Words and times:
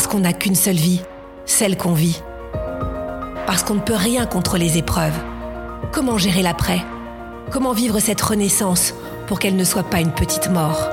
Parce 0.00 0.08
qu'on 0.08 0.20
n'a 0.20 0.32
qu'une 0.32 0.54
seule 0.54 0.76
vie, 0.76 1.02
celle 1.44 1.76
qu'on 1.76 1.92
vit. 1.92 2.22
Parce 3.46 3.62
qu'on 3.62 3.74
ne 3.74 3.80
peut 3.80 3.92
rien 3.94 4.24
contre 4.24 4.56
les 4.56 4.78
épreuves. 4.78 5.12
Comment 5.92 6.16
gérer 6.16 6.40
l'après? 6.40 6.80
Comment 7.52 7.74
vivre 7.74 8.00
cette 8.00 8.22
renaissance 8.22 8.94
pour 9.26 9.38
qu'elle 9.38 9.56
ne 9.56 9.62
soit 9.62 9.82
pas 9.82 10.00
une 10.00 10.12
petite 10.12 10.48
mort? 10.48 10.88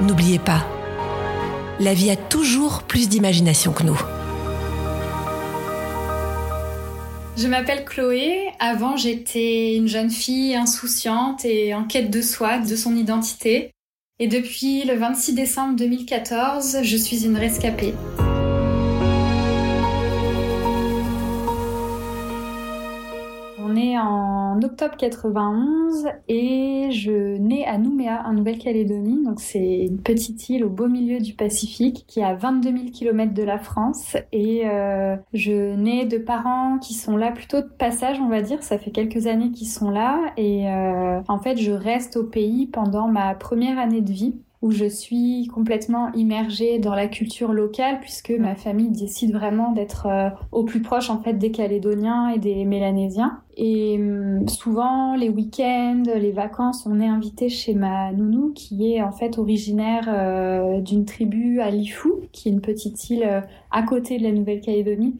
N'oubliez 0.00 0.40
pas, 0.40 0.66
la 1.78 1.94
vie 1.94 2.10
a 2.10 2.16
toujours 2.16 2.82
plus 2.82 3.08
d'imagination 3.08 3.70
que 3.70 3.84
nous. 3.84 4.00
Je 7.36 7.46
m'appelle 7.46 7.84
Chloé. 7.84 8.48
Avant, 8.58 8.96
j'étais 8.96 9.76
une 9.76 9.86
jeune 9.86 10.10
fille 10.10 10.56
insouciante 10.56 11.44
et 11.44 11.76
en 11.76 11.84
quête 11.84 12.10
de 12.10 12.22
soi, 12.22 12.58
de 12.58 12.74
son 12.74 12.96
identité. 12.96 13.70
Et 14.20 14.26
depuis 14.26 14.82
le 14.82 14.94
26 14.96 15.34
décembre 15.34 15.76
2014, 15.76 16.78
je 16.82 16.96
suis 16.96 17.24
une 17.24 17.36
rescapée. 17.36 17.94
On 23.60 23.76
est 23.76 23.96
en 23.96 24.37
octobre 24.64 24.96
91 24.96 26.06
et 26.28 26.88
je 26.90 27.36
nais 27.36 27.64
à 27.64 27.78
Nouméa, 27.78 28.22
en 28.26 28.32
Nouvelle-Calédonie. 28.32 29.24
Donc 29.24 29.40
c'est 29.40 29.86
une 29.86 30.00
petite 30.00 30.48
île 30.48 30.64
au 30.64 30.70
beau 30.70 30.88
milieu 30.88 31.20
du 31.20 31.34
Pacifique 31.34 32.04
qui 32.06 32.20
est 32.20 32.24
à 32.24 32.34
22 32.34 32.70
000 32.70 32.84
km 32.92 33.34
de 33.34 33.42
la 33.42 33.58
France. 33.58 34.16
Et 34.32 34.62
euh, 34.68 35.16
je 35.32 35.74
nais 35.74 36.06
de 36.06 36.18
parents 36.18 36.78
qui 36.78 36.94
sont 36.94 37.16
là 37.16 37.32
plutôt 37.32 37.60
de 37.60 37.68
passage, 37.68 38.20
on 38.20 38.28
va 38.28 38.42
dire. 38.42 38.62
Ça 38.62 38.78
fait 38.78 38.90
quelques 38.90 39.26
années 39.26 39.50
qu'ils 39.50 39.68
sont 39.68 39.90
là. 39.90 40.32
Et 40.36 40.68
euh, 40.68 41.20
en 41.28 41.38
fait, 41.38 41.56
je 41.56 41.72
reste 41.72 42.16
au 42.16 42.24
pays 42.24 42.66
pendant 42.66 43.08
ma 43.08 43.34
première 43.34 43.78
année 43.78 44.00
de 44.00 44.12
vie 44.12 44.34
où 44.60 44.72
je 44.72 44.86
suis 44.86 45.46
complètement 45.46 46.12
immergée 46.14 46.78
dans 46.80 46.94
la 46.94 47.06
culture 47.06 47.52
locale 47.52 48.00
puisque 48.00 48.30
ma 48.30 48.56
famille 48.56 48.90
décide 48.90 49.32
vraiment 49.32 49.72
d'être 49.72 50.06
euh, 50.06 50.30
au 50.50 50.64
plus 50.64 50.82
proche 50.82 51.10
en 51.10 51.20
fait 51.20 51.34
des 51.34 51.52
Calédoniens 51.52 52.30
et 52.30 52.38
des 52.38 52.64
Mélanésiens. 52.64 53.40
Et 53.56 53.96
hum, 53.98 54.48
souvent 54.48 55.14
les 55.14 55.28
week-ends, 55.28 56.02
les 56.06 56.32
vacances, 56.32 56.86
on 56.86 57.00
est 57.00 57.06
invité 57.06 57.48
chez 57.48 57.74
ma 57.74 58.12
nounou 58.12 58.52
qui 58.52 58.92
est 58.92 59.02
en 59.02 59.12
fait 59.12 59.38
originaire 59.38 60.08
euh, 60.08 60.80
d'une 60.80 61.04
tribu 61.04 61.60
à 61.60 61.70
Lifou, 61.70 62.20
qui 62.32 62.48
est 62.48 62.52
une 62.52 62.60
petite 62.60 63.10
île 63.10 63.24
euh, 63.24 63.40
à 63.70 63.84
côté 63.84 64.18
de 64.18 64.24
la 64.24 64.32
Nouvelle-Calédonie. 64.32 65.16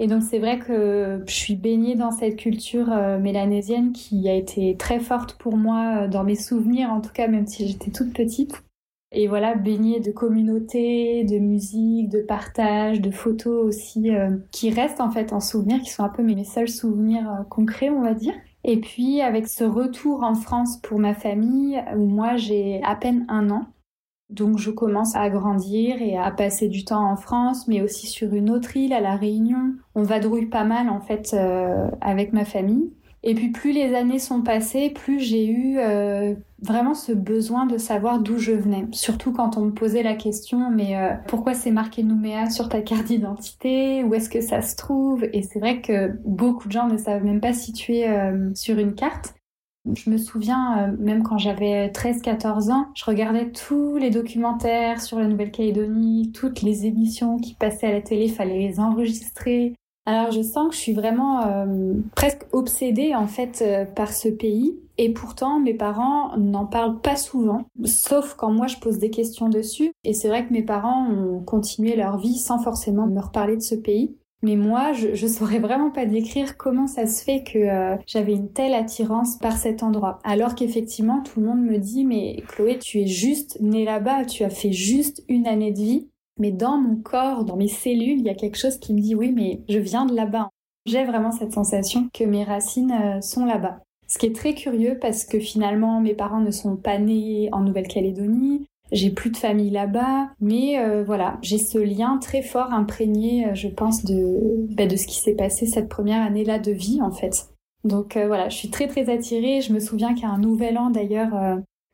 Et 0.00 0.08
donc 0.08 0.22
c'est 0.24 0.40
vrai 0.40 0.58
que 0.58 1.22
je 1.24 1.32
suis 1.32 1.54
baignée 1.54 1.94
dans 1.94 2.10
cette 2.10 2.34
culture 2.34 2.88
mélanésienne 3.20 3.92
qui 3.92 4.28
a 4.28 4.34
été 4.34 4.76
très 4.76 4.98
forte 4.98 5.34
pour 5.34 5.56
moi 5.56 6.08
dans 6.08 6.24
mes 6.24 6.34
souvenirs, 6.34 6.90
en 6.90 7.00
tout 7.00 7.12
cas 7.12 7.28
même 7.28 7.46
si 7.46 7.68
j'étais 7.68 7.92
toute 7.92 8.12
petite. 8.12 8.64
Et 9.14 9.28
voilà, 9.28 9.54
baignée 9.54 10.00
de 10.00 10.10
communauté, 10.10 11.24
de 11.24 11.38
musique, 11.38 12.08
de 12.08 12.22
partage, 12.22 13.00
de 13.00 13.10
photos 13.10 13.64
aussi, 13.64 14.14
euh, 14.14 14.38
qui 14.50 14.70
restent 14.70 15.02
en 15.02 15.10
fait 15.10 15.32
en 15.34 15.40
souvenirs, 15.40 15.82
qui 15.82 15.90
sont 15.90 16.02
un 16.02 16.08
peu 16.08 16.22
mes 16.22 16.44
seuls 16.44 16.68
souvenirs 16.68 17.30
euh, 17.30 17.44
concrets, 17.44 17.90
on 17.90 18.00
va 18.00 18.14
dire. 18.14 18.34
Et 18.64 18.80
puis 18.80 19.20
avec 19.20 19.48
ce 19.48 19.64
retour 19.64 20.22
en 20.22 20.34
France 20.34 20.78
pour 20.78 20.98
ma 20.98 21.14
famille, 21.14 21.82
où 21.94 22.06
moi 22.06 22.36
j'ai 22.36 22.80
à 22.84 22.96
peine 22.96 23.26
un 23.28 23.50
an, 23.50 23.66
donc 24.32 24.56
je 24.56 24.70
commence 24.70 25.14
à 25.14 25.28
grandir 25.28 26.00
et 26.00 26.16
à 26.16 26.30
passer 26.30 26.68
du 26.68 26.86
temps 26.86 27.04
en 27.04 27.16
France, 27.16 27.68
mais 27.68 27.82
aussi 27.82 28.06
sur 28.06 28.32
une 28.32 28.48
autre 28.48 28.76
île, 28.78 28.94
à 28.94 29.00
La 29.00 29.14
Réunion. 29.14 29.74
On 29.94 30.02
vadrouille 30.02 30.46
pas 30.46 30.64
mal 30.64 30.88
en 30.88 31.00
fait 31.00 31.34
euh, 31.34 31.90
avec 32.00 32.32
ma 32.32 32.46
famille. 32.46 32.90
Et 33.24 33.34
puis 33.34 33.50
plus 33.50 33.72
les 33.72 33.94
années 33.94 34.18
sont 34.18 34.42
passées, 34.42 34.90
plus 34.90 35.20
j'ai 35.20 35.46
eu 35.46 35.78
euh, 35.78 36.34
vraiment 36.62 36.94
ce 36.94 37.12
besoin 37.12 37.66
de 37.66 37.78
savoir 37.78 38.18
d'où 38.20 38.38
je 38.38 38.52
venais. 38.52 38.86
Surtout 38.92 39.32
quand 39.32 39.56
on 39.56 39.66
me 39.66 39.72
posait 39.72 40.02
la 40.02 40.14
question, 40.14 40.70
mais 40.70 40.96
euh, 40.96 41.14
pourquoi 41.28 41.54
c'est 41.54 41.70
marqué 41.70 42.02
Nouméa 42.02 42.50
sur 42.50 42.68
ta 42.68 42.80
carte 42.80 43.04
d'identité? 43.04 44.02
Où 44.04 44.14
est-ce 44.14 44.28
que 44.28 44.40
ça 44.40 44.62
se 44.62 44.76
trouve? 44.76 45.24
Et 45.32 45.42
c'est 45.42 45.60
vrai 45.60 45.80
que 45.80 46.12
beaucoup 46.24 46.68
de 46.68 46.72
gens 46.72 46.88
ne 46.88 46.96
savent 46.96 47.24
même 47.24 47.40
pas 47.40 47.52
situer 47.52 48.08
euh, 48.08 48.50
sur 48.54 48.78
une 48.78 48.94
carte. 48.94 49.34
Je 49.96 50.10
me 50.10 50.16
souviens, 50.16 50.78
euh, 50.78 50.96
même 50.98 51.24
quand 51.24 51.38
j'avais 51.38 51.88
13-14 51.88 52.70
ans, 52.70 52.86
je 52.94 53.04
regardais 53.04 53.50
tous 53.50 53.96
les 53.96 54.10
documentaires 54.10 55.00
sur 55.00 55.18
la 55.18 55.26
Nouvelle-Calédonie, 55.26 56.30
toutes 56.32 56.62
les 56.62 56.86
émissions 56.86 57.38
qui 57.38 57.54
passaient 57.54 57.88
à 57.88 57.92
la 57.92 58.00
télé, 58.00 58.28
fallait 58.28 58.60
les 58.60 58.78
enregistrer. 58.78 59.74
Alors 60.04 60.32
je 60.32 60.42
sens 60.42 60.68
que 60.68 60.74
je 60.74 60.80
suis 60.80 60.94
vraiment 60.94 61.46
euh, 61.46 61.94
presque 62.16 62.42
obsédée 62.52 63.14
en 63.14 63.28
fait 63.28 63.62
euh, 63.62 63.84
par 63.84 64.12
ce 64.12 64.28
pays 64.28 64.76
et 64.98 65.12
pourtant 65.12 65.60
mes 65.60 65.74
parents 65.74 66.36
n'en 66.36 66.66
parlent 66.66 67.00
pas 67.00 67.16
souvent, 67.16 67.66
sauf 67.84 68.34
quand 68.34 68.50
moi 68.50 68.66
je 68.66 68.78
pose 68.78 68.98
des 68.98 69.10
questions 69.10 69.48
dessus. 69.48 69.92
Et 70.04 70.12
c'est 70.12 70.28
vrai 70.28 70.46
que 70.46 70.52
mes 70.52 70.62
parents 70.62 71.06
ont 71.08 71.40
continué 71.40 71.96
leur 71.96 72.18
vie 72.18 72.36
sans 72.36 72.58
forcément 72.58 73.06
me 73.06 73.20
reparler 73.20 73.56
de 73.56 73.62
ce 73.62 73.74
pays. 73.76 74.16
Mais 74.44 74.56
moi, 74.56 74.92
je, 74.92 75.14
je 75.14 75.26
saurais 75.28 75.60
vraiment 75.60 75.90
pas 75.90 76.04
décrire 76.04 76.56
comment 76.56 76.88
ça 76.88 77.06
se 77.06 77.22
fait 77.22 77.44
que 77.44 77.58
euh, 77.58 77.96
j'avais 78.06 78.32
une 78.32 78.50
telle 78.50 78.74
attirance 78.74 79.38
par 79.38 79.56
cet 79.56 79.84
endroit. 79.84 80.18
Alors 80.24 80.56
qu'effectivement, 80.56 81.22
tout 81.22 81.40
le 81.40 81.46
monde 81.46 81.62
me 81.62 81.78
dit, 81.78 82.04
mais 82.04 82.42
Chloé, 82.48 82.78
tu 82.78 83.00
es 83.00 83.06
juste 83.06 83.58
née 83.60 83.84
là-bas, 83.84 84.24
tu 84.24 84.42
as 84.42 84.50
fait 84.50 84.72
juste 84.72 85.22
une 85.28 85.46
année 85.46 85.70
de 85.70 85.78
vie. 85.78 86.08
Mais 86.38 86.50
dans 86.50 86.78
mon 86.78 86.96
corps, 86.96 87.44
dans 87.44 87.56
mes 87.56 87.68
cellules, 87.68 88.18
il 88.18 88.26
y 88.26 88.30
a 88.30 88.34
quelque 88.34 88.58
chose 88.58 88.78
qui 88.78 88.94
me 88.94 89.00
dit, 89.00 89.14
oui, 89.14 89.32
mais 89.32 89.60
je 89.68 89.78
viens 89.78 90.06
de 90.06 90.14
là-bas. 90.14 90.50
J'ai 90.86 91.04
vraiment 91.04 91.30
cette 91.30 91.52
sensation 91.52 92.08
que 92.12 92.24
mes 92.24 92.44
racines 92.44 92.92
euh, 92.92 93.20
sont 93.20 93.44
là-bas. 93.44 93.80
Ce 94.08 94.18
qui 94.18 94.26
est 94.26 94.34
très 94.34 94.54
curieux 94.54 94.98
parce 95.00 95.24
que 95.24 95.38
finalement, 95.38 96.00
mes 96.00 96.14
parents 96.14 96.40
ne 96.40 96.50
sont 96.50 96.76
pas 96.76 96.98
nés 96.98 97.48
en 97.52 97.60
Nouvelle-Calédonie. 97.60 98.66
J'ai 98.90 99.10
plus 99.10 99.30
de 99.30 99.36
famille 99.38 99.70
là-bas, 99.70 100.30
mais 100.40 100.78
euh, 100.78 101.02
voilà, 101.02 101.38
j'ai 101.40 101.56
ce 101.56 101.78
lien 101.78 102.18
très 102.18 102.42
fort 102.42 102.74
imprégné, 102.74 103.46
euh, 103.46 103.54
je 103.54 103.68
pense, 103.68 104.04
de, 104.04 104.66
bah, 104.74 104.86
de 104.86 104.96
ce 104.96 105.06
qui 105.06 105.18
s'est 105.18 105.34
passé 105.34 105.66
cette 105.66 105.88
première 105.88 106.20
année-là 106.22 106.58
de 106.58 106.72
vie, 106.72 107.00
en 107.00 107.10
fait. 107.10 107.48
Donc 107.84 108.16
voilà, 108.16 108.48
je 108.48 108.56
suis 108.56 108.70
très 108.70 108.86
très 108.86 109.10
attirée. 109.10 109.60
Je 109.60 109.72
me 109.72 109.80
souviens 109.80 110.14
qu'à 110.14 110.28
un 110.28 110.38
nouvel 110.38 110.78
an, 110.78 110.90
d'ailleurs, 110.90 111.34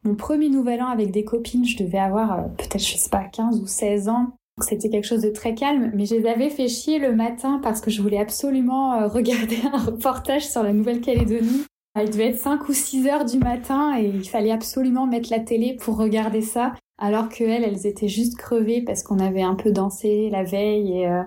mon 0.05 0.15
premier 0.15 0.49
nouvel 0.49 0.83
an 0.83 0.89
avec 0.89 1.11
des 1.11 1.25
copines, 1.25 1.65
je 1.65 1.83
devais 1.83 1.99
avoir 1.99 2.33
euh, 2.33 2.43
peut-être, 2.57 2.79
je 2.85 2.97
sais 2.97 3.11
pas, 3.11 3.25
15 3.25 3.61
ou 3.61 3.67
16 3.67 4.09
ans. 4.09 4.33
C'était 4.61 4.89
quelque 4.89 5.07
chose 5.07 5.23
de 5.23 5.31
très 5.31 5.55
calme, 5.55 5.93
mais 5.95 6.05
je 6.05 6.17
les 6.17 6.27
avais 6.27 6.51
fait 6.51 6.69
chier 6.69 6.99
le 6.99 7.15
matin 7.15 7.61
parce 7.63 7.81
que 7.81 7.91
je 7.91 8.03
voulais 8.03 8.19
absolument 8.19 8.95
euh, 8.95 9.09
regarder 9.09 9.59
un 9.73 9.79
reportage 9.79 10.49
sur 10.49 10.63
la 10.63 10.73
Nouvelle-Calédonie. 10.73 11.65
Il 12.01 12.11
devait 12.11 12.29
être 12.29 12.39
5 12.39 12.69
ou 12.69 12.73
6 12.73 13.09
heures 13.09 13.25
du 13.25 13.39
matin 13.39 13.99
et 13.99 14.07
il 14.07 14.29
fallait 14.29 14.53
absolument 14.53 15.07
mettre 15.07 15.31
la 15.31 15.41
télé 15.41 15.77
pour 15.81 15.97
regarder 15.97 16.43
ça 16.43 16.75
alors 16.99 17.29
qu'elles, 17.29 17.65
elles 17.65 17.87
étaient 17.87 18.09
juste 18.09 18.37
crevées 18.37 18.83
parce 18.83 19.03
qu'on 19.03 19.19
avait 19.19 19.43
un 19.43 19.55
peu 19.55 19.73
dansé 19.73 20.29
la 20.31 20.45
veille. 20.45 21.07
Euh, 21.07 21.23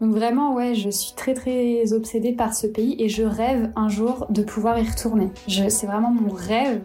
Donc 0.00 0.12
vraiment, 0.14 0.54
ouais, 0.54 0.74
je 0.74 0.90
suis 0.90 1.14
très 1.14 1.34
très 1.34 1.92
obsédée 1.92 2.32
par 2.32 2.54
ce 2.54 2.66
pays 2.66 2.96
et 3.00 3.08
je 3.08 3.24
rêve 3.24 3.72
un 3.74 3.88
jour 3.88 4.26
de 4.30 4.42
pouvoir 4.42 4.78
y 4.78 4.88
retourner. 4.88 5.30
Je... 5.48 5.68
C'est 5.68 5.86
vraiment 5.86 6.10
mon 6.10 6.32
rêve, 6.32 6.82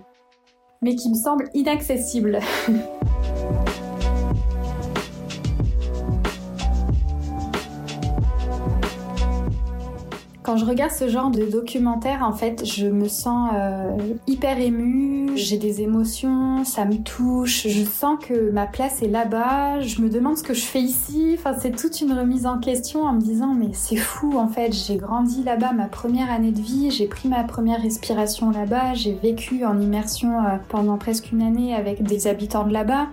mais 0.81 0.95
qui 0.95 1.09
me 1.09 1.15
semble 1.15 1.49
inaccessible. 1.53 2.39
Quand 10.47 10.55
je 10.55 10.63
regarde 10.63 10.93
ce 10.93 11.09
genre 11.09 11.29
de 11.29 11.43
documentaire, 11.43 12.23
en 12.23 12.31
fait, 12.31 12.63
je 12.63 12.87
me 12.87 13.09
sens 13.09 13.51
euh, 13.53 13.97
hyper 14.27 14.57
émue, 14.57 15.31
j'ai 15.35 15.57
des 15.57 15.81
émotions, 15.81 16.63
ça 16.63 16.85
me 16.85 17.03
touche, 17.03 17.67
je 17.67 17.83
sens 17.83 18.17
que 18.25 18.49
ma 18.51 18.65
place 18.65 19.01
est 19.01 19.09
là-bas, 19.09 19.81
je 19.81 20.01
me 20.01 20.09
demande 20.09 20.37
ce 20.37 20.43
que 20.43 20.53
je 20.53 20.63
fais 20.63 20.79
ici, 20.79 21.35
enfin 21.37 21.53
c'est 21.59 21.75
toute 21.75 21.99
une 21.99 22.13
remise 22.13 22.45
en 22.45 22.59
question 22.59 23.03
en 23.03 23.11
me 23.11 23.19
disant 23.19 23.53
mais 23.53 23.71
c'est 23.73 23.97
fou 23.97 24.37
en 24.37 24.47
fait, 24.47 24.71
j'ai 24.71 24.95
grandi 24.95 25.43
là-bas 25.43 25.73
ma 25.73 25.87
première 25.87 26.31
année 26.31 26.53
de 26.53 26.61
vie, 26.61 26.91
j'ai 26.91 27.07
pris 27.07 27.27
ma 27.27 27.43
première 27.43 27.81
respiration 27.81 28.49
là-bas, 28.49 28.93
j'ai 28.93 29.15
vécu 29.15 29.65
en 29.65 29.77
immersion 29.81 30.39
euh, 30.39 30.55
pendant 30.69 30.97
presque 30.97 31.33
une 31.33 31.41
année 31.41 31.75
avec 31.75 32.03
des 32.03 32.25
habitants 32.25 32.65
de 32.65 32.71
là-bas 32.71 33.07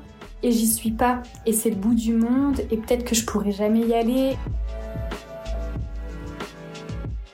et 0.45 0.53
j'y 0.53 0.69
suis 0.69 0.93
pas. 0.93 1.21
Et 1.47 1.53
c'est 1.53 1.71
le 1.71 1.77
bout 1.77 1.95
du 1.95 2.15
monde 2.15 2.61
et 2.71 2.77
peut-être 2.77 3.05
que 3.05 3.17
je 3.17 3.27
pourrais 3.27 3.51
jamais 3.51 3.81
y 3.81 3.95
aller 3.95 4.37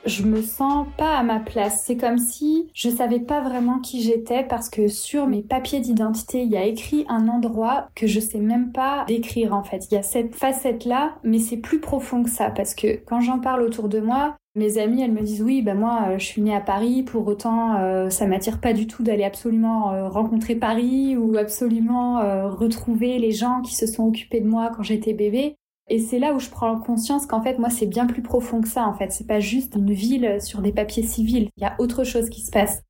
je 0.06 0.22
me 0.24 0.42
sens 0.42 0.86
pas 0.96 1.16
à 1.16 1.22
ma 1.22 1.40
place. 1.40 1.82
C'est 1.84 1.96
comme 1.96 2.18
si 2.18 2.68
je 2.74 2.88
savais 2.88 3.20
pas 3.20 3.40
vraiment 3.40 3.78
qui 3.78 4.02
j'étais 4.02 4.44
parce 4.44 4.68
que 4.68 4.88
sur 4.88 5.26
mes 5.26 5.42
papiers 5.42 5.80
d'identité, 5.80 6.42
il 6.42 6.50
y 6.50 6.56
a 6.56 6.64
écrit 6.64 7.04
un 7.08 7.28
endroit 7.28 7.88
que 7.94 8.06
je 8.06 8.20
sais 8.20 8.40
même 8.40 8.72
pas 8.72 9.04
décrire 9.06 9.54
en 9.54 9.62
fait. 9.62 9.86
Il 9.90 9.94
y 9.94 9.98
a 9.98 10.02
cette 10.02 10.34
facette 10.34 10.84
là, 10.84 11.14
mais 11.22 11.38
c'est 11.38 11.56
plus 11.56 11.80
profond 11.80 12.22
que 12.22 12.30
ça 12.30 12.50
parce 12.50 12.74
que 12.74 12.96
quand 13.04 13.20
j'en 13.20 13.38
parle 13.38 13.62
autour 13.62 13.88
de 13.88 14.00
moi, 14.00 14.36
mes 14.56 14.78
amis, 14.78 15.00
elles 15.02 15.12
me 15.12 15.22
disent 15.22 15.42
oui, 15.42 15.62
ben 15.62 15.78
moi, 15.78 16.06
euh, 16.08 16.18
je 16.18 16.24
suis 16.24 16.42
née 16.42 16.54
à 16.54 16.60
Paris, 16.60 17.04
pour 17.04 17.26
autant, 17.28 17.76
euh, 17.76 18.10
ça 18.10 18.26
m'attire 18.26 18.60
pas 18.60 18.72
du 18.72 18.88
tout 18.88 19.04
d'aller 19.04 19.22
absolument 19.22 19.92
euh, 19.92 20.08
rencontrer 20.08 20.56
Paris 20.56 21.16
ou 21.16 21.36
absolument 21.36 22.18
retrouver 22.50 23.18
les 23.18 23.30
gens 23.30 23.62
qui 23.62 23.74
se 23.74 23.86
sont 23.86 24.08
occupés 24.08 24.40
de 24.40 24.48
moi 24.48 24.72
quand 24.74 24.82
j'étais 24.82 25.12
bébé. 25.12 25.56
Et 25.90 25.98
c'est 25.98 26.20
là 26.20 26.32
où 26.34 26.38
je 26.38 26.48
prends 26.48 26.78
conscience 26.78 27.26
qu'en 27.26 27.42
fait, 27.42 27.58
moi, 27.58 27.68
c'est 27.68 27.86
bien 27.86 28.06
plus 28.06 28.22
profond 28.22 28.60
que 28.60 28.68
ça. 28.68 28.86
En 28.86 28.94
fait, 28.94 29.10
c'est 29.10 29.26
pas 29.26 29.40
juste 29.40 29.74
une 29.74 29.92
ville 29.92 30.40
sur 30.40 30.62
des 30.62 30.72
papiers 30.72 31.02
civils. 31.02 31.50
Il 31.56 31.62
y 31.64 31.66
a 31.66 31.74
autre 31.80 32.04
chose 32.04 32.30
qui 32.30 32.42
se 32.42 32.52
passe. 32.52 32.84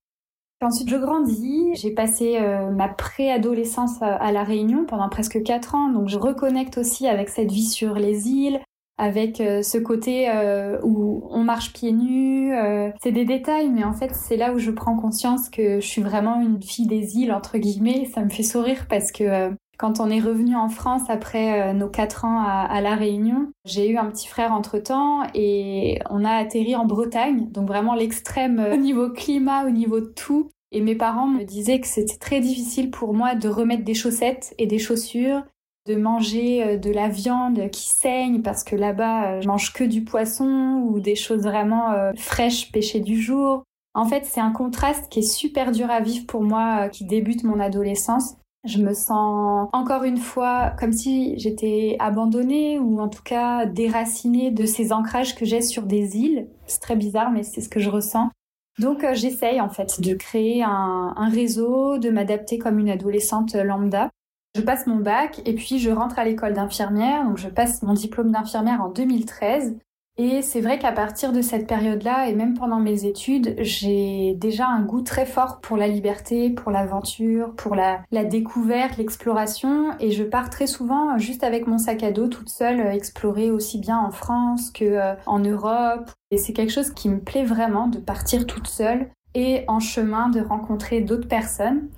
Ensuite, 0.63 0.91
je 0.91 0.97
grandis. 0.97 1.75
J'ai 1.77 1.93
passé 1.93 2.37
euh, 2.37 2.71
ma 2.71 2.89
préadolescence 2.89 4.03
à 4.03 4.31
La 4.31 4.45
Réunion 4.45 4.85
pendant 4.85 5.09
presque 5.09 5.43
quatre 5.43 5.75
ans. 5.75 5.89
Donc, 5.89 6.09
je 6.09 6.19
reconnecte 6.19 6.77
aussi 6.77 7.09
avec 7.09 7.31
cette 7.31 7.51
vie 7.51 7.65
sur 7.65 7.95
les 7.95 8.29
îles, 8.29 8.61
avec 8.99 9.41
euh, 9.41 9.63
ce 9.63 9.79
côté 9.79 10.29
euh, 10.29 10.79
où 10.83 11.27
on 11.31 11.43
marche 11.43 11.73
pieds 11.73 11.93
nus. 11.93 12.53
c'est 13.03 13.13
des 13.13 13.25
détails, 13.25 13.71
mais 13.71 13.85
en 13.85 13.95
fait, 13.95 14.15
c'est 14.15 14.37
là 14.37 14.53
où 14.53 14.59
je 14.59 14.71
prends 14.71 14.97
conscience 14.97 15.49
que 15.49 15.81
je 15.81 15.87
suis 15.87 16.03
vraiment 16.03 16.43
une 16.43 16.63
fille 16.63 16.87
des 16.87 17.17
îles, 17.17 17.33
entre 17.33 17.57
guillemets. 17.57 18.05
Ça 18.13 18.23
me 18.23 18.29
fait 18.29 18.43
sourire 18.43 18.85
parce 18.91 19.11
que 19.11 19.55
quand 19.81 19.99
on 19.99 20.11
est 20.11 20.21
revenu 20.21 20.57
en 20.57 20.69
France 20.69 21.09
après 21.09 21.71
euh, 21.71 21.73
nos 21.73 21.89
quatre 21.89 22.27
ans 22.27 22.45
à, 22.47 22.83
La 22.83 22.97
Réunion, 22.97 23.51
j'ai 23.65 23.89
eu 23.89 23.97
un 23.97 24.11
petit 24.11 24.29
frère 24.29 24.53
entre-temps 24.53 25.23
et 25.33 26.01
on 26.11 26.23
a 26.23 26.33
atterri 26.33 26.77
en 26.77 26.85
Bretagne, 26.85 27.49
donc 27.51 27.67
vraiment 27.67 27.95
l'extrême 27.95 28.61
euh, 28.61 28.75
au 28.75 28.77
niveau 28.77 29.09
climat, 29.09 29.65
au 29.65 29.71
niveau 29.71 30.01
de 30.01 30.13
tout. 30.15 30.51
Et 30.71 30.83
mes 30.83 30.95
parents 30.95 31.27
me 31.27 31.45
disaient 31.45 31.81
que 31.81 31.87
c'était 31.87 32.19
très 32.19 32.41
difficile 32.41 32.91
pour 32.91 33.15
moi 33.15 33.35
de 33.35 33.49
remettre 33.49 33.83
des 33.83 33.95
chaussettes 33.95 34.55
et 34.59 34.67
des 34.67 34.79
chaussures, 34.79 35.45
de 35.89 35.97
manger 35.97 36.63
euh, 36.63 36.77
de 36.77 36.91
la 36.91 37.09
viande 37.09 37.71
qui 37.71 37.89
saigne 37.89 38.43
parce 38.43 38.65
que 38.65 38.77
là-bas 38.77 39.41
je 39.41 39.49
mange 39.49 39.73
que 39.73 39.85
du 39.85 40.05
poisson 40.05 40.85
ou 40.91 41.01
des 41.01 41.17
choses 41.17 41.45
vraiment 41.45 41.95
fraîches 42.19 42.71
pêchées 42.71 43.01
du 43.01 43.19
jour. 43.19 43.65
En 43.95 44.05
fait, 44.05 44.27
c'est 44.27 44.41
un 44.41 44.53
contraste 44.53 45.09
qui 45.09 45.21
est 45.21 45.23
super 45.23 45.73
dur 45.73 45.91
à 45.91 46.01
vivre 46.01 46.27
pour 46.27 46.43
moi 46.43 46.91
qui 46.91 47.07
débute 47.07 47.45
mon 47.45 47.59
adolescence. 47.59 48.37
Je 48.65 48.79
me 48.79 48.93
sens 48.93 49.71
encore 49.73 50.05
une 50.05 50.19
fois 50.19 50.75
comme 50.79 50.93
si 50.93 51.39
j'étais 51.39 51.97
abandonnée 51.99 52.79
ou 52.79 53.01
en 53.01 53.09
tout 53.09 53.23
cas 53.23 53.65
déracinée 53.65 54.51
de 54.51 54.67
ces 54.67 54.93
ancrages 54.93 55.35
que 55.35 55.47
j'ai 55.47 55.63
sur 55.63 55.85
des 55.85 56.19
îles. 56.19 56.47
C'est 56.67 56.81
très 56.81 56.97
bizarre, 56.97 57.31
mais 57.31 57.43
c'est 57.43 57.63
ce 57.63 57.71
que 57.71 57.81
je 57.81 57.89
ressens. 57.89 58.31
Donc 58.79 59.03
euh, 59.03 59.15
j'essaye 59.15 59.61
en 59.61 59.71
fait 59.71 60.01
de 60.01 60.15
créer 60.15 60.63
un, 60.63 61.15
un 61.17 61.29
réseau, 61.31 61.97
de 61.97 62.11
m'adapter 62.11 62.59
comme 62.59 62.79
une 62.79 62.91
adolescente 62.91 63.55
lambda. 63.55 64.11
Je 64.55 64.61
passe 64.61 64.87
mon 64.87 64.97
bac 64.97 65.41
et 65.47 65.55
puis 65.55 65.79
je 65.79 65.91
rentre 65.91 66.19
à 66.19 66.25
l'école 66.25 66.53
d'infirmière. 66.53 67.25
Donc 67.25 67.39
je 67.39 67.49
passe 67.49 67.83
mon 67.83 67.95
diplôme 67.95 68.31
d'infirmière 68.31 68.83
en 68.83 68.91
2013. 68.91 69.79
Et 70.23 70.43
c'est 70.43 70.61
vrai 70.61 70.79
qu'à 70.79 70.93
partir 70.93 71.33
de 71.33 71.41
cette 71.41 71.67
période-là, 71.67 72.29
et 72.29 72.35
même 72.35 72.53
pendant 72.53 72.79
mes 72.79 73.07
études, 73.07 73.55
j'ai 73.61 74.35
déjà 74.35 74.67
un 74.69 74.83
goût 74.83 75.01
très 75.01 75.25
fort 75.25 75.61
pour 75.63 75.79
la 75.79 75.89
liberté, 75.89 76.51
pour 76.51 76.71
l'aventure, 76.71 77.55
pour 77.57 77.75
la, 77.75 78.03
découverte, 78.25 78.99
l'exploration. 78.99 79.93
Et 79.99 80.11
je 80.11 80.23
pars 80.23 80.51
très 80.51 80.67
souvent 80.67 81.17
juste 81.17 81.43
avec 81.43 81.67
mon 81.67 81.79
sac 81.79 82.03
à 82.03 82.13
dos, 82.13 82.29
toute 82.29 82.51
seule, 82.51 82.81
explorer 82.81 83.51
aussi 83.51 83.79
bien 83.79 83.97
en 83.97 84.11
France 84.11 84.71
que 84.71 84.85
euh, 84.85 85.15
en 85.25 85.39
Europe. 85.39 86.11
Et 86.31 86.37
c'est 86.37 86.53
quelque 86.53 86.73
chose 86.73 86.91
qui 86.91 87.09
me 87.09 87.21
plaît 87.21 87.45
vraiment 87.45 87.87
de 87.87 87.97
partir 87.97 88.47
toute 88.47 88.67
seule 88.67 89.09
et 89.35 89.65
en 89.69 89.81
chemin 89.81 90.29
de 90.29 90.43
rencontrer 90.43 91.01
d'autres 91.01 91.29
personnes. 91.29 91.89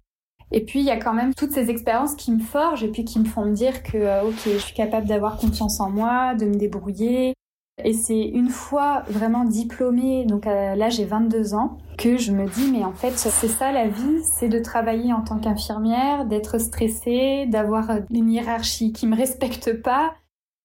Et 0.53 0.61
puis 0.61 0.79
il 0.79 0.85
y 0.85 0.91
a 0.91 0.97
quand 0.97 1.15
même 1.15 1.35
toutes 1.35 1.51
ces 1.51 1.71
expériences 1.71 2.15
qui 2.15 2.31
me 2.31 2.39
forgent 2.39 2.85
et 2.85 2.89
puis 2.89 3.05
qui 3.05 3.19
me 3.19 3.25
font 3.25 3.47
me 3.47 3.53
dire 3.53 3.83
que 3.83 3.97
euh, 3.99 4.23
ok, 4.23 4.43
je 4.45 4.59
suis 4.59 4.75
capable 4.75 5.09
d'avoir 5.09 5.39
confiance 5.39 5.81
en 5.81 5.91
moi, 5.91 6.37
de 6.37 6.45
me 6.45 6.55
débrouiller, 6.55 7.35
et 7.83 7.95
c'est 7.95 8.21
une 8.21 8.51
fois 8.51 9.03
vraiment 9.09 9.45
diplômée, 9.45 10.25
donc 10.27 10.45
là 10.45 10.89
j'ai 10.91 11.05
22 11.05 11.55
ans, 11.55 11.79
que 11.99 12.17
je 12.17 12.33
me 12.33 12.47
dis 12.47 12.71
mais 12.71 12.85
en 12.85 12.93
fait 12.93 13.13
c'est 13.17 13.49
ça 13.49 13.73
la 13.73 13.89
vie, 13.89 14.23
c'est 14.23 14.49
de 14.49 14.59
travailler 14.59 15.13
en 15.13 15.23
tant 15.23 15.39
qu'infirmière, 15.39 16.27
d'être 16.27 16.59
stressée, 16.59 17.47
d'avoir 17.47 17.91
une 18.11 18.31
hiérarchie 18.31 18.93
qui 18.93 19.07
me 19.07 19.17
respecte 19.17 19.83
pas. 19.83 20.15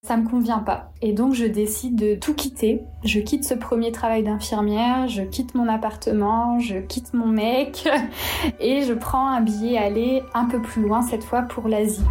Ça 0.06 0.16
me 0.16 0.28
convient 0.28 0.60
pas. 0.60 0.92
Et 1.02 1.12
donc 1.12 1.34
je 1.34 1.44
décide 1.44 1.96
de 1.96 2.14
tout 2.14 2.32
quitter. 2.32 2.82
Je 3.04 3.18
quitte 3.18 3.44
ce 3.44 3.54
premier 3.54 3.90
travail 3.90 4.22
d'infirmière, 4.22 5.08
je 5.08 5.22
quitte 5.22 5.56
mon 5.56 5.66
appartement, 5.66 6.60
je 6.60 6.78
quitte 6.78 7.14
mon 7.14 7.26
mec 7.26 7.88
et 8.60 8.82
je 8.82 8.92
prends 8.92 9.26
un 9.26 9.40
billet 9.40 9.76
aller 9.76 10.22
un 10.34 10.44
peu 10.44 10.62
plus 10.62 10.82
loin 10.82 11.02
cette 11.02 11.24
fois 11.24 11.42
pour 11.42 11.66
l'Asie. 11.66 12.06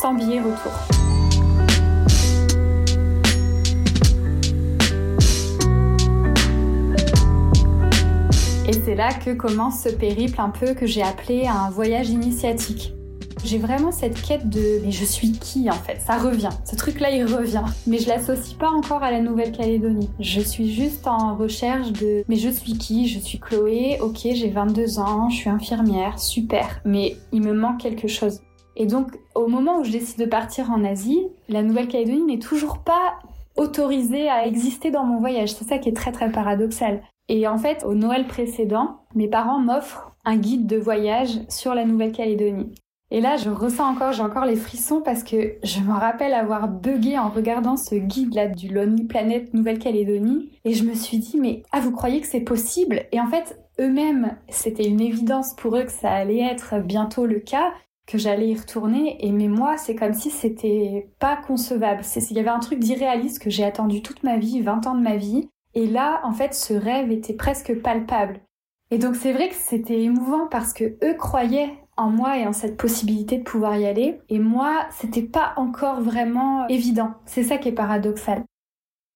Sans 0.00 0.14
billet 0.14 0.40
retour. 0.40 1.25
Et 8.68 8.72
c'est 8.72 8.96
là 8.96 9.10
que 9.12 9.30
commence 9.30 9.82
ce 9.82 9.90
périple 9.90 10.40
un 10.40 10.50
peu 10.50 10.74
que 10.74 10.86
j'ai 10.86 11.02
appelé 11.02 11.46
un 11.46 11.70
voyage 11.70 12.10
initiatique. 12.10 12.92
J'ai 13.44 13.58
vraiment 13.58 13.92
cette 13.92 14.20
quête 14.20 14.48
de 14.48 14.80
mais 14.84 14.90
je 14.90 15.04
suis 15.04 15.30
qui 15.30 15.70
en 15.70 15.74
fait? 15.74 16.00
Ça 16.04 16.18
revient. 16.18 16.48
Ce 16.64 16.74
truc-là, 16.74 17.12
il 17.12 17.24
revient. 17.26 17.62
Mais 17.86 17.98
je 17.98 18.08
l'associe 18.08 18.58
pas 18.58 18.70
encore 18.70 19.04
à 19.04 19.12
la 19.12 19.20
Nouvelle-Calédonie. 19.20 20.10
Je 20.18 20.40
suis 20.40 20.74
juste 20.74 21.06
en 21.06 21.36
recherche 21.36 21.92
de 21.92 22.24
mais 22.28 22.34
je 22.34 22.48
suis 22.48 22.76
qui? 22.76 23.06
Je 23.06 23.20
suis 23.20 23.38
Chloé. 23.38 23.98
Ok, 24.00 24.22
j'ai 24.24 24.50
22 24.50 24.98
ans, 24.98 25.30
je 25.30 25.36
suis 25.36 25.50
infirmière, 25.50 26.18
super. 26.18 26.80
Mais 26.84 27.16
il 27.32 27.42
me 27.42 27.52
manque 27.52 27.78
quelque 27.78 28.08
chose. 28.08 28.40
Et 28.74 28.86
donc, 28.86 29.12
au 29.36 29.46
moment 29.46 29.78
où 29.78 29.84
je 29.84 29.92
décide 29.92 30.18
de 30.18 30.26
partir 30.26 30.72
en 30.72 30.82
Asie, 30.82 31.22
la 31.48 31.62
Nouvelle-Calédonie 31.62 32.24
n'est 32.24 32.40
toujours 32.40 32.78
pas 32.78 33.20
autorisée 33.56 34.28
à 34.28 34.44
exister 34.44 34.90
dans 34.90 35.04
mon 35.04 35.20
voyage. 35.20 35.52
C'est 35.54 35.68
ça 35.68 35.78
qui 35.78 35.88
est 35.88 35.96
très 35.96 36.10
très 36.10 36.32
paradoxal. 36.32 37.00
Et 37.28 37.48
en 37.48 37.58
fait, 37.58 37.84
au 37.84 37.94
Noël 37.94 38.26
précédent, 38.26 39.00
mes 39.14 39.28
parents 39.28 39.60
m'offrent 39.60 40.12
un 40.24 40.36
guide 40.36 40.66
de 40.66 40.76
voyage 40.76 41.40
sur 41.48 41.74
la 41.74 41.84
Nouvelle-Calédonie. 41.84 42.72
Et 43.12 43.20
là, 43.20 43.36
je 43.36 43.50
ressens 43.50 43.88
encore, 43.88 44.12
j'ai 44.12 44.22
encore 44.22 44.46
les 44.46 44.56
frissons 44.56 45.00
parce 45.00 45.22
que 45.22 45.54
je 45.62 45.80
me 45.80 45.92
rappelle 45.92 46.34
avoir 46.34 46.66
bugué 46.66 47.16
en 47.16 47.28
regardant 47.28 47.76
ce 47.76 47.94
guide-là 47.94 48.48
du 48.48 48.68
Lonely 48.68 49.04
Planet 49.04 49.54
Nouvelle-Calédonie. 49.54 50.50
Et 50.64 50.72
je 50.72 50.84
me 50.84 50.94
suis 50.94 51.18
dit, 51.18 51.38
mais 51.38 51.62
ah, 51.70 51.78
vous 51.78 51.92
croyez 51.92 52.20
que 52.20 52.26
c'est 52.26 52.40
possible? 52.40 53.04
Et 53.12 53.20
en 53.20 53.28
fait, 53.28 53.60
eux-mêmes, 53.78 54.36
c'était 54.48 54.88
une 54.88 55.00
évidence 55.00 55.54
pour 55.54 55.76
eux 55.76 55.84
que 55.84 55.92
ça 55.92 56.10
allait 56.10 56.40
être 56.40 56.80
bientôt 56.80 57.26
le 57.26 57.38
cas, 57.38 57.72
que 58.08 58.18
j'allais 58.18 58.48
y 58.48 58.56
retourner. 58.56 59.24
Et 59.24 59.30
mais 59.30 59.48
moi, 59.48 59.76
c'est 59.76 59.94
comme 59.94 60.14
si 60.14 60.30
c'était 60.30 61.08
pas 61.20 61.36
concevable. 61.36 62.02
Il 62.16 62.36
y 62.36 62.40
avait 62.40 62.48
un 62.48 62.58
truc 62.58 62.80
d'irréaliste 62.80 63.40
que 63.40 63.50
j'ai 63.50 63.64
attendu 63.64 64.02
toute 64.02 64.24
ma 64.24 64.36
vie, 64.36 64.60
20 64.62 64.86
ans 64.88 64.96
de 64.96 65.02
ma 65.02 65.16
vie. 65.16 65.48
Et 65.76 65.86
là, 65.86 66.20
en 66.24 66.32
fait, 66.32 66.54
ce 66.54 66.72
rêve 66.72 67.12
était 67.12 67.34
presque 67.34 67.80
palpable. 67.82 68.40
Et 68.90 68.98
donc 68.98 69.14
c'est 69.14 69.32
vrai 69.32 69.50
que 69.50 69.54
c'était 69.54 70.00
émouvant 70.00 70.46
parce 70.46 70.72
que 70.72 70.96
eux 71.04 71.14
croyaient 71.18 71.74
en 71.98 72.08
moi 72.08 72.38
et 72.38 72.46
en 72.46 72.54
cette 72.54 72.78
possibilité 72.78 73.36
de 73.36 73.42
pouvoir 73.42 73.76
y 73.76 73.84
aller. 73.84 74.18
Et 74.30 74.38
moi, 74.38 74.86
c'était 74.90 75.22
pas 75.22 75.52
encore 75.56 76.00
vraiment 76.00 76.66
évident. 76.68 77.12
C'est 77.26 77.42
ça 77.42 77.58
qui 77.58 77.68
est 77.68 77.72
paradoxal. 77.72 78.42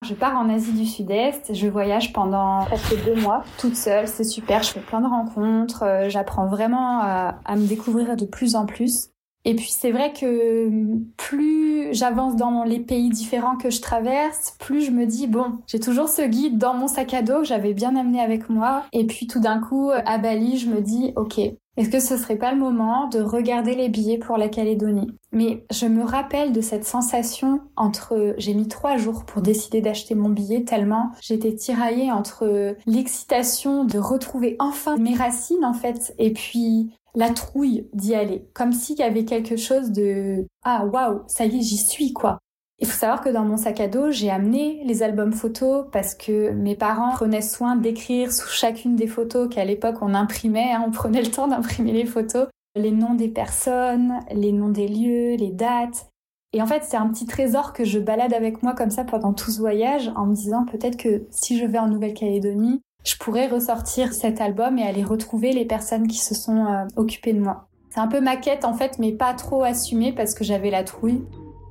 Je 0.06 0.12
pars 0.12 0.36
en 0.36 0.50
Asie 0.50 0.72
du 0.72 0.84
Sud-Est, 0.84 1.54
je 1.54 1.66
voyage 1.66 2.12
pendant 2.12 2.64
presque 2.66 3.04
deux 3.04 3.16
mois, 3.16 3.42
toute 3.58 3.76
seule, 3.76 4.08
c'est 4.08 4.24
super, 4.24 4.62
je 4.62 4.70
fais 4.70 4.80
plein 4.80 5.02
de 5.02 5.06
rencontres, 5.06 5.82
euh, 5.82 6.08
j'apprends 6.08 6.46
vraiment 6.46 7.00
à, 7.00 7.38
à, 7.44 7.56
me 7.56 7.66
découvrir 7.66 8.16
de 8.16 8.24
plus 8.24 8.56
en 8.56 8.64
plus. 8.64 9.10
Et 9.44 9.54
puis 9.54 9.70
c'est 9.70 9.90
vrai 9.90 10.12
que 10.12 10.70
plus 11.16 11.92
j'avance 11.92 12.36
dans 12.36 12.64
les 12.64 12.80
pays 12.80 13.08
différents 13.08 13.56
que 13.56 13.70
je 13.70 13.80
traverse, 13.80 14.54
plus 14.58 14.82
je 14.82 14.90
me 14.90 15.06
dis 15.06 15.26
bon, 15.26 15.58
j'ai 15.66 15.80
toujours 15.80 16.08
ce 16.08 16.22
guide 16.22 16.58
dans 16.58 16.74
mon 16.74 16.88
sac 16.88 17.14
à 17.14 17.22
dos 17.22 17.38
que 17.38 17.44
j'avais 17.44 17.72
bien 17.72 17.96
amené 17.96 18.20
avec 18.20 18.48
moi. 18.50 18.84
Et 18.92 19.06
puis 19.06 19.26
tout 19.26 19.40
d'un 19.40 19.60
coup, 19.60 19.90
à 19.90 20.18
Bali, 20.18 20.58
je 20.58 20.68
me 20.68 20.80
dis 20.80 21.12
ok, 21.16 21.40
est-ce 21.76 21.88
que 21.88 22.00
ce 22.00 22.18
serait 22.18 22.36
pas 22.36 22.52
le 22.52 22.58
moment 22.58 23.08
de 23.08 23.20
regarder 23.20 23.74
les 23.74 23.88
billets 23.88 24.18
pour 24.18 24.36
la 24.36 24.48
Calédonie? 24.48 25.06
Mais 25.32 25.64
je 25.72 25.86
me 25.86 26.04
rappelle 26.04 26.52
de 26.52 26.60
cette 26.60 26.84
sensation 26.84 27.60
entre... 27.76 28.34
J'ai 28.36 28.52
mis 28.52 28.68
trois 28.68 28.98
jours 28.98 29.24
pour 29.24 29.40
décider 29.40 29.80
d'acheter 29.80 30.14
mon 30.14 30.28
billet 30.28 30.64
tellement 30.64 31.10
j'étais 31.22 31.54
tiraillée 31.54 32.10
entre 32.10 32.76
l'excitation 32.86 33.84
de 33.84 33.98
retrouver 33.98 34.56
enfin 34.58 34.96
mes 34.96 35.14
racines 35.14 35.64
en 35.64 35.72
fait 35.72 36.14
et 36.18 36.32
puis 36.32 36.90
la 37.14 37.30
trouille 37.30 37.88
d'y 37.92 38.14
aller. 38.14 38.48
Comme 38.54 38.72
s'il 38.72 38.98
y 38.98 39.02
avait 39.02 39.24
quelque 39.24 39.56
chose 39.56 39.90
de... 39.90 40.46
Ah 40.64 40.86
waouh, 40.86 41.22
ça 41.26 41.44
y 41.44 41.58
est, 41.58 41.62
j'y 41.62 41.78
suis 41.78 42.12
quoi. 42.12 42.38
Il 42.80 42.86
faut 42.86 42.98
savoir 42.98 43.20
que 43.20 43.28
dans 43.28 43.44
mon 43.44 43.58
sac 43.58 43.78
à 43.80 43.88
dos, 43.88 44.10
j'ai 44.10 44.30
amené 44.30 44.82
les 44.84 45.02
albums 45.02 45.34
photos 45.34 45.84
parce 45.92 46.14
que 46.14 46.50
mes 46.50 46.74
parents 46.74 47.12
prenaient 47.12 47.42
soin 47.42 47.76
d'écrire 47.76 48.32
sous 48.32 48.48
chacune 48.48 48.96
des 48.96 49.06
photos 49.06 49.54
qu'à 49.54 49.66
l'époque 49.66 49.96
on 50.00 50.14
imprimait, 50.14 50.72
hein, 50.72 50.82
on 50.86 50.90
prenait 50.90 51.20
le 51.20 51.30
temps 51.30 51.46
d'imprimer 51.46 51.92
les 51.92 52.06
photos, 52.06 52.48
les 52.74 52.90
noms 52.90 53.14
des 53.14 53.28
personnes, 53.28 54.20
les 54.32 54.52
noms 54.52 54.70
des 54.70 54.88
lieux, 54.88 55.36
les 55.36 55.50
dates. 55.50 56.08
Et 56.52 56.62
en 56.62 56.66
fait, 56.66 56.82
c'est 56.82 56.96
un 56.96 57.08
petit 57.08 57.26
trésor 57.26 57.74
que 57.74 57.84
je 57.84 57.98
balade 57.98 58.32
avec 58.32 58.62
moi 58.62 58.74
comme 58.74 58.90
ça 58.90 59.04
pendant 59.04 59.34
tout 59.34 59.50
ce 59.50 59.60
voyage 59.60 60.10
en 60.16 60.26
me 60.26 60.34
disant 60.34 60.64
peut-être 60.64 60.96
que 60.96 61.26
si 61.30 61.58
je 61.58 61.66
vais 61.66 61.78
en 61.78 61.86
Nouvelle-Calédonie, 61.86 62.80
je 63.04 63.16
pourrais 63.16 63.48
ressortir 63.48 64.12
cet 64.12 64.40
album 64.40 64.78
et 64.78 64.82
aller 64.82 65.02
retrouver 65.02 65.52
les 65.52 65.64
personnes 65.64 66.06
qui 66.06 66.18
se 66.18 66.34
sont 66.34 66.66
euh, 66.66 66.86
occupées 66.96 67.32
de 67.32 67.40
moi. 67.40 67.66
C'est 67.90 68.00
un 68.00 68.08
peu 68.08 68.20
ma 68.20 68.36
quête 68.36 68.64
en 68.64 68.74
fait, 68.74 68.98
mais 68.98 69.12
pas 69.12 69.34
trop 69.34 69.62
assumée 69.62 70.12
parce 70.12 70.34
que 70.34 70.44
j'avais 70.44 70.70
la 70.70 70.84
trouille. 70.84 71.22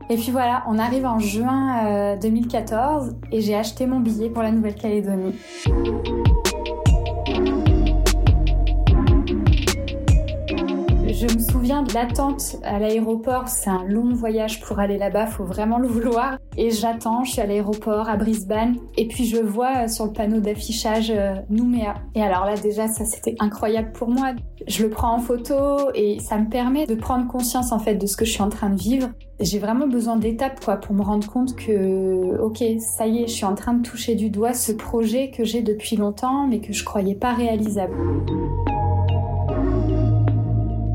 Et 0.10 0.16
puis 0.16 0.32
voilà, 0.32 0.64
on 0.68 0.80
arrive 0.80 1.06
en 1.06 1.20
juin 1.20 2.18
2014 2.18 3.10
euh, 3.10 3.12
et 3.32 3.42
j'ai 3.42 3.56
acheté 3.56 3.86
mon 3.86 4.00
billet 4.00 4.30
pour 4.30 4.42
la 4.42 4.52
Nouvelle-Calédonie. 4.52 5.36
Je 11.20 11.26
me 11.26 11.40
souviens 11.40 11.84
de 11.84 11.94
l'attente 11.94 12.56
à 12.64 12.80
l'aéroport. 12.80 13.50
C'est 13.50 13.70
un 13.70 13.84
long 13.84 14.14
voyage 14.14 14.62
pour 14.62 14.80
aller 14.80 14.98
là-bas, 14.98 15.28
faut 15.28 15.44
vraiment 15.44 15.78
le 15.78 15.86
vouloir. 15.86 16.38
Et 16.56 16.72
j'attends, 16.72 17.26
je 17.26 17.32
suis 17.32 17.42
à 17.42 17.46
l'aéroport 17.46 18.08
à 18.08 18.16
Brisbane. 18.16 18.78
Et 18.96 19.06
puis 19.10 19.26
je 19.26 19.36
vois 19.36 19.84
euh, 19.84 19.88
sur 19.90 20.06
le 20.06 20.14
panneau 20.14 20.40
d'affichage 20.40 21.12
euh, 21.12 21.36
Nouméa. 21.50 21.96
Et 22.16 22.22
alors 22.24 22.46
là, 22.46 22.56
déjà, 22.56 22.88
ça 22.88 23.04
c'était 23.04 23.36
incroyable 23.42 23.92
pour 23.92 24.08
moi. 24.08 24.32
Je 24.66 24.82
le 24.84 24.90
prends 24.90 25.14
en 25.14 25.20
photo 25.20 25.92
et 25.94 26.20
ça 26.22 26.38
me 26.38 26.48
permet 26.48 26.86
de 26.86 26.96
prendre 26.96 27.28
conscience 27.28 27.74
en 27.74 27.80
fait 27.80 27.96
de 27.96 28.08
ce 28.08 28.16
que 28.16 28.24
je 28.24 28.32
suis 28.32 28.44
en 28.44 28.50
train 28.50 28.70
de 28.70 28.80
vivre. 28.80 29.10
J'ai 29.42 29.60
vraiment 29.60 29.88
besoin 29.88 30.16
d'étapes 30.16 30.64
quoi 30.64 30.78
pour 30.78 30.96
me 30.96 31.02
rendre 31.02 31.30
compte 31.30 31.54
que 31.58 32.40
ok 32.40 32.64
ça 32.80 33.08
y 33.08 33.24
est 33.24 33.28
je 33.28 33.34
suis 33.34 33.46
en 33.46 33.56
train 33.56 33.74
de 33.74 33.82
toucher 33.82 34.16
du 34.16 34.30
doigt 34.30 34.54
ce 34.54 34.74
projet 34.74 35.32
que 35.32 35.46
j'ai 35.46 35.62
depuis 35.62 35.96
longtemps 35.96 36.46
mais 36.46 36.60
que 36.60 36.74
je 36.74 36.84
croyais 36.84 37.16
pas 37.16 37.34
réalisable. 37.34 37.96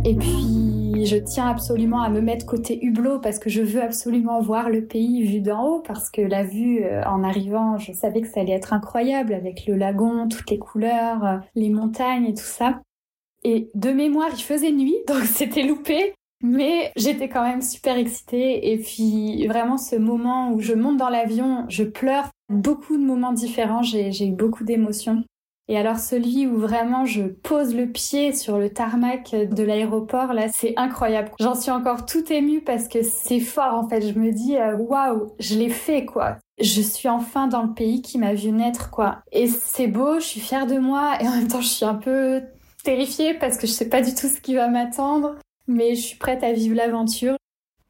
Et 0.06 0.14
puis, 0.14 1.06
je 1.06 1.16
tiens 1.16 1.48
absolument 1.48 2.02
à 2.02 2.10
me 2.10 2.20
mettre 2.20 2.44
côté 2.44 2.78
hublot 2.84 3.20
parce 3.20 3.38
que 3.38 3.48
je 3.48 3.62
veux 3.62 3.80
absolument 3.80 4.40
voir 4.42 4.68
le 4.68 4.84
pays 4.84 5.22
vu 5.22 5.40
d'en 5.40 5.66
haut 5.66 5.80
parce 5.80 6.10
que 6.10 6.20
la 6.20 6.44
vue 6.44 6.84
euh, 6.84 7.02
en 7.04 7.24
arrivant, 7.24 7.78
je 7.78 7.92
savais 7.92 8.20
que 8.20 8.28
ça 8.28 8.40
allait 8.40 8.52
être 8.52 8.74
incroyable 8.74 9.32
avec 9.32 9.66
le 9.66 9.76
lagon, 9.76 10.28
toutes 10.28 10.50
les 10.50 10.58
couleurs, 10.58 11.24
euh, 11.24 11.38
les 11.54 11.70
montagnes 11.70 12.26
et 12.26 12.34
tout 12.34 12.42
ça. 12.44 12.82
Et 13.44 13.70
de 13.74 13.90
mémoire, 13.90 14.28
il 14.34 14.42
faisait 14.42 14.72
nuit, 14.72 14.96
donc 15.08 15.24
c'était 15.24 15.62
loupé. 15.62 16.14
Mais 16.42 16.92
j'étais 16.96 17.30
quand 17.30 17.42
même 17.42 17.62
super 17.62 17.96
excitée 17.96 18.72
et 18.72 18.76
puis 18.76 19.46
vraiment 19.46 19.78
ce 19.78 19.96
moment 19.96 20.52
où 20.52 20.60
je 20.60 20.74
monte 20.74 20.98
dans 20.98 21.08
l'avion, 21.08 21.64
je 21.70 21.84
pleure, 21.84 22.28
beaucoup 22.50 22.98
de 22.98 23.02
moments 23.02 23.32
différents, 23.32 23.82
j'ai 23.82 24.26
eu 24.26 24.32
beaucoup 24.32 24.64
d'émotions. 24.64 25.24
Et 25.68 25.78
alors 25.78 25.98
celui 25.98 26.46
où 26.46 26.58
vraiment 26.58 27.06
je 27.06 27.22
pose 27.22 27.74
le 27.74 27.86
pied 27.86 28.32
sur 28.34 28.58
le 28.58 28.68
tarmac 28.68 29.30
de 29.34 29.62
l'aéroport, 29.62 30.34
là, 30.34 30.48
c'est 30.52 30.74
incroyable. 30.76 31.30
J'en 31.40 31.54
suis 31.54 31.70
encore 31.70 32.04
tout 32.04 32.30
émue 32.30 32.60
parce 32.60 32.86
que 32.86 33.02
c'est 33.02 33.40
fort 33.40 33.74
en 33.74 33.88
fait. 33.88 34.06
Je 34.06 34.18
me 34.18 34.30
dis, 34.30 34.56
euh, 34.56 34.76
waouh, 34.76 35.32
je 35.38 35.54
l'ai 35.54 35.70
fait 35.70 36.04
quoi. 36.04 36.36
Je 36.60 36.82
suis 36.82 37.08
enfin 37.08 37.46
dans 37.46 37.62
le 37.62 37.72
pays 37.72 38.02
qui 38.02 38.18
m'a 38.18 38.34
vu 38.34 38.52
naître 38.52 38.90
quoi. 38.90 39.22
Et 39.32 39.46
c'est 39.48 39.88
beau, 39.88 40.20
je 40.20 40.26
suis 40.26 40.40
fière 40.40 40.66
de 40.66 40.78
moi 40.78 41.16
et 41.20 41.26
en 41.26 41.32
même 41.32 41.48
temps 41.48 41.62
je 41.62 41.68
suis 41.68 41.86
un 41.86 41.94
peu 41.94 42.42
terrifiée 42.84 43.32
parce 43.34 43.56
que 43.56 43.66
je 43.66 43.72
sais 43.72 43.88
pas 43.88 44.02
du 44.02 44.14
tout 44.14 44.28
ce 44.28 44.40
qui 44.40 44.54
va 44.54 44.68
m'attendre. 44.68 45.36
Mais 45.66 45.94
je 45.94 46.02
suis 46.02 46.18
prête 46.18 46.44
à 46.44 46.52
vivre 46.52 46.76
l'aventure. 46.76 47.36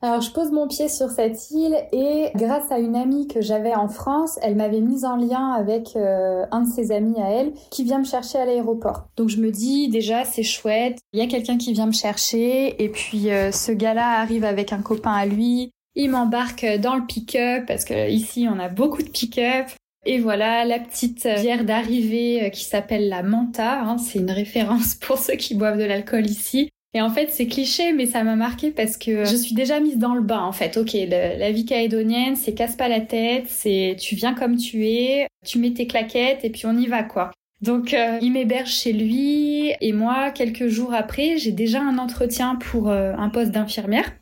Alors 0.04 0.20
je 0.20 0.30
pose 0.32 0.52
mon 0.52 0.68
pied 0.68 0.90
sur 0.90 1.08
cette 1.08 1.50
île 1.50 1.74
et 1.90 2.26
grâce 2.34 2.70
à 2.70 2.78
une 2.78 2.94
amie 2.94 3.26
que 3.26 3.40
j'avais 3.40 3.74
en 3.74 3.88
France, 3.88 4.38
elle 4.42 4.54
m'avait 4.54 4.82
mise 4.82 5.06
en 5.06 5.16
lien 5.16 5.52
avec 5.52 5.96
euh, 5.96 6.44
un 6.50 6.60
de 6.60 6.68
ses 6.68 6.92
amis 6.92 7.18
à 7.22 7.30
elle 7.30 7.54
qui 7.70 7.84
vient 7.84 8.00
me 8.00 8.04
chercher 8.04 8.36
à 8.36 8.44
l'aéroport. 8.44 9.08
Donc 9.16 9.30
je 9.30 9.38
me 9.38 9.50
dis 9.50 9.88
déjà 9.88 10.26
c'est 10.26 10.42
chouette, 10.42 10.98
il 11.14 11.20
y 11.20 11.22
a 11.22 11.26
quelqu'un 11.26 11.56
qui 11.56 11.72
vient 11.72 11.86
me 11.86 11.92
chercher 11.92 12.84
et 12.84 12.90
puis 12.90 13.30
euh, 13.30 13.50
ce 13.50 13.72
gars-là 13.72 14.20
arrive 14.20 14.44
avec 14.44 14.74
un 14.74 14.82
copain 14.82 15.14
à 15.14 15.24
lui, 15.24 15.70
il 15.94 16.10
m'embarque 16.10 16.66
dans 16.82 16.96
le 16.96 17.06
pick-up 17.06 17.64
parce 17.66 17.86
que 17.86 18.10
ici 18.10 18.46
on 18.46 18.58
a 18.58 18.68
beaucoup 18.68 19.02
de 19.02 19.08
pick-up. 19.08 19.68
Et 20.06 20.18
voilà 20.18 20.66
la 20.66 20.80
petite 20.80 21.26
bière 21.40 21.64
d'arrivée 21.64 22.44
euh, 22.44 22.48
qui 22.50 22.64
s'appelle 22.64 23.08
la 23.08 23.22
Manta. 23.22 23.80
Hein, 23.80 23.96
c'est 23.96 24.18
une 24.18 24.30
référence 24.30 24.94
pour 25.00 25.16
ceux 25.16 25.36
qui 25.36 25.54
boivent 25.54 25.78
de 25.78 25.84
l'alcool 25.84 26.26
ici. 26.26 26.68
Et 26.96 27.02
en 27.02 27.10
fait, 27.10 27.30
c'est 27.32 27.46
cliché, 27.46 27.92
mais 27.92 28.06
ça 28.06 28.22
m'a 28.22 28.36
marqué 28.36 28.70
parce 28.70 28.96
que 28.96 29.24
je 29.24 29.34
suis 29.34 29.54
déjà 29.54 29.80
mise 29.80 29.98
dans 29.98 30.14
le 30.14 30.22
bain, 30.22 30.42
en 30.42 30.52
fait. 30.52 30.76
Ok, 30.76 30.92
la 30.92 31.50
vie 31.50 31.64
calédonienne, 31.64 32.36
c'est 32.36 32.54
casse 32.54 32.76
pas 32.76 32.88
la 32.88 33.00
tête, 33.00 33.46
c'est 33.48 33.96
tu 33.98 34.14
viens 34.14 34.32
comme 34.32 34.56
tu 34.56 34.86
es, 34.86 35.26
tu 35.44 35.58
mets 35.58 35.72
tes 35.72 35.88
claquettes 35.88 36.44
et 36.44 36.50
puis 36.50 36.66
on 36.66 36.78
y 36.78 36.86
va, 36.86 37.02
quoi. 37.02 37.32
Donc, 37.60 37.94
euh, 37.94 38.18
il 38.22 38.32
m'héberge 38.32 38.70
chez 38.70 38.92
lui 38.92 39.72
et 39.80 39.92
moi, 39.92 40.30
quelques 40.30 40.68
jours 40.68 40.94
après, 40.94 41.36
j'ai 41.36 41.50
déjà 41.50 41.80
un 41.80 41.98
entretien 41.98 42.56
pour 42.56 42.90
euh, 42.90 43.12
un 43.16 43.28
poste 43.28 43.50
d'infirmière 43.50 44.12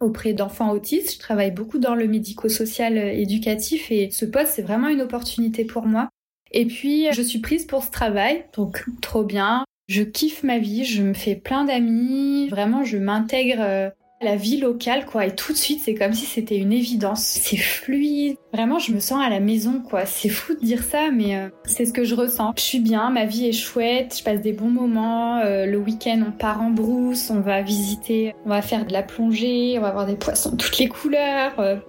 auprès 0.00 0.32
d'enfants 0.32 0.70
autistes. 0.70 1.14
Je 1.14 1.18
travaille 1.18 1.50
beaucoup 1.50 1.78
dans 1.78 1.94
le 1.94 2.06
médico-social 2.06 2.96
euh, 2.96 3.12
éducatif 3.12 3.90
et 3.90 4.10
ce 4.10 4.24
poste, 4.24 4.52
c'est 4.54 4.62
vraiment 4.62 4.88
une 4.88 5.02
opportunité 5.02 5.64
pour 5.64 5.84
moi. 5.84 6.08
Et 6.52 6.64
puis, 6.64 7.12
je 7.12 7.22
suis 7.22 7.40
prise 7.40 7.66
pour 7.66 7.82
ce 7.82 7.90
travail, 7.90 8.44
donc 8.54 8.84
trop 9.02 9.24
bien. 9.24 9.64
Je 9.88 10.02
kiffe 10.02 10.42
ma 10.42 10.58
vie, 10.58 10.84
je 10.84 11.00
me 11.00 11.14
fais 11.14 11.36
plein 11.36 11.64
d'amis, 11.64 12.48
vraiment 12.48 12.82
je 12.82 12.98
m'intègre 12.98 13.60
euh, 13.60 13.88
à 14.20 14.24
la 14.24 14.34
vie 14.34 14.56
locale 14.56 15.06
quoi 15.06 15.26
et 15.26 15.32
tout 15.32 15.52
de 15.52 15.56
suite 15.56 15.80
c'est 15.84 15.94
comme 15.94 16.12
si 16.12 16.26
c'était 16.26 16.56
une 16.56 16.72
évidence, 16.72 17.22
c'est 17.22 17.56
fluide. 17.56 18.36
Vraiment 18.52 18.80
je 18.80 18.90
me 18.90 18.98
sens 18.98 19.24
à 19.24 19.30
la 19.30 19.38
maison 19.38 19.80
quoi, 19.88 20.04
c'est 20.04 20.28
fou 20.28 20.54
de 20.54 20.60
dire 20.66 20.82
ça 20.82 21.12
mais 21.12 21.36
euh, 21.36 21.50
c'est 21.66 21.86
ce 21.86 21.92
que 21.92 22.02
je 22.02 22.16
ressens. 22.16 22.52
Je 22.56 22.62
suis 22.62 22.80
bien, 22.80 23.10
ma 23.10 23.26
vie 23.26 23.46
est 23.46 23.52
chouette, 23.52 24.16
je 24.18 24.24
passe 24.24 24.40
des 24.40 24.52
bons 24.52 24.70
moments, 24.70 25.38
euh, 25.38 25.66
le 25.66 25.78
week-end 25.78 26.20
on 26.26 26.32
part 26.32 26.62
en 26.62 26.70
brousse, 26.70 27.30
on 27.30 27.38
va 27.38 27.62
visiter, 27.62 28.34
on 28.44 28.48
va 28.48 28.62
faire 28.62 28.86
de 28.86 28.92
la 28.92 29.04
plongée, 29.04 29.76
on 29.78 29.82
va 29.82 29.92
voir 29.92 30.06
des 30.06 30.16
poissons 30.16 30.50
de 30.50 30.56
toutes 30.56 30.78
les 30.78 30.88
couleurs. 30.88 31.80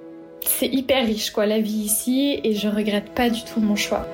c'est 0.45 0.67
hyper 0.67 1.03
riche 1.03 1.31
quoi 1.31 1.47
la 1.47 1.59
vie 1.59 1.85
ici 1.85 2.39
et 2.43 2.53
je 2.53 2.67
regrette 2.67 3.09
pas 3.15 3.31
du 3.31 3.43
tout 3.43 3.59
mon 3.59 3.75
choix. 3.75 4.05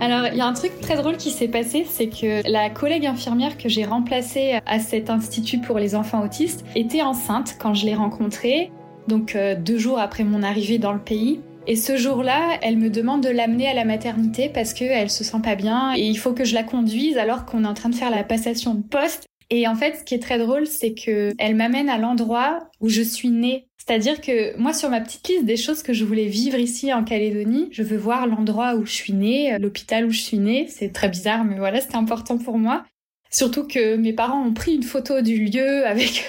Alors, 0.00 0.28
il 0.32 0.38
y 0.38 0.40
a 0.40 0.46
un 0.46 0.52
truc 0.52 0.80
très 0.80 0.96
drôle 0.96 1.16
qui 1.16 1.30
s'est 1.30 1.48
passé, 1.48 1.84
c'est 1.88 2.06
que 2.06 2.48
la 2.48 2.70
collègue 2.70 3.04
infirmière 3.04 3.58
que 3.58 3.68
j'ai 3.68 3.84
remplacée 3.84 4.60
à 4.64 4.78
cet 4.78 5.10
institut 5.10 5.58
pour 5.58 5.78
les 5.78 5.96
enfants 5.96 6.22
autistes 6.22 6.64
était 6.76 7.02
enceinte 7.02 7.56
quand 7.58 7.74
je 7.74 7.84
l'ai 7.84 7.96
rencontrée, 7.96 8.70
donc 9.08 9.34
euh, 9.34 9.56
deux 9.56 9.78
jours 9.78 9.98
après 9.98 10.22
mon 10.22 10.44
arrivée 10.44 10.78
dans 10.78 10.92
le 10.92 11.00
pays. 11.00 11.40
Et 11.66 11.76
ce 11.76 11.96
jour-là, 11.96 12.58
elle 12.62 12.78
me 12.78 12.88
demande 12.88 13.22
de 13.22 13.28
l'amener 13.28 13.68
à 13.68 13.74
la 13.74 13.84
maternité 13.84 14.48
parce 14.48 14.72
qu'elle 14.72 15.10
se 15.10 15.24
sent 15.24 15.40
pas 15.42 15.54
bien 15.54 15.94
et 15.96 16.06
il 16.06 16.16
faut 16.16 16.32
que 16.32 16.44
je 16.44 16.54
la 16.54 16.62
conduise 16.62 17.18
alors 17.18 17.44
qu'on 17.44 17.64
est 17.64 17.68
en 17.68 17.74
train 17.74 17.90
de 17.90 17.94
faire 17.94 18.10
la 18.10 18.24
passation 18.24 18.74
de 18.74 18.82
poste. 18.82 19.27
Et 19.50 19.66
en 19.66 19.74
fait, 19.74 19.96
ce 19.96 20.04
qui 20.04 20.14
est 20.14 20.22
très 20.22 20.38
drôle, 20.38 20.66
c'est 20.66 20.94
que 20.94 21.32
elle 21.38 21.56
m'amène 21.56 21.88
à 21.88 21.98
l'endroit 21.98 22.68
où 22.80 22.88
je 22.88 23.02
suis 23.02 23.30
née. 23.30 23.68
C'est-à-dire 23.78 24.20
que 24.20 24.54
moi, 24.58 24.74
sur 24.74 24.90
ma 24.90 25.00
petite 25.00 25.26
liste 25.28 25.46
des 25.46 25.56
choses 25.56 25.82
que 25.82 25.94
je 25.94 26.04
voulais 26.04 26.26
vivre 26.26 26.58
ici 26.58 26.92
en 26.92 27.04
Calédonie, 27.04 27.68
je 27.70 27.82
veux 27.82 27.96
voir 27.96 28.26
l'endroit 28.26 28.74
où 28.74 28.84
je 28.84 28.92
suis 28.92 29.14
née, 29.14 29.56
l'hôpital 29.58 30.04
où 30.04 30.10
je 30.10 30.20
suis 30.20 30.38
née. 30.38 30.66
C'est 30.68 30.92
très 30.92 31.08
bizarre, 31.08 31.44
mais 31.44 31.56
voilà, 31.56 31.80
c'était 31.80 31.96
important 31.96 32.36
pour 32.36 32.58
moi. 32.58 32.84
Surtout 33.30 33.66
que 33.66 33.96
mes 33.96 34.12
parents 34.12 34.42
ont 34.42 34.54
pris 34.54 34.74
une 34.74 34.82
photo 34.82 35.20
du 35.20 35.44
lieu 35.44 35.86
avec 35.86 36.28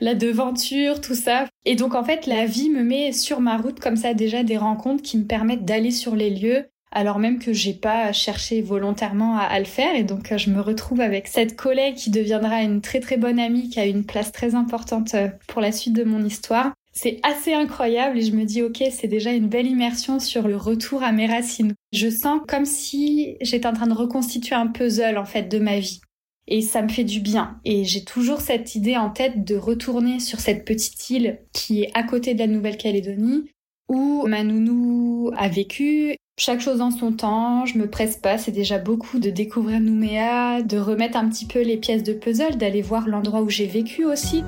la 0.00 0.14
devanture, 0.14 1.00
tout 1.00 1.14
ça. 1.14 1.46
Et 1.64 1.76
donc 1.76 1.94
en 1.94 2.02
fait, 2.02 2.26
la 2.26 2.46
vie 2.46 2.70
me 2.70 2.82
met 2.82 3.12
sur 3.12 3.40
ma 3.40 3.56
route 3.56 3.78
comme 3.78 3.96
ça 3.96 4.14
déjà 4.14 4.42
des 4.42 4.56
rencontres 4.56 5.02
qui 5.02 5.18
me 5.18 5.24
permettent 5.24 5.64
d'aller 5.64 5.90
sur 5.90 6.16
les 6.16 6.30
lieux 6.30 6.66
alors 6.90 7.18
même 7.18 7.38
que 7.38 7.52
j'ai 7.52 7.74
pas 7.74 8.12
cherché 8.12 8.62
volontairement 8.62 9.36
à, 9.36 9.58
le 9.58 9.64
faire 9.64 9.94
et 9.94 10.04
donc 10.04 10.32
euh, 10.32 10.38
je 10.38 10.50
me 10.50 10.60
retrouve 10.60 11.00
avec 11.00 11.28
cette 11.28 11.56
collègue 11.56 11.96
qui 11.96 12.10
deviendra 12.10 12.62
une 12.62 12.80
très 12.80 13.00
très 13.00 13.16
bonne 13.16 13.38
amie 13.38 13.68
qui 13.68 13.80
a 13.80 13.86
une 13.86 14.04
place 14.04 14.32
très 14.32 14.54
importante 14.54 15.14
euh, 15.14 15.28
pour 15.46 15.60
la 15.60 15.72
suite 15.72 15.94
de 15.94 16.04
mon 16.04 16.24
histoire. 16.24 16.72
C'est 16.92 17.20
assez 17.22 17.52
incroyable 17.52 18.18
et 18.18 18.22
je 18.22 18.32
me 18.32 18.44
dis 18.44 18.62
ok 18.62 18.82
c'est 18.90 19.08
déjà 19.08 19.32
une 19.32 19.48
belle 19.48 19.66
immersion 19.66 20.18
sur 20.18 20.48
le 20.48 20.56
retour 20.56 21.02
à 21.02 21.12
mes 21.12 21.26
racines. 21.26 21.74
Je 21.92 22.08
sens 22.08 22.40
comme 22.48 22.64
si 22.64 23.36
j'étais 23.40 23.68
en 23.68 23.74
train 23.74 23.86
de 23.86 23.94
reconstituer 23.94 24.54
un 24.54 24.66
puzzle 24.66 25.18
en 25.18 25.26
fait 25.26 25.44
de 25.44 25.58
ma 25.58 25.78
vie 25.78 26.00
et 26.48 26.62
ça 26.62 26.82
me 26.82 26.88
fait 26.88 27.04
du 27.04 27.20
bien. 27.20 27.60
Et 27.64 27.84
j'ai 27.84 28.04
toujours 28.04 28.40
cette 28.40 28.74
idée 28.74 28.96
en 28.96 29.10
tête 29.10 29.44
de 29.44 29.56
retourner 29.56 30.18
sur 30.18 30.40
cette 30.40 30.64
petite 30.64 31.10
île 31.10 31.38
qui 31.52 31.82
est 31.82 31.90
à 31.94 32.02
côté 32.02 32.34
de 32.34 32.38
la 32.38 32.46
Nouvelle-Calédonie 32.46 33.50
où 33.88 34.26
ma 34.26 34.42
nounou 34.42 35.30
a 35.36 35.48
vécu 35.48 36.16
chaque 36.38 36.60
chose 36.60 36.80
en 36.80 36.92
son 36.92 37.10
temps, 37.10 37.66
je 37.66 37.76
me 37.76 37.90
presse 37.90 38.16
pas, 38.16 38.38
c'est 38.38 38.52
déjà 38.52 38.78
beaucoup 38.78 39.18
de 39.18 39.28
découvrir 39.28 39.80
Nouméa, 39.80 40.62
de 40.62 40.78
remettre 40.78 41.18
un 41.18 41.28
petit 41.28 41.46
peu 41.46 41.60
les 41.62 41.76
pièces 41.76 42.04
de 42.04 42.12
puzzle, 42.12 42.56
d'aller 42.56 42.80
voir 42.80 43.08
l'endroit 43.08 43.42
où 43.42 43.50
j'ai 43.50 43.66
vécu 43.66 44.04
aussi. 44.04 44.44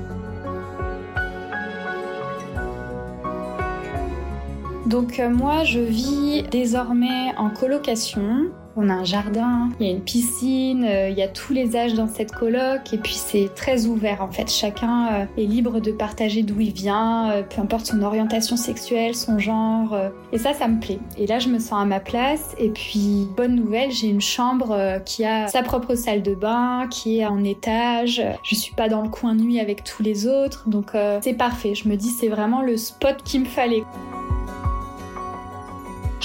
Donc 4.85 5.19
euh, 5.19 5.29
moi, 5.29 5.65
je 5.65 5.79
vis 5.79 6.43
désormais 6.49 7.35
en 7.37 7.49
colocation 7.49 8.51
on 8.75 8.89
a 8.89 8.93
un 8.93 9.03
jardin, 9.03 9.69
il 9.79 9.85
y 9.85 9.89
a 9.89 9.91
une 9.91 10.01
piscine, 10.01 10.85
euh, 10.85 11.09
il 11.09 11.17
y 11.17 11.21
a 11.21 11.27
tous 11.27 11.53
les 11.53 11.75
âges 11.75 11.93
dans 11.93 12.07
cette 12.07 12.31
coloc 12.31 12.93
et 12.93 12.97
puis 12.97 13.13
c'est 13.13 13.49
très 13.53 13.85
ouvert 13.85 14.21
en 14.21 14.31
fait. 14.31 14.49
Chacun 14.49 15.07
euh, 15.07 15.25
est 15.37 15.45
libre 15.45 15.79
de 15.79 15.91
partager 15.91 16.43
d'où 16.43 16.59
il 16.59 16.71
vient, 16.71 17.31
euh, 17.31 17.43
peu 17.43 17.61
importe 17.61 17.87
son 17.87 18.01
orientation 18.01 18.55
sexuelle, 18.55 19.15
son 19.15 19.39
genre. 19.39 19.97
et 20.31 20.37
ça, 20.37 20.53
ça 20.53 20.67
me 20.67 20.79
plaît. 20.79 20.99
Et 21.17 21.27
là, 21.27 21.39
je 21.39 21.49
me 21.49 21.59
sens 21.59 21.81
à 21.81 21.85
ma 21.85 21.99
place. 21.99 22.55
Et 22.57 22.69
puis, 22.69 23.27
bonne 23.35 23.55
nouvelle, 23.55 23.91
j'ai 23.91 24.07
une 24.07 24.21
chambre 24.21 24.99
qui 25.05 25.25
a 25.25 25.47
sa 25.47 25.63
propre 25.63 25.95
salle 25.95 26.21
de 26.21 26.35
bain, 26.35 26.87
qui 26.89 27.19
est 27.19 27.25
en 27.25 27.43
étage. 27.43 28.21
Je 28.43 28.55
suis 28.55 28.73
pas 28.73 28.89
dans 28.89 29.01
le 29.01 29.09
coin 29.09 29.35
nuit 29.35 29.59
avec 29.59 29.83
tous 29.83 30.03
les 30.03 30.27
autres. 30.27 30.69
Donc, 30.69 30.91
c'est 31.21 31.33
parfait. 31.33 31.75
Je 31.75 31.87
me 31.87 31.95
dis, 31.95 32.09
c'est 32.09 32.29
vraiment 32.29 32.61
le 32.61 32.77
spot 32.77 33.17
qu'il 33.23 33.41
me 33.41 33.45
fallait. 33.45 33.83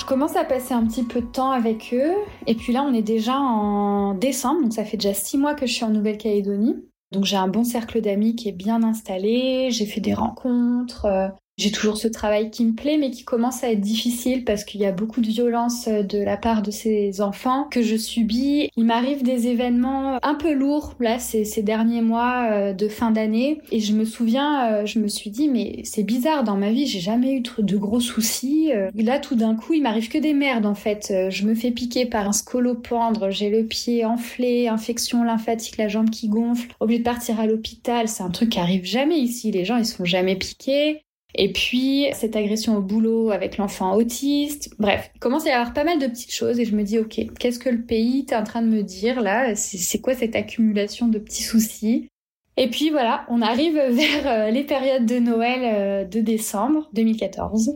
Je 0.06 0.08
commence 0.08 0.36
à 0.36 0.44
passer 0.44 0.72
un 0.72 0.86
petit 0.86 1.02
peu 1.02 1.20
de 1.20 1.26
temps 1.26 1.50
avec 1.50 1.92
eux. 1.92 2.14
Et 2.46 2.54
puis 2.54 2.72
là, 2.72 2.84
on 2.84 2.94
est 2.94 3.02
déjà 3.02 3.40
en 3.40 4.14
décembre, 4.14 4.62
donc 4.62 4.72
ça 4.72 4.84
fait 4.84 4.96
déjà 4.96 5.12
six 5.12 5.36
mois 5.36 5.56
que 5.56 5.66
je 5.66 5.72
suis 5.72 5.84
en 5.84 5.88
Nouvelle-Calédonie. 5.88 6.76
Donc 7.10 7.25
j'ai 7.25 7.34
un 7.34 7.48
bon 7.48 7.64
cercle 7.64 8.00
d'amis 8.00 8.36
qui 8.36 8.48
est 8.48 8.52
bien 8.52 8.84
installé, 8.84 9.72
j'ai 9.72 9.84
fait 9.84 10.00
des 10.00 10.14
rencontres, 10.14 11.06
euh, 11.06 11.26
j'ai 11.58 11.70
toujours 11.70 11.96
ce 11.96 12.06
travail 12.06 12.50
qui 12.50 12.66
me 12.66 12.72
plaît, 12.72 12.98
mais 12.98 13.10
qui 13.10 13.25
commence 13.25 13.64
à 13.64 13.70
être 13.70 13.80
difficile 13.80 14.44
parce 14.44 14.62
qu'il 14.62 14.80
y 14.80 14.84
a 14.84 14.92
beaucoup 14.92 15.22
de 15.22 15.26
violence 15.26 15.88
euh, 15.88 16.02
de 16.02 16.18
la 16.18 16.36
part 16.36 16.60
de 16.60 16.70
ces 16.70 17.22
enfants 17.22 17.64
que 17.70 17.80
je 17.80 17.96
subis. 17.96 18.70
Il 18.76 18.84
m'arrive 18.84 19.22
des 19.22 19.48
événements 19.48 20.18
un 20.22 20.34
peu 20.34 20.52
lourds, 20.52 20.94
là, 21.00 21.18
ces, 21.18 21.46
derniers 21.62 22.02
mois 22.02 22.48
euh, 22.50 22.72
de 22.75 22.88
fin 22.88 23.10
d'année. 23.10 23.62
Et 23.72 23.80
je 23.80 23.94
me 23.94 24.04
souviens, 24.04 24.70
euh, 24.70 24.86
je 24.86 24.98
me 24.98 25.08
suis 25.08 25.30
dit, 25.30 25.48
mais 25.48 25.80
c'est 25.84 26.02
bizarre, 26.02 26.44
dans 26.44 26.56
ma 26.56 26.70
vie, 26.70 26.86
j'ai 26.86 27.00
jamais 27.00 27.32
eu 27.32 27.40
de 27.40 27.76
gros 27.78 28.00
soucis. 28.00 28.70
Là, 28.94 29.18
tout 29.18 29.34
d'un 29.34 29.54
coup, 29.54 29.72
il 29.72 29.82
m'arrive 29.82 30.08
que 30.08 30.18
des 30.18 30.34
merdes, 30.34 30.66
en 30.66 30.75
fait. 30.75 31.12
Je 31.30 31.46
me 31.46 31.54
fais 31.54 31.70
piquer 31.70 32.04
par 32.04 32.28
un 32.28 32.32
scolopendre, 32.32 33.30
j'ai 33.30 33.48
le 33.48 33.64
pied 33.64 34.04
enflé, 34.04 34.68
infection 34.68 35.25
lymphatique, 35.25 35.78
la 35.78 35.88
jambe 35.88 36.10
qui 36.10 36.28
gonfle, 36.28 36.75
obligé 36.80 36.98
de 36.98 37.04
partir 37.04 37.40
à 37.40 37.46
l'hôpital. 37.46 38.08
C'est 38.08 38.22
un 38.22 38.30
truc 38.30 38.50
qui 38.50 38.58
arrive 38.58 38.84
jamais 38.84 39.18
ici. 39.18 39.50
Les 39.50 39.64
gens, 39.64 39.78
ils 39.78 39.86
se 39.86 39.94
font 39.94 40.04
jamais 40.04 40.36
piquer. 40.36 41.05
Et 41.38 41.52
puis, 41.52 42.06
cette 42.14 42.34
agression 42.34 42.76
au 42.76 42.80
boulot 42.80 43.30
avec 43.30 43.58
l'enfant 43.58 43.94
autiste. 43.94 44.70
Bref, 44.78 45.10
il 45.14 45.18
commence 45.18 45.46
à 45.46 45.50
y 45.50 45.52
avoir 45.52 45.74
pas 45.74 45.84
mal 45.84 45.98
de 45.98 46.06
petites 46.06 46.32
choses 46.32 46.58
et 46.58 46.64
je 46.64 46.74
me 46.74 46.82
dis, 46.82 46.98
ok, 46.98 47.20
qu'est-ce 47.38 47.58
que 47.58 47.68
le 47.68 47.82
pays 47.82 48.24
est 48.26 48.34
en 48.34 48.42
train 48.42 48.62
de 48.62 48.68
me 48.68 48.82
dire 48.82 49.20
là? 49.20 49.54
C'est 49.54 50.00
quoi 50.00 50.14
cette 50.14 50.34
accumulation 50.34 51.08
de 51.08 51.18
petits 51.18 51.42
soucis? 51.42 52.08
Et 52.56 52.70
puis 52.70 52.88
voilà, 52.88 53.26
on 53.28 53.42
arrive 53.42 53.74
vers 53.90 54.26
euh, 54.26 54.50
les 54.50 54.64
périodes 54.64 55.04
de 55.04 55.18
Noël 55.18 55.60
euh, 55.62 56.04
de 56.04 56.20
décembre 56.20 56.88
2014. 56.94 57.74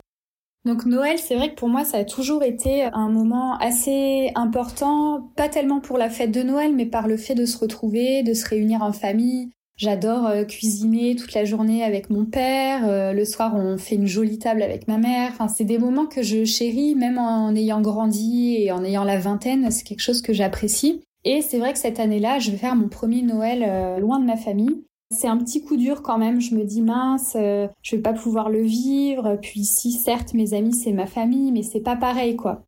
Donc 0.65 0.85
Noël, 0.85 1.17
c'est 1.17 1.35
vrai 1.35 1.49
que 1.49 1.55
pour 1.55 1.69
moi, 1.69 1.83
ça 1.83 1.97
a 1.97 2.03
toujours 2.03 2.43
été 2.43 2.83
un 2.83 3.09
moment 3.09 3.57
assez 3.57 4.31
important, 4.35 5.31
pas 5.35 5.49
tellement 5.49 5.81
pour 5.81 5.97
la 5.97 6.09
fête 6.09 6.31
de 6.31 6.43
Noël, 6.43 6.75
mais 6.75 6.85
par 6.85 7.07
le 7.07 7.17
fait 7.17 7.33
de 7.35 7.45
se 7.45 7.57
retrouver, 7.57 8.21
de 8.21 8.33
se 8.33 8.47
réunir 8.47 8.83
en 8.83 8.93
famille, 8.93 9.49
J'adore 9.81 10.27
euh, 10.27 10.43
cuisiner 10.43 11.15
toute 11.15 11.33
la 11.33 11.43
journée 11.43 11.83
avec 11.83 12.11
mon 12.11 12.25
père. 12.25 12.87
Euh, 12.87 13.13
le 13.13 13.25
soir, 13.25 13.55
on 13.55 13.79
fait 13.79 13.95
une 13.95 14.05
jolie 14.05 14.37
table 14.37 14.61
avec 14.61 14.87
ma 14.87 14.99
mère. 14.99 15.31
Enfin, 15.31 15.47
c'est 15.47 15.63
des 15.63 15.79
moments 15.79 16.05
que 16.05 16.21
je 16.21 16.45
chéris, 16.45 16.93
même 16.93 17.17
en 17.17 17.55
ayant 17.55 17.81
grandi 17.81 18.57
et 18.59 18.71
en 18.71 18.83
ayant 18.83 19.03
la 19.03 19.17
vingtaine. 19.17 19.71
C'est 19.71 19.83
quelque 19.83 20.03
chose 20.03 20.21
que 20.21 20.33
j'apprécie. 20.33 21.01
Et 21.25 21.41
c'est 21.41 21.57
vrai 21.57 21.73
que 21.73 21.79
cette 21.79 21.99
année-là, 21.99 22.37
je 22.37 22.51
vais 22.51 22.57
faire 22.57 22.75
mon 22.75 22.89
premier 22.89 23.23
Noël 23.23 23.65
euh, 23.67 23.97
loin 23.97 24.19
de 24.19 24.25
ma 24.25 24.37
famille. 24.37 24.83
C'est 25.09 25.27
un 25.27 25.37
petit 25.37 25.63
coup 25.63 25.77
dur 25.77 26.03
quand 26.03 26.19
même. 26.19 26.41
Je 26.41 26.53
me 26.53 26.63
dis 26.63 26.83
mince, 26.83 27.31
je 27.35 27.95
vais 27.95 28.01
pas 28.03 28.13
pouvoir 28.13 28.51
le 28.51 28.61
vivre. 28.61 29.39
Puis 29.41 29.65
si 29.65 29.91
certes 29.91 30.35
mes 30.35 30.53
amis 30.53 30.73
c'est 30.73 30.93
ma 30.93 31.07
famille, 31.07 31.51
mais 31.51 31.63
c'est 31.63 31.81
pas 31.81 31.95
pareil 31.97 32.35
quoi 32.35 32.63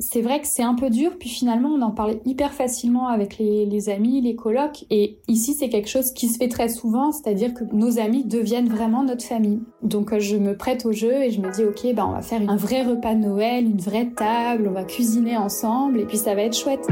c'est 0.00 0.22
vrai 0.22 0.40
que 0.40 0.46
c'est 0.46 0.62
un 0.62 0.74
peu 0.74 0.90
dur, 0.90 1.12
puis 1.18 1.28
finalement 1.28 1.68
on 1.68 1.82
en 1.82 1.90
parle 1.90 2.16
hyper 2.24 2.52
facilement 2.52 3.08
avec 3.08 3.38
les, 3.38 3.88
amis, 3.90 4.20
les 4.20 4.34
colocs, 4.34 4.84
et 4.90 5.18
ici 5.28 5.54
c'est 5.54 5.68
quelque 5.68 5.88
chose 5.88 6.12
qui 6.12 6.28
se 6.28 6.38
fait 6.38 6.48
très 6.48 6.68
souvent, 6.68 7.12
c'est-à-dire 7.12 7.54
que 7.54 7.64
nos 7.72 7.98
amis 7.98 8.24
deviennent 8.24 8.68
vraiment 8.68 9.04
notre 9.04 9.24
famille. 9.24 9.60
Donc 9.82 10.12
euh, 10.12 10.18
je 10.18 10.36
me 10.36 10.56
prête 10.56 10.86
au 10.86 10.92
jeu 10.92 11.12
et 11.22 11.30
je 11.30 11.40
me 11.40 11.52
dis 11.52 11.64
ok, 11.64 11.94
bah 11.94 12.06
on 12.08 12.12
va 12.12 12.22
faire 12.22 12.40
un 12.48 12.56
vrai 12.56 12.82
repas 12.82 13.14
de 13.14 13.20
Noël, 13.20 13.64
une 13.64 13.80
vraie 13.80 14.10
table, 14.10 14.66
on 14.68 14.72
va 14.72 14.84
cuisiner 14.84 15.36
ensemble, 15.36 16.00
et 16.00 16.06
puis 16.06 16.16
ça 16.16 16.34
va 16.34 16.42
être 16.42 16.56
chouette. 16.56 16.86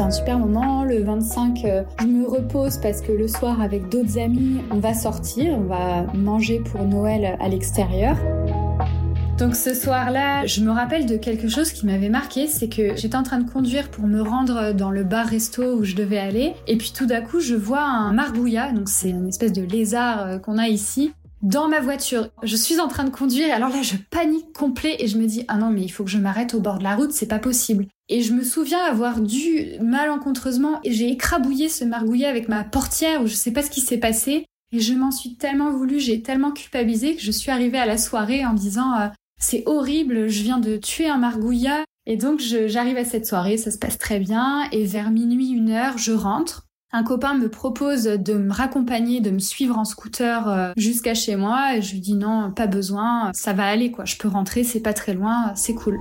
C'est 0.00 0.06
un 0.06 0.10
super 0.10 0.38
moment. 0.38 0.82
Le 0.82 1.02
25, 1.02 1.64
euh, 1.66 1.82
je 2.00 2.06
me 2.06 2.26
repose 2.26 2.78
parce 2.78 3.02
que 3.02 3.12
le 3.12 3.28
soir, 3.28 3.60
avec 3.60 3.90
d'autres 3.90 4.18
amis, 4.18 4.62
on 4.70 4.78
va 4.78 4.94
sortir, 4.94 5.52
on 5.52 5.64
va 5.64 6.04
manger 6.14 6.60
pour 6.60 6.84
Noël 6.84 7.36
à 7.38 7.48
l'extérieur. 7.50 8.16
Donc 9.36 9.54
ce 9.54 9.74
soir-là, 9.74 10.46
je 10.46 10.62
me 10.62 10.70
rappelle 10.70 11.04
de 11.04 11.18
quelque 11.18 11.48
chose 11.48 11.72
qui 11.72 11.84
m'avait 11.84 12.08
marqué, 12.08 12.46
c'est 12.46 12.68
que 12.68 12.96
j'étais 12.96 13.16
en 13.16 13.22
train 13.22 13.40
de 13.40 13.50
conduire 13.50 13.90
pour 13.90 14.06
me 14.06 14.22
rendre 14.22 14.72
dans 14.72 14.90
le 14.90 15.04
bar-resto 15.04 15.74
où 15.74 15.84
je 15.84 15.94
devais 15.94 16.18
aller, 16.18 16.54
et 16.66 16.78
puis 16.78 16.92
tout 16.96 17.04
d'un 17.04 17.20
coup, 17.20 17.40
je 17.40 17.54
vois 17.54 17.82
un 17.82 18.14
marbouillat, 18.14 18.72
donc 18.72 18.88
c'est 18.88 19.10
une 19.10 19.28
espèce 19.28 19.52
de 19.52 19.62
lézard 19.62 20.20
euh, 20.20 20.38
qu'on 20.38 20.56
a 20.56 20.68
ici, 20.68 21.12
dans 21.42 21.68
ma 21.68 21.80
voiture. 21.80 22.28
Je 22.42 22.56
suis 22.56 22.80
en 22.80 22.88
train 22.88 23.04
de 23.04 23.10
conduire, 23.10 23.54
alors 23.54 23.68
là 23.68 23.82
je 23.82 23.96
panique 24.10 24.52
complet 24.54 24.96
et 24.98 25.08
je 25.08 25.18
me 25.18 25.26
dis 25.26 25.44
ah 25.48 25.56
non 25.56 25.70
mais 25.70 25.82
il 25.82 25.90
faut 25.90 26.04
que 26.04 26.10
je 26.10 26.18
m'arrête 26.18 26.54
au 26.54 26.60
bord 26.60 26.78
de 26.78 26.84
la 26.84 26.96
route, 26.96 27.12
c'est 27.12 27.26
pas 27.28 27.38
possible. 27.38 27.86
Et 28.12 28.22
je 28.22 28.32
me 28.32 28.42
souviens 28.42 28.82
avoir 28.84 29.20
dû 29.20 29.78
malencontreusement, 29.80 30.80
j'ai 30.84 31.08
écrabouillé 31.10 31.68
ce 31.68 31.84
margouillet 31.84 32.26
avec 32.26 32.48
ma 32.48 32.64
portière, 32.64 33.22
ou 33.22 33.28
je 33.28 33.34
sais 33.34 33.52
pas 33.52 33.62
ce 33.62 33.70
qui 33.70 33.80
s'est 33.80 33.98
passé, 33.98 34.46
et 34.72 34.80
je 34.80 34.94
m'en 34.94 35.12
suis 35.12 35.36
tellement 35.36 35.70
voulu, 35.70 36.00
j'ai 36.00 36.20
tellement 36.20 36.50
culpabilisé 36.50 37.14
que 37.14 37.22
je 37.22 37.30
suis 37.30 37.52
arrivée 37.52 37.78
à 37.78 37.86
la 37.86 37.96
soirée 37.96 38.44
en 38.44 38.52
disant 38.52 38.94
euh, 38.98 39.06
c'est 39.40 39.62
horrible, 39.66 40.28
je 40.28 40.42
viens 40.42 40.58
de 40.58 40.76
tuer 40.76 41.08
un 41.08 41.18
margouillat. 41.18 41.84
Et 42.06 42.16
donc 42.16 42.40
j'arrive 42.40 42.96
à 42.96 43.04
cette 43.04 43.26
soirée, 43.26 43.56
ça 43.56 43.70
se 43.70 43.78
passe 43.78 43.96
très 43.96 44.18
bien, 44.18 44.68
et 44.72 44.84
vers 44.84 45.12
minuit, 45.12 45.50
une 45.50 45.70
heure, 45.70 45.96
je 45.96 46.12
rentre. 46.12 46.66
Un 46.92 47.04
copain 47.04 47.34
me 47.34 47.48
propose 47.48 48.04
de 48.04 48.34
me 48.34 48.52
raccompagner, 48.52 49.20
de 49.20 49.30
me 49.30 49.38
suivre 49.38 49.78
en 49.78 49.84
scooter 49.84 50.48
euh, 50.48 50.72
jusqu'à 50.76 51.14
chez 51.14 51.36
moi, 51.36 51.76
et 51.76 51.82
je 51.82 51.92
lui 51.92 52.00
dis 52.00 52.14
non, 52.14 52.50
pas 52.50 52.66
besoin, 52.66 53.30
ça 53.34 53.52
va 53.52 53.66
aller 53.66 53.92
quoi, 53.92 54.04
je 54.04 54.16
peux 54.16 54.26
rentrer, 54.26 54.64
c'est 54.64 54.80
pas 54.80 54.94
très 54.94 55.14
loin, 55.14 55.52
c'est 55.54 55.74
cool. 55.74 56.00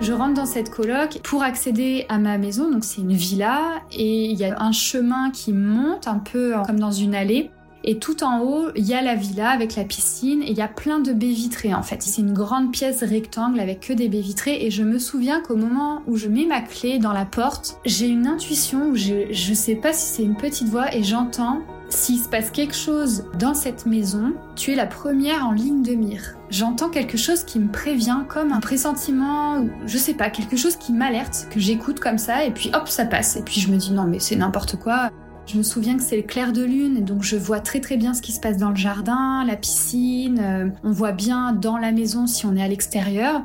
Je 0.00 0.12
rentre 0.12 0.34
dans 0.34 0.46
cette 0.46 0.70
coloc 0.70 1.20
pour 1.22 1.42
accéder 1.42 2.04
à 2.08 2.18
ma 2.18 2.36
maison, 2.36 2.70
donc 2.70 2.84
c'est 2.84 3.00
une 3.00 3.14
villa 3.14 3.82
et 3.92 4.26
il 4.26 4.38
y 4.38 4.44
a 4.44 4.62
un 4.62 4.70
chemin 4.70 5.30
qui 5.30 5.52
monte 5.52 6.06
un 6.06 6.18
peu 6.18 6.54
comme 6.66 6.78
dans 6.78 6.92
une 6.92 7.14
allée. 7.14 7.50
Et 7.82 7.98
tout 7.98 8.24
en 8.24 8.40
haut, 8.40 8.68
il 8.74 8.84
y 8.84 8.94
a 8.94 9.00
la 9.00 9.14
villa 9.14 9.50
avec 9.50 9.76
la 9.76 9.84
piscine 9.84 10.42
et 10.42 10.50
il 10.50 10.56
y 10.56 10.60
a 10.60 10.68
plein 10.68 10.98
de 10.98 11.12
baies 11.12 11.32
vitrées 11.32 11.72
en 11.72 11.82
fait. 11.82 12.02
C'est 12.02 12.20
une 12.20 12.32
grande 12.34 12.72
pièce 12.72 13.02
rectangle 13.02 13.60
avec 13.60 13.80
que 13.80 13.92
des 13.92 14.08
baies 14.08 14.20
vitrées 14.20 14.66
et 14.66 14.70
je 14.70 14.82
me 14.82 14.98
souviens 14.98 15.40
qu'au 15.40 15.56
moment 15.56 16.02
où 16.06 16.16
je 16.16 16.28
mets 16.28 16.46
ma 16.46 16.60
clé 16.60 16.98
dans 16.98 17.12
la 17.12 17.24
porte, 17.24 17.78
j'ai 17.84 18.08
une 18.08 18.26
intuition 18.26 18.88
où 18.90 18.96
je, 18.96 19.32
je 19.32 19.54
sais 19.54 19.76
pas 19.76 19.92
si 19.92 20.14
c'est 20.14 20.24
une 20.24 20.36
petite 20.36 20.68
voix 20.68 20.94
et 20.94 21.04
j'entends 21.04 21.62
s'il 21.88 22.18
se 22.18 22.28
passe 22.28 22.50
quelque 22.50 22.74
chose 22.74 23.24
dans 23.38 23.54
cette 23.54 23.86
maison, 23.86 24.34
tu 24.56 24.72
es 24.72 24.74
la 24.74 24.86
première 24.86 25.46
en 25.46 25.52
ligne 25.52 25.82
de 25.82 25.92
mire. 25.92 26.36
J'entends 26.50 26.88
quelque 26.88 27.16
chose 27.16 27.44
qui 27.44 27.58
me 27.58 27.70
prévient 27.70 28.24
comme 28.28 28.52
un 28.52 28.60
pressentiment, 28.60 29.60
ou 29.60 29.70
je 29.86 29.98
sais 29.98 30.14
pas, 30.14 30.30
quelque 30.30 30.56
chose 30.56 30.76
qui 30.76 30.92
m'alerte, 30.92 31.46
que 31.50 31.60
j'écoute 31.60 32.00
comme 32.00 32.18
ça, 32.18 32.44
et 32.44 32.50
puis 32.50 32.70
hop, 32.74 32.88
ça 32.88 33.04
passe. 33.04 33.36
Et 33.36 33.42
puis 33.42 33.60
je 33.60 33.70
me 33.70 33.76
dis 33.76 33.92
non 33.92 34.04
mais 34.04 34.18
c'est 34.18 34.36
n'importe 34.36 34.76
quoi. 34.76 35.10
Je 35.46 35.58
me 35.58 35.62
souviens 35.62 35.96
que 35.96 36.02
c'est 36.02 36.16
le 36.16 36.24
clair 36.24 36.52
de 36.52 36.64
lune, 36.64 37.04
donc 37.04 37.22
je 37.22 37.36
vois 37.36 37.60
très 37.60 37.80
très 37.80 37.96
bien 37.96 38.14
ce 38.14 38.22
qui 38.22 38.32
se 38.32 38.40
passe 38.40 38.56
dans 38.56 38.70
le 38.70 38.76
jardin, 38.76 39.44
la 39.44 39.54
piscine, 39.54 40.40
euh, 40.40 40.68
on 40.82 40.90
voit 40.90 41.12
bien 41.12 41.52
dans 41.52 41.78
la 41.78 41.92
maison 41.92 42.26
si 42.26 42.46
on 42.46 42.56
est 42.56 42.62
à 42.62 42.68
l'extérieur. 42.68 43.42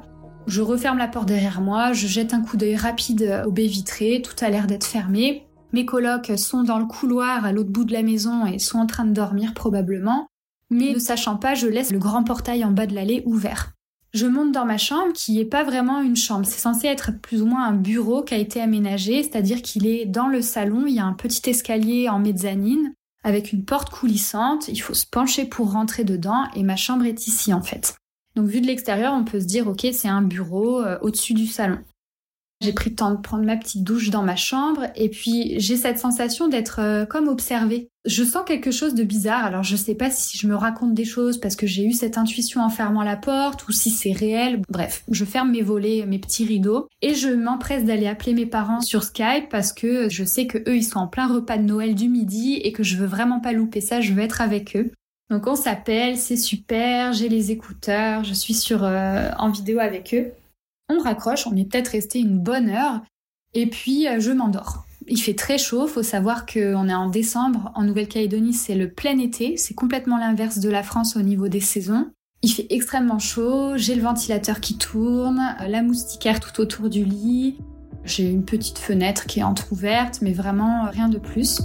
Je 0.48 0.64
referme 0.64 0.98
la 0.98 1.08
porte 1.08 1.28
derrière 1.28 1.62
moi, 1.62 1.94
je 1.94 2.08
jette 2.08 2.34
un 2.34 2.42
coup 2.42 2.58
d'œil 2.58 2.76
rapide 2.76 3.44
aux 3.46 3.52
baies 3.52 3.68
vitrées, 3.68 4.24
tout 4.26 4.34
a 4.44 4.50
l'air 4.50 4.66
d'être 4.66 4.88
fermé. 4.88 5.46
Mes 5.74 5.86
colocs 5.86 6.32
sont 6.38 6.64
dans 6.64 6.80
le 6.80 6.86
couloir 6.86 7.46
à 7.46 7.52
l'autre 7.52 7.70
bout 7.70 7.86
de 7.86 7.94
la 7.94 8.04
maison 8.04 8.46
et 8.46 8.60
sont 8.60 8.80
en 8.80 8.88
train 8.88 9.06
de 9.06 9.14
dormir 9.14 9.54
probablement, 9.54 10.28
mais 10.70 10.94
ne 10.94 11.00
sachant 11.00 11.38
pas, 11.38 11.54
je 11.54 11.68
laisse 11.68 11.92
le 11.92 12.00
grand 12.00 12.24
portail 12.24 12.66
en 12.66 12.72
bas 12.72 12.88
de 12.88 12.96
l'allée 12.96 13.24
ouvert. 13.26 13.72
Je 14.14 14.26
monte 14.26 14.52
dans 14.52 14.66
ma 14.66 14.78
chambre 14.78 15.14
qui 15.14 15.38
n'est 15.38 15.46
pas 15.46 15.64
vraiment 15.64 16.02
une 16.02 16.18
chambre, 16.18 16.46
c'est 16.46 16.60
censé 16.60 16.88
être 16.88 17.12
plus 17.22 17.42
ou 17.42 17.46
moins 17.46 17.66
un 17.66 17.74
bureau 17.74 18.24
qui 18.24 18.34
a 18.34 18.38
été 18.38 18.60
aménagé, 18.60 19.24
c'est-à-dire 19.24 19.62
qu'il 19.62 19.88
est 19.88 20.06
dans 20.06 20.28
le 20.28 20.42
salon, 20.42 20.86
il 20.86 20.96
y 20.96 21.00
a 21.00 21.06
un 21.06 21.14
petit 21.14 21.50
escalier 21.50 22.10
en 22.10 22.20
mezzanine 22.20 22.94
avec 23.24 23.54
une 23.54 23.64
porte 23.64 23.90
coulissante, 23.90 24.68
il 24.68 24.80
faut 24.80 24.94
se 24.94 25.06
pencher 25.06 25.46
pour 25.46 25.72
rentrer 25.72 26.04
dedans 26.04 26.46
et 26.56 26.64
ma 26.64 26.76
chambre 26.76 27.06
est 27.06 27.28
ici 27.28 27.54
en 27.54 27.62
fait. 27.62 27.96
Donc 28.36 28.48
vu 28.48 28.60
de 28.60 28.68
l'extérieur, 28.68 29.14
on 29.14 29.24
peut 29.24 29.40
se 29.40 29.46
dire 29.46 29.68
ok 29.68 29.88
c'est 29.94 30.08
un 30.08 30.22
bureau 30.22 30.82
euh, 30.82 30.98
au-dessus 31.02 31.34
du 31.34 31.48
salon. 31.48 31.80
J'ai 32.62 32.74
pris 32.74 32.92
le 32.92 32.96
temps 32.96 33.12
de 33.12 33.20
prendre 33.20 33.44
ma 33.44 33.58
petite 33.58 33.84
douche 33.84 34.12
dans 34.12 34.22
ma 34.22 34.36
chambre 34.36 34.86
et 34.96 35.10
puis 35.10 35.60
j'ai 35.60 35.76
cette 35.76 35.98
sensation 35.98 36.48
d'être 36.48 36.80
euh, 36.80 37.06
comme 37.06 37.28
observée. 37.28 37.90
Je 38.06 38.24
sens 38.24 38.44
quelque 38.46 38.70
chose 38.70 38.94
de 38.94 39.04
bizarre. 39.04 39.46
Alors 39.46 39.64
je 39.64 39.76
sais 39.76 39.96
pas 39.96 40.12
si 40.12 40.38
je 40.38 40.48
me 40.48 40.56
raconte 40.56 40.94
des 40.94 41.06
choses 41.06 41.40
parce 41.40 41.56
que 41.56 41.66
j'ai 41.66 41.84
eu 41.86 41.94
cette 41.94 42.20
intuition 42.20 42.62
en 42.62 42.70
fermant 42.70 43.02
la 43.02 43.16
porte 43.16 43.68
ou 43.68 43.72
si 43.72 43.90
c'est 43.90 44.12
réel. 44.12 44.62
Bref, 44.70 45.04
je 45.10 45.26
ferme 45.26 45.52
mes 45.52 45.64
volets, 45.64 46.06
mes 46.06 46.20
petits 46.20 46.46
rideaux 46.46 46.88
et 47.02 47.16
je 47.16 47.30
m'empresse 47.30 47.84
d'aller 47.84 48.08
appeler 48.08 48.36
mes 48.36 48.46
parents 48.46 48.82
sur 48.82 49.04
Skype 49.04 49.50
parce 49.50 49.74
que 49.74 50.08
je 50.10 50.24
sais 50.24 50.46
que 50.46 50.60
eux 50.60 50.78
ils 50.78 50.84
sont 50.84 51.00
en 51.00 51.08
plein 51.08 51.28
repas 51.28 51.58
de 51.58 51.64
Noël 51.64 51.96
du 51.96 52.10
midi 52.10 52.58
et 52.64 52.72
que 52.72 52.84
je 52.84 52.96
veux 52.96 53.08
vraiment 53.08 53.40
pas 53.40 53.54
louper 53.54 53.82
ça, 53.82 54.02
je 54.02 54.14
veux 54.14 54.22
être 54.22 54.42
avec 54.42 54.76
eux. 54.76 54.92
Donc 55.32 55.48
on 55.48 55.56
s'appelle, 55.56 56.18
c'est 56.18 56.38
super, 56.38 57.14
j'ai 57.14 57.30
les 57.30 57.52
écouteurs, 57.52 58.24
je 58.24 58.34
suis 58.34 58.54
sur 58.54 58.84
euh, 58.84 59.32
en 59.40 59.50
vidéo 59.50 59.80
avec 59.80 60.14
eux. 60.14 60.34
On 60.92 61.00
raccroche, 61.00 61.48
on 61.48 61.56
est 61.56 61.66
peut-être 61.66 61.90
resté 61.90 62.20
une 62.20 62.38
bonne 62.38 62.70
heure, 62.70 63.02
et 63.54 63.68
puis 63.68 64.08
euh, 64.08 64.20
je 64.20 64.32
m'endors. 64.32 64.86
Il 65.08 65.20
fait 65.20 65.34
très 65.34 65.58
chaud, 65.58 65.88
faut 65.88 66.04
savoir 66.04 66.46
qu'on 66.46 66.90
est 66.90 66.94
en 66.94 67.10
décembre, 67.10 67.72
en 67.76 67.84
Nouvelle-Calédonie 67.84 68.54
c'est 68.54 68.76
le 68.76 68.92
plein 68.92 69.18
été, 69.18 69.58
c'est 69.58 69.74
complètement 69.74 70.18
l'inverse 70.18 70.60
de 70.60 70.70
la 70.70 70.84
France 70.84 71.16
au 71.16 71.22
niveau 71.22 71.48
des 71.48 71.60
saisons. 71.60 72.12
Il 72.44 72.50
fait 72.52 72.68
extrêmement 72.70 73.20
chaud, 73.20 73.78
j'ai 73.78 73.96
le 73.96 74.02
ventilateur 74.02 74.60
qui 74.60 74.78
tourne, 74.78 75.56
euh, 75.62 75.68
la 75.68 75.82
moustiquaire 75.82 76.40
tout 76.40 76.60
autour 76.60 76.90
du 76.90 77.06
lit, 77.06 77.58
j'ai 78.04 78.30
une 78.30 78.44
petite 78.44 78.80
fenêtre 78.80 79.26
qui 79.28 79.40
est 79.40 79.44
entr'ouverte, 79.44 80.20
mais 80.22 80.34
vraiment 80.34 80.90
rien 80.90 81.08
de 81.08 81.20
plus. 81.20 81.62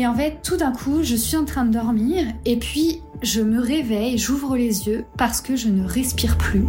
Et 0.00 0.06
en 0.06 0.14
fait, 0.14 0.38
tout 0.42 0.56
d'un 0.56 0.72
coup, 0.72 1.02
je 1.02 1.14
suis 1.14 1.36
en 1.36 1.44
train 1.44 1.66
de 1.66 1.74
dormir 1.74 2.26
et 2.46 2.56
puis 2.56 3.02
je 3.20 3.42
me 3.42 3.60
réveille, 3.60 4.16
j'ouvre 4.16 4.56
les 4.56 4.88
yeux 4.88 5.04
parce 5.18 5.42
que 5.42 5.56
je 5.56 5.68
ne 5.68 5.84
respire 5.84 6.38
plus. 6.38 6.64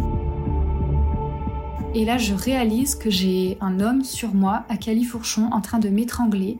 Et 1.94 2.04
là, 2.04 2.18
je 2.18 2.34
réalise 2.34 2.94
que 2.94 3.08
j'ai 3.08 3.56
un 3.62 3.80
homme 3.80 4.04
sur 4.04 4.34
moi 4.34 4.66
à 4.68 4.76
califourchon 4.76 5.48
en 5.50 5.62
train 5.62 5.78
de 5.78 5.88
m'étrangler. 5.88 6.58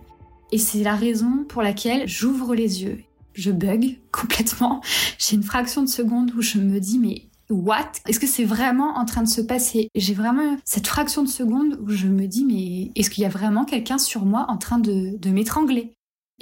Et 0.51 0.57
c'est 0.57 0.83
la 0.83 0.97
raison 0.97 1.45
pour 1.47 1.61
laquelle 1.61 2.09
j'ouvre 2.09 2.55
les 2.55 2.83
yeux. 2.83 3.03
Je 3.35 3.51
bug 3.51 3.99
complètement. 4.11 4.81
J'ai 5.19 5.37
une 5.37 5.43
fraction 5.43 5.83
de 5.83 5.91
seconde 5.91 6.33
où 6.35 6.41
je 6.41 6.57
me 6.57 6.81
dis 6.81 6.99
mais 6.99 7.27
what? 7.51 7.93
Est-ce 8.09 8.19
que 8.19 8.27
c'est 8.27 8.45
vraiment 8.45 8.97
en 8.97 9.05
train 9.05 9.23
de 9.23 9.29
se 9.29 9.43
passer? 9.43 9.91
J'ai 9.95 10.15
vraiment 10.15 10.57
cette 10.65 10.87
fraction 10.87 11.23
de 11.23 11.29
seconde 11.29 11.79
où 11.83 11.91
je 11.91 12.07
me 12.07 12.27
dis 12.27 12.47
mais 12.47 12.99
est-ce 12.99 13.11
qu'il 13.11 13.25
y 13.25 13.27
a 13.27 13.31
vraiment 13.31 13.67
quelqu'un 13.67 13.99
sur 13.99 14.25
moi 14.25 14.47
en 14.49 14.57
train 14.57 14.79
de, 14.79 15.19
de 15.19 15.29
m'étrangler? 15.29 15.93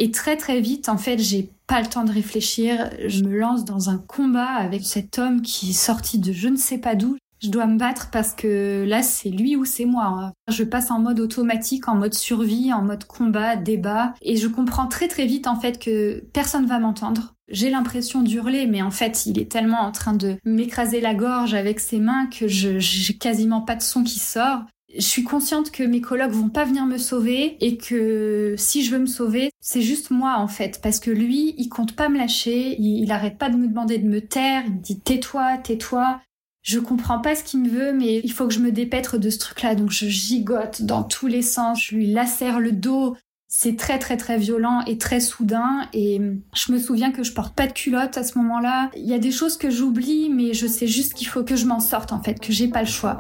Et 0.01 0.11
très 0.11 0.39
très 0.39 0.63
vite, 0.63 0.89
en 0.89 0.97
fait, 0.97 1.19
j'ai 1.19 1.51
pas 1.67 1.83
le 1.83 1.87
temps 1.87 2.05
de 2.05 2.11
réfléchir. 2.11 2.91
Je 3.07 3.23
me 3.23 3.39
lance 3.39 3.67
dans 3.67 3.91
un 3.91 3.99
combat 3.99 4.49
avec 4.49 4.83
cet 4.83 5.19
homme 5.19 5.43
qui 5.43 5.71
est 5.71 5.75
sorti 5.75 6.19
de 6.19 6.33
je 6.33 6.49
ne 6.49 6.57
sais 6.57 6.79
pas 6.79 6.95
d'où. 6.95 7.19
Je 7.43 7.51
dois 7.51 7.67
me 7.67 7.77
battre 7.77 8.09
parce 8.11 8.33
que 8.33 8.87
là, 8.89 9.03
c'est 9.03 9.29
lui 9.29 9.57
ou 9.57 9.67
c'est 9.67 9.85
moi. 9.85 10.07
Hein. 10.07 10.33
Je 10.49 10.65
passe 10.65 10.91
en 10.91 11.01
mode 11.01 11.21
automatique, 11.21 11.87
en 11.87 11.97
mode 11.97 12.15
survie, 12.15 12.73
en 12.73 12.81
mode 12.81 13.05
combat, 13.05 13.57
débat. 13.57 14.15
Et 14.23 14.39
je 14.39 14.49
comprends 14.49 14.87
très 14.87 15.07
très 15.07 15.27
vite, 15.27 15.47
en 15.47 15.57
fait, 15.61 15.79
que 15.79 16.25
personne 16.33 16.65
va 16.65 16.79
m'entendre. 16.79 17.35
J'ai 17.51 17.69
l'impression 17.69 18.23
d'hurler, 18.23 18.67
mais 18.67 18.81
en 18.81 18.91
fait, 18.91 19.27
il 19.27 19.39
est 19.39 19.53
tellement 19.53 19.81
en 19.81 19.93
train 19.93 20.15
de 20.15 20.37
m'écraser 20.47 21.03
la 21.03 21.15
gorge 21.15 21.53
avec 21.53 21.79
ses 21.79 21.99
mains 21.99 22.27
que 22.27 22.49
j'ai 22.49 23.19
quasiment 23.19 23.61
pas 23.61 23.77
de 23.77 23.83
son 23.83 24.03
qui 24.03 24.19
sort 24.19 24.63
je 24.97 25.03
suis 25.03 25.25
consciente 25.25 25.71
que 25.71 25.83
mes 25.83 26.01
colocs 26.01 26.33
vont 26.33 26.49
pas 26.49 26.65
venir 26.65 26.85
me 26.85 26.99
sauver 26.99 27.57
et 27.61 27.77
que 27.77 28.55
si 28.59 28.85
je 28.85 28.91
veux 28.91 28.99
me 28.99 29.07
sauver, 29.07 29.51
c'est 29.61 29.83
juste 29.83 30.11
moi 30.11 30.37
en 30.39 30.49
fait 30.49 30.81
parce 30.83 30.99
que 30.99 31.11
lui, 31.11 31.55
il 31.59 31.69
compte 31.69 31.95
pas 31.95 32.09
me 32.09 32.19
lâcher, 32.19 32.77
il, 32.81 33.11
arrête 33.13 33.39
pas 33.39 33.51
de 33.51 33.57
me 33.57 33.69
demander 33.69 33.99
de 33.99 34.09
me 34.09 34.21
taire, 34.21 34.65
il 34.67 34.75
me 34.75 34.79
dit 34.79 35.01
tais-toi, 35.01 35.59
tais-toi. 35.59 36.21
Je 36.63 36.79
comprends 36.79 37.21
pas 37.21 37.35
ce 37.35 37.45
qu'il 37.45 37.61
me 37.61 37.69
veut 37.69 37.93
mais 37.93 38.21
il 38.23 38.33
faut 38.33 38.47
que 38.47 38.53
je 38.53 38.59
me 38.61 38.73
dépêtre 38.73 39.17
de 39.17 39.31
ce 39.31 39.39
truc-là 39.39 39.75
donc 39.75 39.91
je 39.91 40.07
gigote 40.07 40.83
dans 40.83 41.03
tous 41.03 41.27
les 41.27 41.43
sens, 41.43 41.83
je 41.83 41.95
lui 41.95 42.13
lacère 42.13 42.61
le 42.61 42.73
dos, 42.73 43.17
c'est 43.49 43.77
très 43.77 43.99
très 43.99 44.17
très 44.17 44.37
violent 44.37 44.83
et 44.87 44.99
très 44.99 45.21
soudain 45.21 45.89
et 45.95 46.21
je 46.55 46.73
me 46.73 46.79
souviens 46.79 47.13
que 47.13 47.23
je 47.23 47.33
porte 47.33 47.55
pas 47.55 47.67
de 47.67 47.73
culotte 47.73 48.19
à 48.19 48.25
ce 48.25 48.37
moment-là. 48.39 48.91
Il 48.95 49.07
y 49.07 49.15
a 49.15 49.19
des 49.19 49.33
choses 49.33 49.57
que 49.57 49.71
j'oublie 49.71 50.29
mais 50.29 50.53
je 50.53 50.67
sais 50.67 50.87
juste 50.87 51.15
qu'il 51.15 51.29
faut 51.29 51.45
que 51.45 51.57
je 51.57 51.65
m'en 51.65 51.81
sorte 51.81 52.13
en 52.13 52.21
fait, 52.23 52.39
que 52.39 52.53
j'ai 52.53 52.69
pas 52.69 52.83
le 52.83 52.89
choix. 52.89 53.17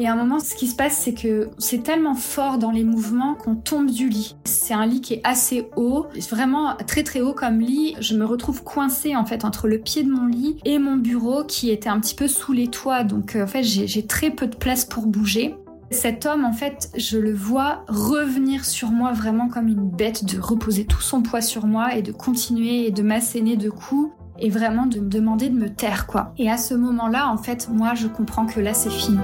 Et 0.00 0.06
à 0.06 0.12
un 0.12 0.16
moment, 0.16 0.38
ce 0.38 0.54
qui 0.54 0.68
se 0.68 0.76
passe, 0.76 0.96
c'est 0.96 1.12
que 1.12 1.50
c'est 1.58 1.82
tellement 1.82 2.14
fort 2.14 2.58
dans 2.58 2.70
les 2.70 2.84
mouvements 2.84 3.34
qu'on 3.34 3.56
tombe 3.56 3.90
du 3.90 4.08
lit. 4.08 4.36
C'est 4.44 4.72
un 4.72 4.86
lit 4.86 5.00
qui 5.00 5.14
est 5.14 5.20
assez 5.24 5.68
haut, 5.74 6.06
vraiment 6.30 6.76
très 6.86 7.02
très 7.02 7.20
haut 7.20 7.32
comme 7.32 7.58
lit. 7.58 7.96
Je 7.98 8.14
me 8.14 8.24
retrouve 8.24 8.62
coincée 8.62 9.16
en 9.16 9.26
fait 9.26 9.44
entre 9.44 9.66
le 9.66 9.78
pied 9.78 10.04
de 10.04 10.10
mon 10.10 10.26
lit 10.26 10.56
et 10.64 10.78
mon 10.78 10.96
bureau 10.96 11.42
qui 11.42 11.70
était 11.70 11.88
un 11.88 11.98
petit 11.98 12.14
peu 12.14 12.28
sous 12.28 12.52
les 12.52 12.68
toits. 12.68 13.02
Donc 13.02 13.34
euh, 13.34 13.42
en 13.42 13.48
fait, 13.48 13.64
j'ai 13.64 14.06
très 14.06 14.30
peu 14.30 14.46
de 14.46 14.54
place 14.54 14.84
pour 14.84 15.06
bouger. 15.06 15.56
Cet 15.90 16.26
homme, 16.26 16.44
en 16.44 16.52
fait, 16.52 16.90
je 16.96 17.18
le 17.18 17.34
vois 17.34 17.84
revenir 17.88 18.64
sur 18.64 18.90
moi 18.90 19.10
vraiment 19.12 19.48
comme 19.48 19.66
une 19.66 19.88
bête, 19.88 20.24
de 20.24 20.38
reposer 20.38 20.84
tout 20.84 21.00
son 21.00 21.22
poids 21.22 21.40
sur 21.40 21.66
moi 21.66 21.96
et 21.96 22.02
de 22.02 22.12
continuer 22.12 22.86
et 22.86 22.90
de 22.92 23.02
m'asséner 23.02 23.56
de 23.56 23.70
coups 23.70 24.12
et 24.38 24.50
vraiment 24.50 24.86
de 24.86 25.00
me 25.00 25.08
demander 25.08 25.48
de 25.48 25.58
me 25.58 25.68
taire, 25.70 26.06
quoi. 26.06 26.32
Et 26.38 26.50
à 26.50 26.58
ce 26.58 26.74
moment-là, 26.74 27.28
en 27.28 27.38
fait, 27.38 27.68
moi, 27.72 27.94
je 27.94 28.06
comprends 28.06 28.46
que 28.46 28.60
là, 28.60 28.74
c'est 28.74 28.90
fini. 28.90 29.18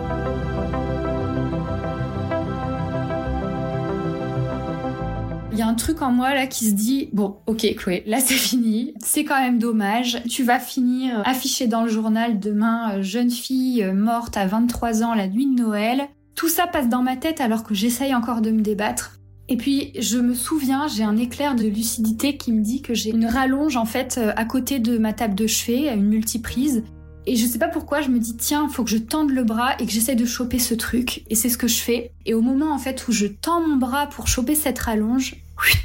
Il 5.55 5.61
y 5.61 5.63
a 5.63 5.69
un 5.69 5.75
truc 5.75 6.03
en 6.03 6.11
moi 6.11 6.35
là 6.35 6.49
qui 6.49 6.65
se 6.65 6.73
dit 6.73 7.11
bon 7.13 7.37
ok 7.47 7.77
Chloé 7.77 8.03
là 8.07 8.19
c'est 8.19 8.35
fini 8.35 8.93
c'est 8.99 9.23
quand 9.23 9.41
même 9.41 9.61
dommage 9.61 10.21
tu 10.29 10.43
vas 10.43 10.59
finir 10.59 11.23
affiché 11.25 11.69
dans 11.69 11.85
le 11.85 11.89
journal 11.89 12.41
demain 12.41 12.95
euh, 12.95 13.03
jeune 13.03 13.31
fille 13.31 13.85
euh, 13.85 13.95
morte 13.95 14.37
à 14.37 14.47
23 14.47 15.05
ans 15.05 15.15
la 15.15 15.29
nuit 15.29 15.47
de 15.47 15.63
Noël 15.63 16.09
tout 16.35 16.49
ça 16.49 16.67
passe 16.67 16.89
dans 16.89 17.03
ma 17.03 17.15
tête 17.15 17.41
alors 17.41 17.63
que 17.63 17.73
j'essaye 17.73 18.17
encore 18.17 18.41
de 18.41 18.51
me 18.51 18.63
débattre 18.63 19.21
et 19.49 19.57
puis 19.57 19.93
je 19.99 20.19
me 20.19 20.35
souviens, 20.35 20.89
j'ai 20.89 21.05
un 21.05 21.19
éclair 21.19 21.55
de 21.55 21.65
lucidité 21.65 22.39
qui 22.39 22.51
me 22.51 22.63
dit 22.63 22.81
que 22.81 22.95
j'ai 22.95 23.11
une 23.11 23.27
rallonge 23.27 23.77
en 23.77 23.85
fait 23.85 24.17
euh, 24.19 24.33
à 24.37 24.47
côté 24.47 24.79
de 24.79 24.97
ma 24.97 25.13
table 25.13 25.35
de 25.35 25.47
chevet, 25.47 25.89
à 25.89 25.95
une 25.95 26.09
multiprise. 26.09 26.83
Et 27.27 27.37
je 27.37 27.47
sais 27.47 27.59
pas 27.59 27.69
pourquoi, 27.69 28.01
je 28.01 28.09
me 28.09 28.19
dis 28.19 28.37
tiens, 28.37 28.69
faut 28.69 28.85
que 28.85 28.91
je 28.91 28.97
tende 28.97 29.31
le 29.31 29.45
bras 29.45 29.75
et 29.79 29.87
que 29.87 29.93
j'essaie 29.93 30.15
de 30.15 30.25
choper 30.25 30.59
ce 30.59 30.75
truc. 30.75 31.25
Et 31.29 31.35
c'est 31.35 31.51
ce 31.51 31.59
que 31.59 31.69
je 31.69 31.77
fais. 31.77 32.13
Et 32.25 32.33
au 32.33 32.41
moment 32.41 32.73
en 32.73 32.79
fait 32.79 33.07
où 33.07 33.13
je 33.13 33.27
tends 33.27 33.61
mon 33.61 33.77
bras 33.77 34.07
pour 34.07 34.29
choper 34.29 34.55
cette 34.55 34.79
rallonge, 34.79 35.44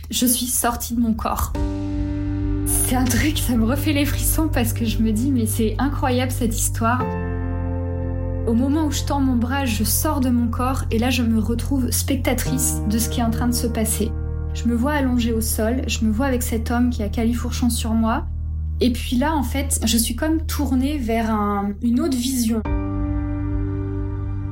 je 0.09 0.25
suis 0.25 0.47
sortie 0.47 0.95
de 0.95 0.99
mon 0.99 1.13
corps. 1.13 1.53
C'est 2.65 2.95
un 2.95 3.05
truc, 3.05 3.37
ça 3.37 3.55
me 3.55 3.65
refait 3.65 3.93
les 3.93 4.05
frissons 4.05 4.47
parce 4.47 4.73
que 4.73 4.85
je 4.85 4.99
me 4.99 5.11
dis 5.11 5.31
mais 5.31 5.45
c'est 5.45 5.75
incroyable 5.77 6.31
cette 6.31 6.57
histoire. 6.57 7.03
Au 8.47 8.53
moment 8.53 8.85
où 8.85 8.91
je 8.91 9.03
tends 9.03 9.21
mon 9.21 9.35
bras, 9.35 9.65
je 9.65 9.83
sors 9.83 10.21
de 10.21 10.29
mon 10.29 10.47
corps 10.47 10.85
et 10.89 10.97
là 10.97 11.09
je 11.09 11.21
me 11.21 11.39
retrouve 11.39 11.91
spectatrice 11.91 12.81
de 12.89 12.97
ce 12.97 13.09
qui 13.09 13.19
est 13.19 13.23
en 13.23 13.29
train 13.31 13.47
de 13.47 13.53
se 13.53 13.67
passer. 13.67 14.11
Je 14.55 14.67
me 14.67 14.75
vois 14.75 14.93
allongée 14.93 15.31
au 15.31 15.41
sol, 15.41 15.83
je 15.87 16.03
me 16.03 16.11
vois 16.11 16.25
avec 16.25 16.41
cet 16.41 16.71
homme 16.71 16.89
qui 16.89 17.03
a 17.03 17.09
califourchon 17.09 17.69
sur 17.69 17.93
moi. 17.93 18.25
Et 18.81 18.91
puis 18.91 19.17
là, 19.17 19.35
en 19.35 19.43
fait, 19.43 19.79
je 19.85 19.97
suis 19.97 20.15
comme 20.15 20.45
tournée 20.45 20.97
vers 20.97 21.29
une 21.81 21.99
autre 21.99 22.17
vision. 22.17 22.61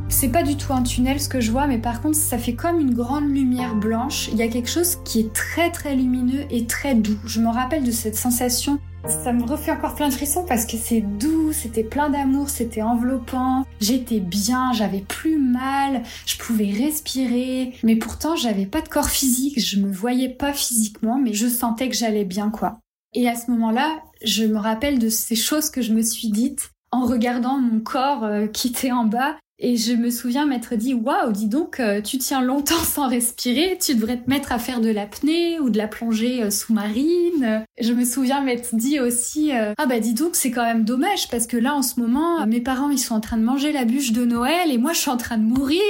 C'est 0.10 0.30
pas 0.30 0.44
du 0.44 0.56
tout 0.56 0.74
un 0.74 0.84
tunnel 0.84 1.20
ce 1.20 1.30
que 1.30 1.42
je 1.42 1.52
vois, 1.52 1.68
mais 1.68 1.78
par 1.78 2.02
contre, 2.02 2.16
ça 2.16 2.38
fait 2.38 2.56
comme 2.56 2.80
une 2.80 2.94
grande 2.94 3.30
lumière 3.30 3.76
blanche. 3.76 4.30
Il 4.32 4.38
y 4.38 4.42
a 4.42 4.48
quelque 4.48 4.70
chose 4.70 4.98
qui 5.04 5.20
est 5.20 5.34
très 5.34 5.70
très 5.70 5.96
lumineux 5.96 6.46
et 6.50 6.66
très 6.66 6.96
doux. 6.96 7.18
Je 7.26 7.42
me 7.42 7.50
rappelle 7.50 7.84
de 7.84 7.92
cette 7.92 8.16
sensation 8.16 8.80
ça 9.08 9.32
me 9.32 9.44
refait 9.44 9.72
encore 9.72 9.96
plein 9.96 10.10
de 10.10 10.14
frissons 10.14 10.44
parce 10.46 10.66
que 10.66 10.76
c'est 10.76 11.00
doux, 11.00 11.54
c'était 11.54 11.84
plein 11.84 12.10
d'amour, 12.10 12.50
c'était 12.50 12.82
enveloppant. 12.82 13.66
J'étais 13.80 14.20
bien, 14.20 14.74
j'avais 14.74 15.00
plus 15.00 15.38
mal, 15.38 16.04
je 16.26 16.38
pouvais 16.38 16.72
respirer. 16.72 17.74
Mais 17.84 17.96
pourtant, 17.96 18.36
j'avais 18.36 18.66
pas 18.66 18.82
de 18.82 18.90
corps 18.90 19.10
physique, 19.10 19.60
je 19.60 19.80
me 19.80 19.90
voyais 19.90 20.30
pas 20.30 20.52
physiquement, 20.52 21.20
mais 21.20 21.34
je 21.34 21.48
sentais 21.48 21.88
que 21.88 21.96
j'allais 21.96 22.26
bien, 22.26 22.50
quoi. 22.50 22.80
Et 23.14 23.30
à 23.30 23.36
ce 23.36 23.50
moment-là, 23.52 24.02
je 24.24 24.44
me 24.44 24.58
rappelle 24.58 25.00
de 25.00 25.10
ces 25.10 25.36
choses 25.36 25.70
que 25.70 25.82
je 25.82 25.94
me 25.94 26.02
suis 26.02 26.30
dites 26.30 26.72
en 26.92 27.06
regardant 27.06 27.60
mon 27.60 27.80
corps 27.80 28.24
euh, 28.24 28.48
qui 28.48 28.70
était 28.70 28.92
en 28.92 29.06
bas 29.06 29.38
et 29.60 29.76
je 29.76 29.94
me 29.94 30.12
souviens 30.12 30.46
m'être 30.46 30.76
dit 30.76 30.94
waouh, 30.94 31.32
dis 31.32 31.48
donc, 31.48 31.80
euh, 31.80 32.02
tu 32.02 32.20
tiens 32.20 32.42
longtemps 32.42 32.76
sans 32.84 33.08
respirer, 33.08 33.78
tu 33.82 33.96
devrais 33.96 34.18
te 34.18 34.30
mettre 34.30 34.52
à 34.52 34.60
faire 34.60 34.82
de 34.82 34.90
l'apnée 34.90 35.60
ou 35.60 35.70
de 35.70 35.78
la 35.78 35.88
plongée 35.88 36.44
euh, 36.44 36.52
sous-marine. 36.52 37.66
Je 37.80 37.94
me 37.94 38.06
souviens 38.06 38.42
m'être 38.42 38.76
dit 38.76 39.00
aussi 39.00 39.56
euh, 39.56 39.74
ah 39.78 39.88
bah 39.88 40.00
dis 40.00 40.14
donc, 40.14 40.36
c'est 40.36 40.52
quand 40.52 40.64
même 40.64 40.84
dommage 40.84 41.28
parce 41.30 41.48
que 41.48 41.58
là 41.58 41.74
en 41.74 41.82
ce 41.82 42.00
moment, 42.00 42.46
mes 42.46 42.62
parents 42.62 42.92
ils 42.92 43.00
sont 43.00 43.16
en 43.16 43.22
train 43.22 43.38
de 43.38 43.44
manger 43.44 43.72
la 43.72 43.86
bûche 43.86 44.12
de 44.12 44.26
Noël 44.26 44.72
et 44.72 44.78
moi 44.78 44.94
je 44.94 45.00
suis 45.00 45.12
en 45.12 45.18
train 45.18 45.38
de 45.38 45.44
mourir. 45.44 45.82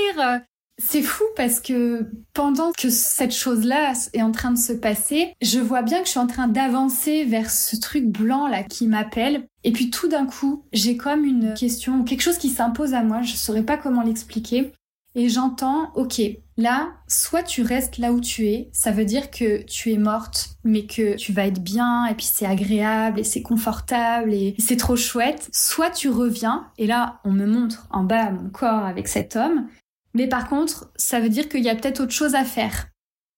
C'est 0.80 1.02
fou 1.02 1.24
parce 1.36 1.60
que 1.60 2.06
pendant 2.34 2.72
que 2.72 2.92
cette 2.92 3.34
chose-là 3.34 3.94
est 4.14 4.22
en 4.22 4.32
train 4.32 4.52
de 4.52 4.60
se 4.60 4.74
passer, 4.74 5.34
je 5.42 5.60
vois 5.60 5.82
bien 5.82 6.00
que 6.02 6.06
je 6.06 6.12
suis 6.12 6.20
en 6.20 6.28
train 6.28 6.48
d'avancer 6.48 7.24
vers 7.24 7.50
ce 7.50 7.76
truc 7.78 8.06
blanc 8.06 8.48
là 8.48 8.62
qui 8.64 8.88
m'appelle. 8.88 9.48
Et 9.68 9.74
puis 9.74 9.90
tout 9.90 10.08
d'un 10.08 10.26
coup, 10.26 10.64
j'ai 10.72 10.96
comme 10.96 11.26
une 11.26 11.54
question, 11.54 12.06
quelque 12.06 12.22
chose 12.22 12.38
qui 12.38 12.48
s'impose 12.48 12.94
à 12.94 13.04
moi, 13.04 13.22
je 13.22 13.36
saurais 13.36 13.64
pas 13.64 13.76
comment 13.76 14.02
l'expliquer. 14.02 14.72
et 15.14 15.28
j'entends, 15.28 15.92
ok, 15.94 16.22
là, 16.56 16.94
soit 17.10 17.44
tu 17.44 17.64
restes 17.64 17.98
là 17.98 18.14
où 18.14 18.22
tu 18.22 18.48
es, 18.48 18.70
ça 18.72 18.92
veut 18.92 19.04
dire 19.04 19.30
que 19.30 19.64
tu 19.64 19.92
es 19.92 19.98
morte, 19.98 20.52
mais 20.64 20.86
que 20.86 21.18
tu 21.18 21.34
vas 21.34 21.48
être 21.48 21.62
bien, 21.62 22.06
et 22.06 22.16
puis 22.16 22.30
c'est 22.32 22.46
agréable, 22.46 23.20
et 23.20 23.26
c'est 23.26 23.42
confortable, 23.42 24.34
et 24.34 24.56
c'est 24.58 24.78
trop 24.78 24.96
chouette, 24.96 25.50
soit 25.52 25.90
tu 25.90 26.08
reviens, 26.08 26.72
et 26.78 26.88
là, 26.88 27.20
on 27.26 27.34
me 27.34 27.46
montre 27.46 27.88
en 27.90 28.06
bas 28.06 28.32
mon 28.32 28.50
corps 28.50 28.86
avec 28.86 29.10
cet 29.10 29.36
homme, 29.36 29.68
mais 30.14 30.28
par 30.28 30.48
contre, 30.48 30.94
ça 30.96 31.20
veut 31.20 31.30
dire 31.30 31.50
qu'il 31.50 31.64
y 31.66 31.70
a 31.70 31.76
peut-être 31.76 32.00
autre 32.00 32.14
chose 32.14 32.36
à 32.36 32.46
faire. 32.46 32.88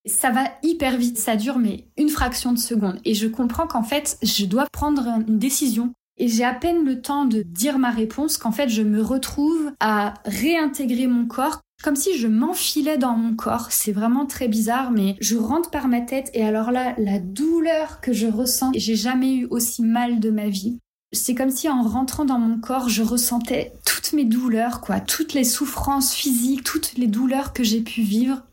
Ça 0.06 0.30
va 0.30 0.44
hyper 0.62 0.96
vite, 0.96 1.18
ça 1.18 1.36
dure 1.36 1.58
mais 1.58 1.88
une 1.98 2.10
fraction 2.10 2.54
de 2.54 2.60
seconde. 2.60 3.00
Et 3.04 3.16
je 3.16 3.28
comprends 3.28 3.66
qu'en 3.66 3.84
fait, 3.84 4.20
je 4.22 4.46
dois 4.46 4.68
prendre 4.72 5.08
une 5.28 5.40
décision. 5.40 5.92
Et 6.20 6.28
j'ai 6.28 6.44
à 6.44 6.54
peine 6.54 6.86
le 6.86 7.02
temps 7.02 7.26
de 7.26 7.42
dire 7.42 7.80
ma 7.80 7.92
réponse 7.92 8.38
qu'en 8.38 8.52
fait, 8.52 8.70
je 8.70 8.82
me 8.82 9.02
retrouve 9.02 9.72
à 9.80 10.14
réintégrer 10.26 11.08
mon 11.08 11.26
corps 11.26 11.62
comme 11.82 11.96
si 11.96 12.18
je 12.18 12.28
m'enfilais 12.28 12.98
dans 12.98 13.16
mon 13.16 13.36
corps. 13.36 13.72
C'est 13.72 13.94
vraiment 13.94 14.26
très 14.26 14.50
bizarre, 14.50 14.92
mais 14.92 15.16
je 15.22 15.38
rentre 15.38 15.70
par 15.70 15.88
ma 15.88 16.02
tête 16.02 16.30
et 16.34 16.44
alors 16.44 16.72
là, 16.72 16.94
la 16.98 17.20
douleur 17.20 18.02
que 18.02 18.12
je 18.12 18.28
ressens, 18.28 18.72
j'ai 18.76 18.96
jamais 18.96 19.34
eu 19.34 19.48
aussi 19.50 19.82
mal 19.82 20.20
de 20.20 20.30
ma 20.30 20.50
vie. 20.50 20.80
C'est 21.12 21.34
comme 21.36 21.50
si 21.50 21.70
en 21.70 21.82
rentrant 21.82 22.26
dans 22.26 22.38
mon 22.38 22.60
corps, 22.60 22.90
je 22.90 23.02
ressentais 23.02 23.74
toutes 23.86 24.14
mes 24.14 24.26
douleurs, 24.26 24.82
quoi, 24.82 25.00
toutes 25.00 25.34
les 25.34 25.44
souffrances 25.44 26.14
physiques, 26.14 26.64
toutes 26.64 26.98
les 26.98 27.08
douleurs 27.08 27.54
que 27.54 27.64
j'ai 27.64 27.82
pu 27.82 28.02
vivre. 28.02 28.44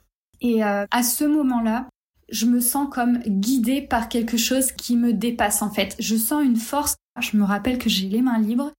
Et 0.40 0.64
euh, 0.64 0.86
à 0.90 1.02
ce 1.02 1.24
moment-là, 1.24 1.86
je 2.28 2.46
me 2.46 2.60
sens 2.60 2.88
comme 2.90 3.18
guidée 3.18 3.82
par 3.82 4.08
quelque 4.08 4.36
chose 4.36 4.72
qui 4.72 4.96
me 4.96 5.12
dépasse 5.12 5.62
en 5.62 5.70
fait. 5.70 5.94
Je 5.98 6.16
sens 6.16 6.44
une 6.44 6.56
force. 6.56 6.96
Je 7.20 7.36
me 7.36 7.44
rappelle 7.44 7.78
que 7.78 7.88
j'ai 7.88 8.08
les 8.08 8.22
mains 8.22 8.38
libres. 8.38 8.72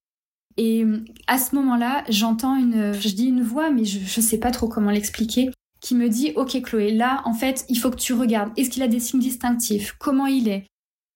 Et 0.57 0.83
à 1.27 1.37
ce 1.37 1.55
moment-là, 1.55 2.03
j'entends 2.09 2.55
une, 2.55 2.93
je 2.93 3.09
dis 3.09 3.27
une 3.27 3.43
voix, 3.43 3.69
mais 3.69 3.85
je, 3.85 3.99
je 3.99 4.21
sais 4.21 4.39
pas 4.39 4.51
trop 4.51 4.67
comment 4.67 4.91
l'expliquer, 4.91 5.51
qui 5.81 5.95
me 5.95 6.09
dit, 6.09 6.33
OK 6.35 6.59
Chloé, 6.63 6.91
là, 6.91 7.21
en 7.25 7.33
fait, 7.33 7.65
il 7.69 7.77
faut 7.77 7.91
que 7.91 7.97
tu 7.97 8.13
regardes. 8.13 8.51
Est-ce 8.57 8.69
qu'il 8.69 8.83
a 8.83 8.87
des 8.87 8.99
signes 8.99 9.19
distinctifs? 9.19 9.95
Comment 9.99 10.25
il 10.25 10.47
est? 10.47 10.65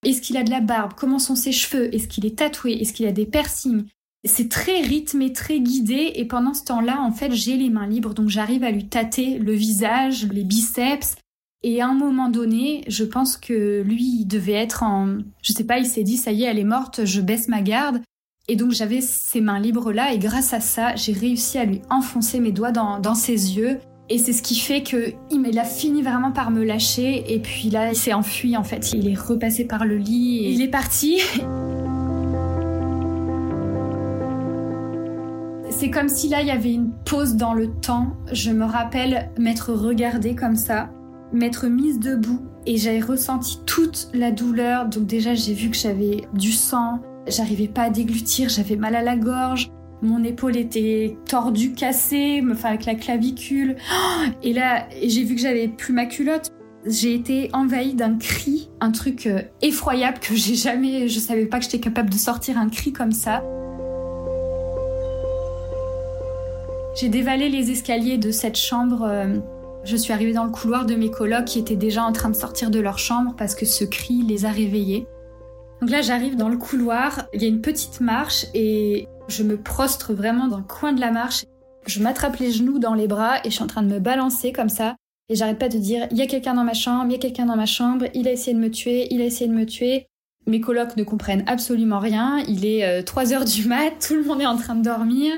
Est-ce 0.06 0.22
qu'il 0.22 0.38
a 0.38 0.44
de 0.44 0.52
la 0.52 0.62
barbe? 0.62 0.94
Comment 0.96 1.20
sont 1.20 1.36
ses 1.36 1.52
cheveux? 1.52 1.94
Est-ce 1.94 2.08
qu'il 2.08 2.26
est 2.26 2.38
tatoué? 2.38 2.74
Est-ce 2.74 2.94
qu'il 2.94 3.08
a 3.08 3.12
des 3.12 3.26
piercings? 3.26 3.86
C'est 4.24 4.50
très 4.50 4.82
rythmé, 4.82 5.34
très 5.34 5.60
guidé, 5.60 6.12
et 6.16 6.26
pendant 6.26 6.54
ce 6.54 6.64
temps-là, 6.66 7.02
en 7.02 7.12
fait, 7.12 7.32
j'ai 7.34 7.58
les 7.58 7.72
mains 7.72 7.88
libres, 7.88 8.14
donc 8.14 8.30
j'arrive 8.30 8.64
à 8.64 8.70
lui 8.70 8.88
tâter 8.88 9.40
le 9.40 9.54
visage, 9.54 10.28
les 10.28 10.44
biceps, 10.44 11.16
et 11.64 11.82
à 11.82 11.88
un 11.88 11.94
moment 11.94 12.30
donné, 12.30 12.84
je 12.88 13.04
pense 13.04 13.38
que 13.38 13.84
lui, 13.84 14.22
il 14.22 14.26
devait 14.26 14.54
être 14.54 14.82
en, 14.82 15.18
je 15.44 15.54
sais 15.54 15.64
pas, 15.64 15.78
il 15.78 15.86
s'est 15.86 16.04
dit, 16.04 16.18
ça 16.18 16.32
y 16.32 16.44
est, 16.44 16.48
elle 16.48 16.58
est 16.58 16.64
morte, 16.64 17.06
je 17.06 17.22
baisse 17.22 17.48
ma 17.50 17.62
garde, 17.62 18.02
et 18.48 18.56
donc 18.56 18.72
j'avais 18.72 19.02
ses 19.02 19.42
mains 19.42 19.60
libres 19.60 19.92
là, 19.92 20.12
et 20.12 20.18
grâce 20.18 20.54
à 20.54 20.60
ça, 20.60 20.96
j'ai 20.96 21.14
réussi 21.14 21.60
à 21.60 21.66
lui 21.66 21.82
enfoncer 21.92 22.40
mes 22.40 22.52
doigts 22.52 22.72
dans, 22.72 23.14
ses 23.14 23.56
yeux, 23.56 23.78
et 24.10 24.18
c'est 24.18 24.34
ce 24.34 24.42
qui 24.42 24.56
fait 24.56 24.82
que 24.82 25.14
il 25.30 25.60
a 25.60 25.64
fini 25.64 26.02
vraiment 26.02 26.32
par 26.32 26.50
me 26.50 26.64
lâcher, 26.64 27.32
et 27.32 27.40
puis 27.40 27.70
là, 27.70 27.92
il 27.92 27.96
s'est 27.96 28.14
enfui 28.14 28.58
en 28.58 28.64
fait, 28.64 28.92
il 28.94 29.08
est 29.08 29.20
repassé 29.20 29.66
par 29.66 29.86
le 29.86 29.98
lit, 29.98 30.52
il 30.52 30.62
est 30.64 30.68
parti. 30.68 31.20
C'est 35.70 35.90
comme 35.90 36.10
si 36.10 36.30
là, 36.30 36.42
il 36.42 36.48
y 36.48 36.52
avait 36.52 36.74
une 36.74 36.92
pause 37.06 37.36
dans 37.38 37.56
le 37.56 37.72
temps. 37.72 38.16
Je 38.32 38.52
me 38.52 38.66
rappelle 38.66 39.32
m'être 39.40 39.74
regardée 39.74 40.36
comme 40.36 40.56
ça, 40.56 40.92
m'être 41.34 41.68
mise 41.68 42.00
debout 42.00 42.42
et 42.66 42.78
j'avais 42.78 43.00
ressenti 43.00 43.60
toute 43.66 44.10
la 44.14 44.32
douleur. 44.32 44.88
Donc 44.88 45.06
déjà, 45.06 45.34
j'ai 45.34 45.54
vu 45.54 45.70
que 45.70 45.78
j'avais 45.78 46.28
du 46.34 46.52
sang, 46.52 47.00
j'arrivais 47.28 47.68
pas 47.68 47.84
à 47.84 47.90
déglutir, 47.90 48.50
j'avais 48.50 48.76
mal 48.76 48.96
à 48.96 49.02
la 49.02 49.16
gorge. 49.16 49.70
Mon 50.02 50.24
épaule 50.24 50.58
était 50.58 51.16
tordue, 51.28 51.74
cassée, 51.74 52.44
enfin 52.52 52.70
avec 52.70 52.86
la 52.86 52.96
clavicule. 52.96 53.76
Et 54.44 54.54
là, 54.54 54.88
j'ai 55.04 55.24
vu 55.24 55.36
que 55.36 55.42
j'avais 55.42 55.68
plus 55.68 55.94
ma 55.94 56.06
culotte. 56.06 56.50
J'ai 56.88 57.14
été 57.14 57.52
envahie 57.54 57.94
d'un 57.94 58.18
cri, 58.18 58.72
un 58.80 58.90
truc 58.90 59.28
euh, 59.28 59.42
effroyable 59.62 60.18
que 60.18 60.34
j'ai 60.34 60.56
jamais, 60.56 61.08
je 61.08 61.20
savais 61.20 61.46
pas 61.46 61.60
que 61.60 61.66
j'étais 61.66 61.80
capable 61.80 62.10
de 62.10 62.18
sortir 62.18 62.58
un 62.58 62.70
cri 62.70 62.92
comme 62.92 63.12
ça. 63.12 63.44
J'ai 67.00 67.10
dévalé 67.10 67.50
les 67.50 67.70
escaliers 67.70 68.18
de 68.18 68.32
cette 68.32 68.58
chambre. 68.58 69.04
Je 69.84 69.96
suis 69.96 70.14
arrivée 70.14 70.34
dans 70.34 70.44
le 70.44 70.52
couloir 70.52 70.86
de 70.86 70.94
mes 70.96 71.10
colocs 71.10 71.46
qui 71.46 71.60
étaient 71.60 71.76
déjà 71.76 72.04
en 72.04 72.12
train 72.12 72.30
de 72.30 72.36
sortir 72.36 72.70
de 72.70 72.80
leur 72.80 73.00
chambre 73.00 73.34
parce 73.36 73.56
que 73.56 73.66
ce 73.66 73.84
cri 73.84 74.22
les 74.28 74.46
a 74.46 74.52
réveillés. 74.52 75.08
Donc 75.82 75.90
là, 75.90 76.02
j'arrive 76.02 76.36
dans 76.36 76.50
le 76.50 76.58
couloir, 76.58 77.26
il 77.34 77.42
y 77.42 77.46
a 77.46 77.48
une 77.48 77.62
petite 77.62 78.00
marche 78.00 78.46
et 78.54 79.08
je 79.28 79.42
me 79.42 79.58
prostre 79.58 80.14
vraiment 80.14 80.48
dans 80.48 80.58
le 80.58 80.64
coin 80.64 80.94
de 80.94 81.02
la 81.02 81.12
marche. 81.12 81.46
Je 81.88 82.00
m'attrape 82.04 82.38
les 82.38 82.52
genoux 82.52 82.78
dans 82.78 82.94
les 82.94 83.08
bras 83.08 83.40
et 83.40 83.50
je 83.50 83.56
suis 83.56 83.64
en 83.64 83.68
train 83.68 83.82
de 83.82 83.92
me 83.92 84.00
balancer 84.00 84.52
comme 84.52 84.70
ça. 84.70 84.96
Et 85.30 85.36
j'arrête 85.36 85.58
pas 85.58 85.70
de 85.70 85.80
dire, 85.80 86.08
il 86.12 86.18
y 86.18 86.22
a 86.22 86.28
quelqu'un 86.28 86.54
dans 86.54 86.64
ma 86.64 86.74
chambre, 86.74 87.06
il 87.08 87.14
y 87.14 87.16
a 87.16 87.20
quelqu'un 87.20 87.46
dans 87.46 87.56
ma 87.56 87.66
chambre, 87.66 88.06
il 88.14 88.28
a 88.28 88.32
essayé 88.32 88.56
de 88.56 88.62
me 88.62 88.70
tuer, 88.70 89.08
il 89.12 89.22
a 89.22 89.26
essayé 89.26 89.50
de 89.50 89.56
me 89.56 89.66
tuer. 89.66 90.06
Mes 90.46 90.62
colocs 90.62 90.96
ne 90.98 91.04
comprennent 91.04 91.44
absolument 91.48 92.00
rien. 92.00 92.44
Il 92.48 92.66
est 92.66 93.04
3 93.04 93.32
euh, 93.32 93.36
heures 93.36 93.46
du 93.46 93.68
mat, 93.68 93.92
tout 94.06 94.16
le 94.16 94.24
monde 94.24 94.42
est 94.42 94.46
en 94.46 94.58
train 94.58 94.76
de 94.76 94.84
dormir. 94.84 95.34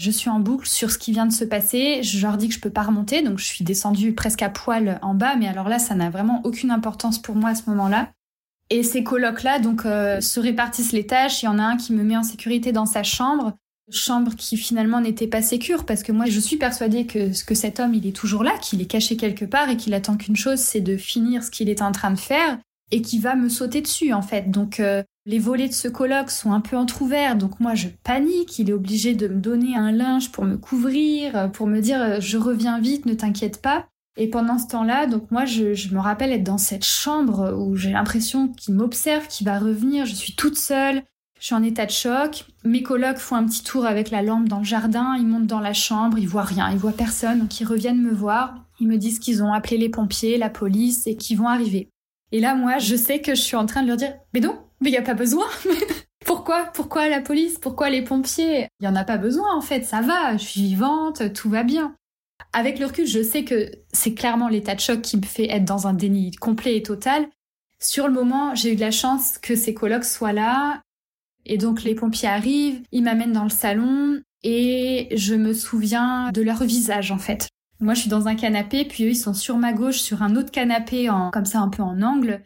Je 0.00 0.10
suis 0.10 0.30
en 0.30 0.40
boucle 0.40 0.66
sur 0.66 0.90
ce 0.90 0.96
qui 0.96 1.12
vient 1.12 1.26
de 1.26 1.32
se 1.32 1.44
passer. 1.44 2.02
Je 2.02 2.22
leur 2.22 2.38
dis 2.38 2.48
que 2.48 2.54
je 2.54 2.60
peux 2.60 2.70
pas 2.70 2.84
remonter, 2.84 3.20
donc 3.20 3.38
je 3.38 3.44
suis 3.44 3.64
descendue 3.64 4.14
presque 4.14 4.40
à 4.40 4.48
poil 4.48 4.98
en 5.02 5.12
bas. 5.12 5.36
Mais 5.36 5.46
alors 5.46 5.68
là, 5.68 5.78
ça 5.78 5.94
n'a 5.94 6.08
vraiment 6.08 6.40
aucune 6.44 6.70
importance 6.70 7.20
pour 7.20 7.34
moi 7.34 7.50
à 7.50 7.54
ce 7.54 7.68
moment-là. 7.68 8.10
Et 8.70 8.82
ces 8.82 9.04
colocs-là, 9.04 9.58
donc, 9.58 9.84
euh, 9.84 10.22
se 10.22 10.40
répartissent 10.40 10.92
les 10.92 11.06
tâches. 11.06 11.42
Il 11.42 11.44
y 11.44 11.48
en 11.48 11.58
a 11.58 11.64
un 11.64 11.76
qui 11.76 11.92
me 11.92 12.02
met 12.02 12.16
en 12.16 12.22
sécurité 12.22 12.72
dans 12.72 12.86
sa 12.86 13.02
chambre, 13.02 13.52
chambre 13.90 14.34
qui 14.36 14.56
finalement 14.56 15.02
n'était 15.02 15.26
pas 15.26 15.42
sécure 15.42 15.84
parce 15.84 16.02
que 16.02 16.12
moi, 16.12 16.24
je 16.24 16.40
suis 16.40 16.56
persuadée 16.56 17.04
que, 17.04 17.44
que 17.44 17.54
cet 17.54 17.78
homme, 17.78 17.92
il 17.92 18.06
est 18.06 18.16
toujours 18.16 18.42
là, 18.42 18.56
qu'il 18.62 18.80
est 18.80 18.86
caché 18.86 19.18
quelque 19.18 19.44
part 19.44 19.68
et 19.68 19.76
qu'il 19.76 19.92
attend 19.92 20.16
qu'une 20.16 20.36
chose, 20.36 20.60
c'est 20.60 20.80
de 20.80 20.96
finir 20.96 21.44
ce 21.44 21.50
qu'il 21.50 21.68
est 21.68 21.82
en 21.82 21.92
train 21.92 22.10
de 22.10 22.18
faire 22.18 22.56
et 22.90 23.02
qui 23.02 23.18
va 23.18 23.36
me 23.36 23.48
sauter 23.48 23.80
dessus 23.80 24.12
en 24.12 24.22
fait. 24.22 24.50
Donc 24.50 24.80
euh, 24.80 25.02
les 25.26 25.38
volets 25.38 25.68
de 25.68 25.72
ce 25.72 25.88
colloque 25.88 26.30
sont 26.30 26.52
un 26.52 26.60
peu 26.60 26.76
entr'ouverts, 26.76 27.36
donc 27.36 27.60
moi 27.60 27.74
je 27.74 27.88
panique, 28.02 28.58
il 28.58 28.70
est 28.70 28.74
obligé 28.74 29.14
de 29.14 29.28
me 29.28 29.40
donner 29.40 29.76
un 29.76 29.92
linge 29.92 30.32
pour 30.32 30.44
me 30.44 30.56
couvrir, 30.56 31.50
pour 31.52 31.66
me 31.66 31.80
dire 31.80 32.00
euh, 32.00 32.16
je 32.20 32.38
reviens 32.38 32.80
vite, 32.80 33.06
ne 33.06 33.14
t'inquiète 33.14 33.60
pas. 33.60 33.86
Et 34.16 34.28
pendant 34.28 34.58
ce 34.58 34.66
temps-là, 34.66 35.06
donc 35.06 35.30
moi 35.30 35.44
je, 35.44 35.94
me 35.94 36.00
rappelle 36.00 36.32
être 36.32 36.44
dans 36.44 36.58
cette 36.58 36.84
chambre 36.84 37.54
où 37.56 37.76
j'ai 37.76 37.92
l'impression 37.92 38.48
qu'il 38.48 38.74
m'observe, 38.74 39.28
qu'il 39.28 39.46
va 39.46 39.58
revenir, 39.58 40.04
je 40.04 40.14
suis 40.14 40.34
toute 40.34 40.58
seule, 40.58 41.02
je 41.38 41.46
suis 41.46 41.54
en 41.54 41.62
état 41.62 41.86
de 41.86 41.90
choc. 41.90 42.44
Mes 42.64 42.82
colocs 42.82 43.18
font 43.18 43.36
un 43.36 43.46
petit 43.46 43.62
tour 43.62 43.86
avec 43.86 44.10
la 44.10 44.22
lampe 44.22 44.48
dans 44.48 44.58
le 44.58 44.64
jardin, 44.64 45.16
ils 45.16 45.26
montent 45.26 45.46
dans 45.46 45.60
la 45.60 45.72
chambre, 45.72 46.18
ils 46.18 46.28
voient 46.28 46.42
rien, 46.42 46.70
ils 46.70 46.76
voient 46.76 46.92
personne, 46.92 47.38
donc 47.40 47.60
ils 47.60 47.64
reviennent 47.64 48.02
me 48.02 48.12
voir. 48.12 48.56
Ils 48.80 48.88
me 48.88 48.98
disent 48.98 49.18
qu'ils 49.18 49.42
ont 49.42 49.52
appelé 49.52 49.78
les 49.78 49.88
pompiers, 49.88 50.38
la 50.38 50.50
police 50.50 51.06
et 51.06 51.16
qu'ils 51.16 51.38
vont 51.38 51.48
arriver. 51.48 51.89
Et 52.32 52.40
là, 52.40 52.54
moi, 52.54 52.78
je 52.78 52.96
sais 52.96 53.20
que 53.20 53.34
je 53.34 53.40
suis 53.40 53.56
en 53.56 53.66
train 53.66 53.82
de 53.82 53.88
leur 53.88 53.96
dire, 53.96 54.14
mais 54.32 54.40
non, 54.40 54.58
mais 54.80 54.90
il 54.90 54.96
a 54.96 55.02
pas 55.02 55.14
besoin. 55.14 55.46
Pourquoi 56.24 56.66
Pourquoi 56.66 57.08
la 57.08 57.20
police? 57.20 57.58
Pourquoi 57.58 57.90
les 57.90 58.02
pompiers? 58.02 58.68
Il 58.78 58.82
n'y 58.82 58.88
en 58.88 58.96
a 58.96 59.04
pas 59.04 59.16
besoin 59.16 59.54
en 59.54 59.60
fait, 59.60 59.82
ça 59.82 60.00
va, 60.00 60.36
je 60.36 60.44
suis 60.44 60.60
vivante, 60.60 61.32
tout 61.32 61.50
va 61.50 61.64
bien. 61.64 61.96
Avec 62.52 62.78
le 62.78 62.86
recul, 62.86 63.06
je 63.06 63.22
sais 63.22 63.44
que 63.44 63.70
c'est 63.92 64.14
clairement 64.14 64.48
l'état 64.48 64.74
de 64.74 64.80
choc 64.80 65.00
qui 65.00 65.16
me 65.16 65.22
fait 65.22 65.50
être 65.50 65.64
dans 65.64 65.86
un 65.86 65.94
déni 65.94 66.32
complet 66.32 66.76
et 66.76 66.82
total. 66.82 67.28
Sur 67.80 68.06
le 68.06 68.12
moment, 68.12 68.54
j'ai 68.54 68.72
eu 68.72 68.76
de 68.76 68.80
la 68.80 68.90
chance 68.90 69.38
que 69.38 69.56
ces 69.56 69.74
colocs 69.74 70.04
soient 70.04 70.32
là. 70.32 70.82
Et 71.46 71.56
donc 71.56 71.82
les 71.82 71.94
pompiers 71.94 72.28
arrivent, 72.28 72.82
ils 72.92 73.02
m'amènent 73.02 73.32
dans 73.32 73.44
le 73.44 73.50
salon 73.50 74.20
et 74.42 75.08
je 75.16 75.34
me 75.34 75.52
souviens 75.52 76.30
de 76.32 76.42
leur 76.42 76.62
visage 76.62 77.12
en 77.12 77.18
fait. 77.18 77.48
Moi, 77.80 77.94
je 77.94 78.00
suis 78.00 78.10
dans 78.10 78.28
un 78.28 78.34
canapé, 78.34 78.84
puis 78.84 79.04
eux, 79.04 79.10
ils 79.10 79.16
sont 79.16 79.32
sur 79.32 79.56
ma 79.56 79.72
gauche, 79.72 80.00
sur 80.00 80.22
un 80.22 80.36
autre 80.36 80.50
canapé, 80.50 81.08
en, 81.08 81.30
comme 81.30 81.46
ça, 81.46 81.60
un 81.60 81.68
peu 81.68 81.82
en 81.82 82.02
angle. 82.02 82.42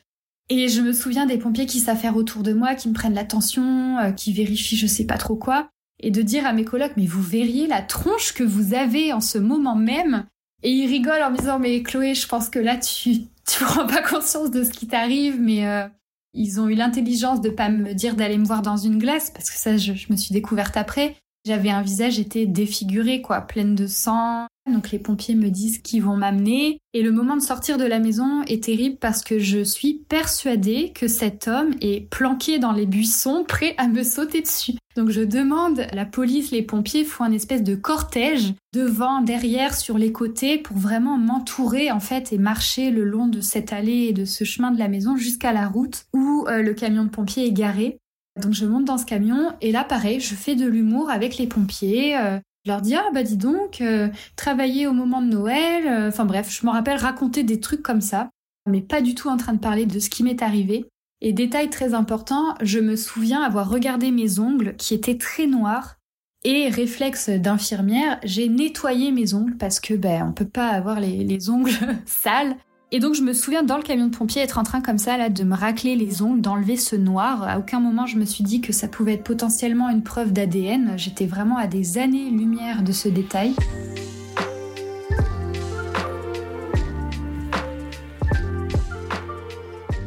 Et 0.48 0.68
je 0.68 0.80
me 0.80 0.92
souviens 0.92 1.26
des 1.26 1.38
pompiers 1.38 1.66
qui 1.66 1.80
s'affairent 1.80 2.16
autour 2.16 2.42
de 2.42 2.52
moi, 2.52 2.74
qui 2.74 2.88
me 2.88 2.94
prennent 2.94 3.14
l'attention, 3.14 3.98
euh, 3.98 4.12
qui 4.12 4.32
vérifient 4.32 4.76
je 4.76 4.86
sais 4.86 5.06
pas 5.06 5.18
trop 5.18 5.36
quoi, 5.36 5.70
et 6.00 6.10
de 6.10 6.22
dire 6.22 6.46
à 6.46 6.52
mes 6.52 6.64
colocs, 6.64 6.92
mais 6.96 7.06
vous 7.06 7.22
verriez 7.22 7.66
la 7.66 7.82
tronche 7.82 8.32
que 8.32 8.44
vous 8.44 8.74
avez 8.74 9.12
en 9.12 9.20
ce 9.20 9.38
moment 9.38 9.74
même? 9.74 10.26
Et 10.62 10.70
ils 10.70 10.86
rigolent 10.86 11.22
en 11.22 11.30
me 11.30 11.36
disant, 11.38 11.58
mais 11.58 11.82
Chloé, 11.82 12.14
je 12.14 12.28
pense 12.28 12.48
que 12.48 12.58
là, 12.58 12.76
tu, 12.76 13.22
tu 13.48 13.64
prends 13.64 13.86
pas 13.86 14.02
conscience 14.02 14.50
de 14.50 14.62
ce 14.62 14.70
qui 14.70 14.86
t'arrive, 14.86 15.40
mais 15.40 15.66
euh, 15.66 15.88
ils 16.32 16.60
ont 16.60 16.68
eu 16.68 16.74
l'intelligence 16.74 17.40
de 17.40 17.50
pas 17.50 17.70
me 17.70 17.92
dire 17.92 18.14
d'aller 18.14 18.38
me 18.38 18.46
voir 18.46 18.62
dans 18.62 18.76
une 18.76 18.98
glace, 18.98 19.30
parce 19.30 19.50
que 19.50 19.56
ça, 19.56 19.76
je, 19.78 19.94
je 19.94 20.12
me 20.12 20.16
suis 20.16 20.32
découverte 20.32 20.76
après. 20.76 21.16
J'avais 21.44 21.70
un 21.70 21.82
visage, 21.82 22.20
était 22.20 22.46
défiguré, 22.46 23.20
quoi, 23.20 23.40
pleine 23.40 23.74
de 23.74 23.86
sang, 23.86 24.46
donc 24.66 24.90
les 24.90 24.98
pompiers 24.98 25.34
me 25.34 25.50
disent 25.50 25.78
qu'ils 25.78 26.02
vont 26.02 26.16
m'amener. 26.16 26.80
Et 26.92 27.02
le 27.02 27.12
moment 27.12 27.36
de 27.36 27.42
sortir 27.42 27.78
de 27.78 27.84
la 27.84 27.98
maison 27.98 28.42
est 28.42 28.64
terrible 28.64 28.96
parce 28.96 29.22
que 29.22 29.38
je 29.38 29.62
suis 29.62 30.04
persuadée 30.08 30.92
que 30.94 31.08
cet 31.08 31.48
homme 31.48 31.74
est 31.80 32.08
planqué 32.10 32.58
dans 32.58 32.72
les 32.72 32.86
buissons, 32.86 33.44
prêt 33.48 33.74
à 33.78 33.88
me 33.88 34.02
sauter 34.02 34.42
dessus. 34.42 34.74
Donc 34.96 35.10
je 35.10 35.22
demande, 35.22 35.86
la 35.92 36.04
police, 36.06 36.50
les 36.52 36.62
pompiers 36.62 37.04
font 37.04 37.24
un 37.24 37.32
espèce 37.32 37.64
de 37.64 37.74
cortège 37.74 38.54
devant, 38.72 39.20
derrière, 39.20 39.74
sur 39.74 39.98
les 39.98 40.12
côtés 40.12 40.58
pour 40.58 40.76
vraiment 40.76 41.18
m'entourer 41.18 41.90
en 41.90 42.00
fait 42.00 42.32
et 42.32 42.38
marcher 42.38 42.90
le 42.90 43.04
long 43.04 43.26
de 43.26 43.40
cette 43.40 43.72
allée 43.72 44.06
et 44.08 44.12
de 44.12 44.24
ce 44.24 44.44
chemin 44.44 44.70
de 44.70 44.78
la 44.78 44.88
maison 44.88 45.16
jusqu'à 45.16 45.52
la 45.52 45.66
route 45.66 46.04
où 46.12 46.46
euh, 46.48 46.62
le 46.62 46.74
camion 46.74 47.04
de 47.04 47.10
pompiers 47.10 47.46
est 47.46 47.52
garé. 47.52 47.98
Donc 48.40 48.52
je 48.52 48.66
monte 48.66 48.84
dans 48.84 48.98
ce 48.98 49.06
camion 49.06 49.52
et 49.60 49.72
là 49.72 49.84
pareil, 49.84 50.20
je 50.20 50.34
fais 50.34 50.54
de 50.54 50.66
l'humour 50.66 51.10
avec 51.10 51.38
les 51.38 51.46
pompiers. 51.46 52.16
Euh, 52.16 52.38
Je 52.64 52.70
leur 52.70 52.80
dis 52.80 52.94
ah 52.94 53.10
bah 53.12 53.22
dis 53.22 53.36
donc, 53.36 53.82
euh, 53.82 54.08
travailler 54.36 54.86
au 54.86 54.94
moment 54.94 55.20
de 55.20 55.26
Noël, 55.26 55.86
euh, 55.86 56.08
enfin 56.08 56.24
bref, 56.24 56.50
je 56.50 56.64
me 56.64 56.72
rappelle 56.72 56.96
raconter 56.96 57.42
des 57.42 57.60
trucs 57.60 57.82
comme 57.82 58.00
ça, 58.00 58.30
mais 58.66 58.80
pas 58.80 59.02
du 59.02 59.14
tout 59.14 59.28
en 59.28 59.36
train 59.36 59.52
de 59.52 59.58
parler 59.58 59.84
de 59.84 59.98
ce 59.98 60.08
qui 60.08 60.22
m'est 60.22 60.40
arrivé. 60.40 60.86
Et 61.20 61.34
détail 61.34 61.68
très 61.68 61.92
important, 61.92 62.54
je 62.62 62.78
me 62.78 62.96
souviens 62.96 63.42
avoir 63.42 63.68
regardé 63.68 64.10
mes 64.10 64.38
ongles 64.38 64.76
qui 64.76 64.94
étaient 64.94 65.18
très 65.18 65.46
noirs 65.46 65.96
et 66.42 66.68
réflexe 66.68 67.28
d'infirmière, 67.28 68.18
j'ai 68.24 68.48
nettoyé 68.48 69.12
mes 69.12 69.34
ongles 69.34 69.56
parce 69.56 69.80
que 69.80 69.94
ben 69.94 70.26
on 70.26 70.32
peut 70.32 70.48
pas 70.48 70.68
avoir 70.68 71.00
les 71.00 71.50
ongles 71.50 71.72
sales. 72.06 72.56
Et 72.92 73.00
donc 73.00 73.14
je 73.14 73.22
me 73.22 73.32
souviens 73.32 73.62
dans 73.62 73.76
le 73.76 73.82
camion 73.82 74.06
de 74.06 74.16
pompier 74.16 74.42
être 74.42 74.58
en 74.58 74.62
train 74.62 74.80
comme 74.80 74.98
ça 74.98 75.16
là 75.16 75.28
de 75.28 75.42
me 75.42 75.56
racler 75.56 75.96
les 75.96 76.22
ongles, 76.22 76.40
d'enlever 76.40 76.76
ce 76.76 76.96
noir. 76.96 77.42
À 77.42 77.58
aucun 77.58 77.80
moment 77.80 78.06
je 78.06 78.16
me 78.16 78.24
suis 78.24 78.44
dit 78.44 78.60
que 78.60 78.72
ça 78.72 78.88
pouvait 78.88 79.14
être 79.14 79.24
potentiellement 79.24 79.90
une 79.90 80.02
preuve 80.02 80.32
d'ADN. 80.32 80.94
J'étais 80.96 81.26
vraiment 81.26 81.56
à 81.56 81.66
des 81.66 81.98
années-lumière 81.98 82.82
de 82.82 82.92
ce 82.92 83.08
détail. 83.08 83.54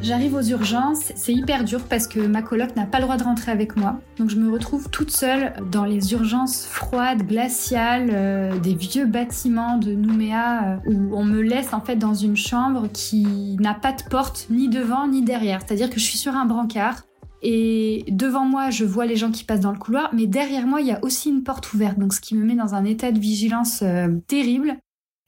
J'arrive 0.08 0.36
aux 0.36 0.42
urgences, 0.42 1.12
c'est 1.16 1.34
hyper 1.34 1.66
dur 1.66 1.82
parce 1.84 2.08
que 2.08 2.22
ma 2.22 2.42
coloc 2.42 2.78
n'a 2.78 2.86
pas 2.86 3.00
le 3.00 3.04
droit 3.04 3.18
de 3.18 3.26
rentrer 3.26 3.52
avec 3.52 3.76
moi. 3.76 4.00
Donc 4.18 4.30
je 4.30 4.38
me 4.38 4.50
retrouve 4.50 4.90
toute 4.90 5.12
seule 5.12 5.52
dans 5.70 5.84
les 5.84 6.14
urgences 6.14 6.66
froides, 6.66 7.28
glaciales, 7.28 8.10
euh, 8.14 8.58
des 8.58 8.74
vieux 8.74 9.06
bâtiments 9.06 9.78
de 9.78 9.92
Nouméa 9.92 10.64
euh, 10.64 10.78
où 10.86 11.14
on 11.14 11.26
me 11.26 11.42
laisse 11.42 11.74
en 11.74 11.82
fait 11.82 11.98
dans 11.98 12.14
une 12.14 12.38
chambre 12.38 12.88
qui 12.94 13.58
n'a 13.60 13.74
pas 13.74 13.92
de 13.92 14.02
porte 14.04 14.48
ni 14.50 14.70
devant 14.70 15.10
ni 15.10 15.24
derrière. 15.24 15.60
C'est-à-dire 15.60 15.90
que 15.90 16.00
je 16.00 16.06
suis 16.06 16.18
sur 16.18 16.38
un 16.38 16.46
brancard 16.46 17.04
et 17.42 18.06
devant 18.08 18.46
moi, 18.46 18.70
je 18.70 18.86
vois 18.86 19.08
les 19.08 19.18
gens 19.18 19.32
qui 19.32 19.44
passent 19.44 19.60
dans 19.60 19.74
le 19.74 19.78
couloir, 19.78 20.12
mais 20.14 20.26
derrière 20.26 20.68
moi, 20.68 20.80
il 20.80 20.88
y 20.88 20.94
a 20.94 21.04
aussi 21.04 21.28
une 21.28 21.44
porte 21.44 21.74
ouverte, 21.74 22.00
donc 22.00 22.14
ce 22.14 22.22
qui 22.22 22.34
me 22.34 22.46
met 22.46 22.56
dans 22.56 22.76
un 22.76 22.86
état 22.86 23.12
de 23.12 23.20
vigilance 23.20 23.82
euh, 23.84 24.08
terrible. 24.28 24.78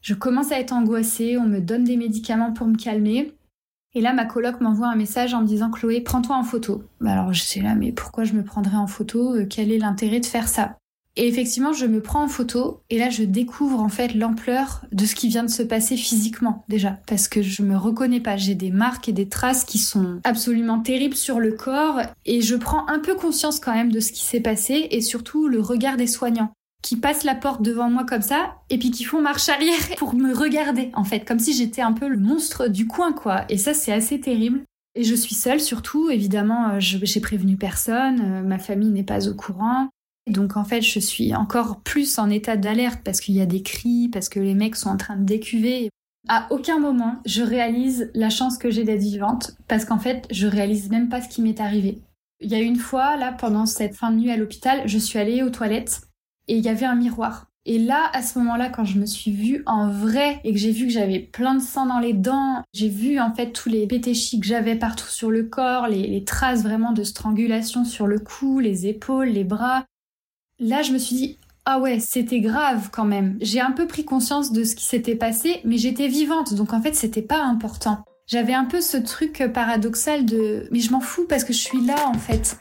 Je 0.02 0.14
commence 0.14 0.54
à 0.54 0.60
être 0.62 0.72
angoissée, 0.72 1.38
on 1.38 1.46
me 1.46 1.60
donne 1.60 1.84
des 1.84 1.98
médicaments 1.98 2.54
pour 2.54 2.66
me 2.66 2.78
calmer. 2.78 3.34
Et 3.96 4.02
là, 4.02 4.14
ma 4.14 4.26
coloc 4.26 4.62
m'envoie 4.62 4.88
un 4.88 4.96
message 4.96 5.34
en 5.34 5.42
me 5.42 5.48
disant 5.48 5.72
Chloé, 5.72 6.02
prends-toi 6.02 6.36
en 6.36 6.44
photo. 6.44 6.84
Bah 7.02 7.14
alors 7.14 7.34
je 7.34 7.42
sais 7.42 7.62
là, 7.62 7.74
mais 7.74 7.92
pourquoi 7.92 8.24
je 8.24 8.34
me 8.34 8.44
prendrais 8.44 8.78
en 8.78 8.86
photo? 8.86 9.34
Euh, 9.34 9.48
Quel 9.50 9.72
est 9.72 9.80
l'intérêt 9.80 10.20
de 10.20 10.28
faire 10.28 10.48
ça? 10.48 10.78
Et 11.16 11.28
effectivement, 11.28 11.74
je 11.74 11.88
me 11.88 12.00
prends 12.00 12.24
en 12.24 12.28
photo 12.28 12.82
et 12.92 13.00
là, 13.00 13.10
je 13.10 13.24
découvre 13.24 13.80
en 13.80 13.90
fait 13.90 14.14
l'ampleur 14.14 14.86
de 14.92 15.06
ce 15.06 15.16
qui 15.16 15.28
vient 15.28 15.44
de 15.44 15.50
se 15.50 15.64
passer 15.64 15.98
physiquement 15.98 16.64
déjà, 16.70 17.00
parce 17.08 17.28
que 17.28 17.42
je 17.42 17.64
me 17.64 17.76
reconnais 17.76 18.20
pas. 18.20 18.38
J'ai 18.38 18.56
des 18.56 18.70
marques 18.70 19.10
et 19.10 19.12
des 19.12 19.28
traces 19.28 19.66
qui 19.66 19.80
sont 19.80 20.22
absolument 20.24 20.80
terribles 20.80 21.16
sur 21.16 21.40
le 21.40 21.52
corps 21.52 22.00
et 22.26 22.42
je 22.42 22.56
prends 22.56 22.88
un 22.88 23.00
peu 23.00 23.16
conscience 23.16 23.60
quand 23.60 23.74
même 23.74 23.92
de 23.92 24.00
ce 24.00 24.12
qui 24.12 24.24
s'est 24.24 24.40
passé 24.40 24.88
et 24.92 25.02
surtout 25.02 25.48
le 25.48 25.60
regard 25.60 25.98
des 25.98 26.08
soignants 26.08 26.52
qui 26.82 26.96
passent 26.96 27.24
la 27.24 27.36
porte 27.36 27.62
devant 27.62 27.90
moi 27.90 28.06
comme 28.06 28.22
ça 28.22 28.56
et 28.70 28.78
puis 28.78 28.92
qui 28.92 29.04
font 29.04 29.22
marche 29.22 29.50
arrière 29.50 29.76
pour 29.98 30.16
me 30.16 30.34
regarder 30.34 30.92
en 30.94 31.04
fait 31.04 31.22
comme 31.22 31.40
si 31.40 31.54
j'étais 31.54 31.82
un 31.82 31.94
peu 31.94 32.08
le 32.08 32.18
monstre 32.18 32.68
du 32.68 32.88
coin 32.88 33.12
quoi. 33.12 33.46
Et 33.50 33.58
ça 33.58 33.74
c'est 33.74 33.92
assez 33.92 34.20
terrible. 34.20 34.62
Et 34.96 35.04
je 35.04 35.16
suis 35.16 35.36
seule 35.36 35.60
surtout. 35.60 36.10
Évidemment 36.10 36.70
euh, 36.72 36.78
j'ai 36.80 37.22
prévenu 37.22 37.58
personne. 37.58 38.22
Euh, 38.22 38.42
ma 38.42 38.60
famille 38.60 38.92
n'est 38.92 39.04
pas 39.04 39.28
au 39.28 39.34
courant. 39.34 39.90
Donc 40.28 40.58
en 40.58 40.64
fait 40.64 40.82
je 40.82 41.00
suis 41.00 41.36
encore 41.36 41.82
plus 41.82 42.18
en 42.18 42.30
état 42.30 42.56
d'alerte 42.56 43.02
parce 43.04 43.20
qu'il 43.20 43.36
y 43.36 43.42
a 43.42 43.46
des 43.46 43.62
cris 43.62 44.10
parce 44.10 44.30
que 44.30 44.40
les 44.40 44.54
mecs 44.54 44.76
sont 44.76 44.90
en 44.90 44.98
train 44.98 45.18
de 45.18 45.26
décuver. 45.26 45.90
À 46.28 46.48
aucun 46.52 46.80
moment 46.80 47.18
je 47.26 47.42
réalise 47.42 48.10
la 48.14 48.30
chance 48.30 48.58
que 48.58 48.70
j'ai 48.70 48.84
d'être 48.84 49.02
vivante 49.02 49.52
parce 49.68 49.86
qu'en 49.86 50.00
fait 50.00 50.28
je 50.32 50.48
réalise 50.48 50.90
même 50.90 51.10
pas 51.10 51.22
ce 51.22 51.30
qui 51.30 51.42
m'est 51.42 51.60
arrivé. 51.60 52.02
Il 52.42 52.50
y 52.50 52.56
a 52.56 52.60
une 52.60 52.78
fois 52.78 53.18
là 53.18 53.34
pendant 53.34 53.66
cette 53.66 53.96
fin 53.96 54.12
de 54.12 54.18
nuit 54.18 54.32
à 54.32 54.38
l'hôpital 54.38 54.84
je 54.86 54.98
suis 54.98 55.20
allée 55.20 55.44
aux 55.44 55.50
toilettes 55.50 56.09
et 56.50 56.58
il 56.58 56.66
y 56.66 56.70
avait 56.70 56.86
un 56.86 56.96
miroir. 56.96 57.46
Et 57.66 57.78
là, 57.78 58.10
à 58.14 58.24
ce 58.24 58.40
moment-là, 58.40 58.70
quand 58.70 58.84
je 58.84 58.98
me 58.98 59.06
suis 59.06 59.32
vue 59.32 59.64
en 59.68 59.90
vrai 59.90 60.40
et 60.44 60.54
que 60.54 60.58
j'ai 60.58 60.72
vu 60.72 60.88
que 60.88 60.92
j'avais 60.92 61.20
plein 61.20 61.54
de 61.54 61.62
sang 61.62 61.86
dans 61.86 62.00
les 62.00 62.14
dents, 62.14 62.64
j'ai 62.74 62.90
vu 62.90 63.20
en 63.20 63.34
fait 63.34 63.52
tous 63.52 63.70
les 63.70 63.86
pétéchis 63.86 64.40
que 64.40 64.48
j'avais 64.48 64.76
partout 64.76 65.08
sur 65.08 65.30
le 65.30 65.44
corps, 65.44 65.88
les, 65.88 66.24
traces 66.24 66.64
vraiment 66.64 66.92
de 66.92 67.04
strangulation 67.04 67.86
sur 67.86 68.08
le 68.08 68.18
cou, 68.18 68.60
les 68.60 68.88
épaules, 68.88 69.30
les 69.30 69.44
bras. 69.44 69.86
Là, 70.58 70.82
je 70.82 70.92
me 70.92 70.98
suis 70.98 71.16
dit, 71.16 71.38
ah 71.66 71.80
ouais, 71.80 72.00
c'était 72.00 72.40
grave 72.40 72.90
quand 72.92 73.06
même. 73.06 73.38
J'ai 73.40 73.62
un 73.62 73.72
peu 73.72 73.86
pris 73.86 74.04
conscience 74.04 74.52
de 74.52 74.64
ce 74.64 74.76
qui 74.76 74.86
s'était 74.86 75.16
passé, 75.16 75.62
mais 75.64 75.78
j'étais 75.78 76.08
vivante, 76.08 76.56
donc 76.56 76.74
en 76.74 76.82
fait, 76.82 76.96
c'était 76.96 77.22
pas 77.22 77.44
important. 77.44 78.04
J'avais 78.26 78.54
un 78.54 78.66
peu 78.66 78.82
ce 78.82 78.98
truc 78.98 79.44
paradoxal 79.54 80.26
de, 80.26 80.68
mais 80.72 80.80
je 80.80 80.92
m'en 80.92 81.02
fous 81.02 81.26
parce 81.28 81.44
que 81.44 81.54
je 81.54 81.60
suis 81.60 81.86
là 81.86 82.08
en 82.08 82.18
fait. 82.18 82.58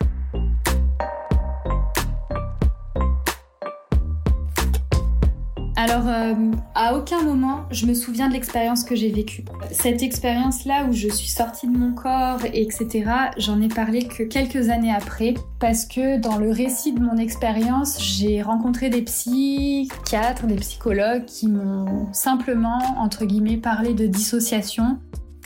Alors, 5.81 6.09
euh, 6.09 6.35
à 6.75 6.97
aucun 6.97 7.23
moment, 7.23 7.61
je 7.71 7.87
me 7.87 7.95
souviens 7.95 8.27
de 8.27 8.33
l'expérience 8.33 8.83
que 8.83 8.97
j'ai 8.97 9.11
vécue. 9.11 9.45
Cette 9.71 10.03
expérience-là 10.03 10.87
où 10.91 10.93
je 10.93 11.07
suis 11.07 11.29
sortie 11.29 11.69
de 11.69 11.79
mon 11.79 11.93
corps, 11.93 12.41
etc., 12.53 13.05
j'en 13.37 13.61
ai 13.61 13.69
parlé 13.69 14.09
que 14.09 14.25
quelques 14.25 14.71
années 14.71 14.93
après, 14.93 15.35
parce 15.61 15.87
que 15.87 16.19
dans 16.19 16.37
le 16.37 16.51
récit 16.51 16.95
de 16.95 16.99
mon 16.99 17.17
expérience, 17.17 18.03
j'ai 18.03 18.43
rencontré 18.43 18.91
des 18.91 19.03
psychiatres, 19.03 20.47
des 20.47 20.57
psychologues 20.57 21.27
qui 21.27 21.47
m'ont 21.47 22.13
simplement, 22.13 22.81
entre 22.99 23.25
guillemets, 23.25 23.57
parlé 23.57 23.95
de 23.95 24.09
dissociation. 24.09 24.99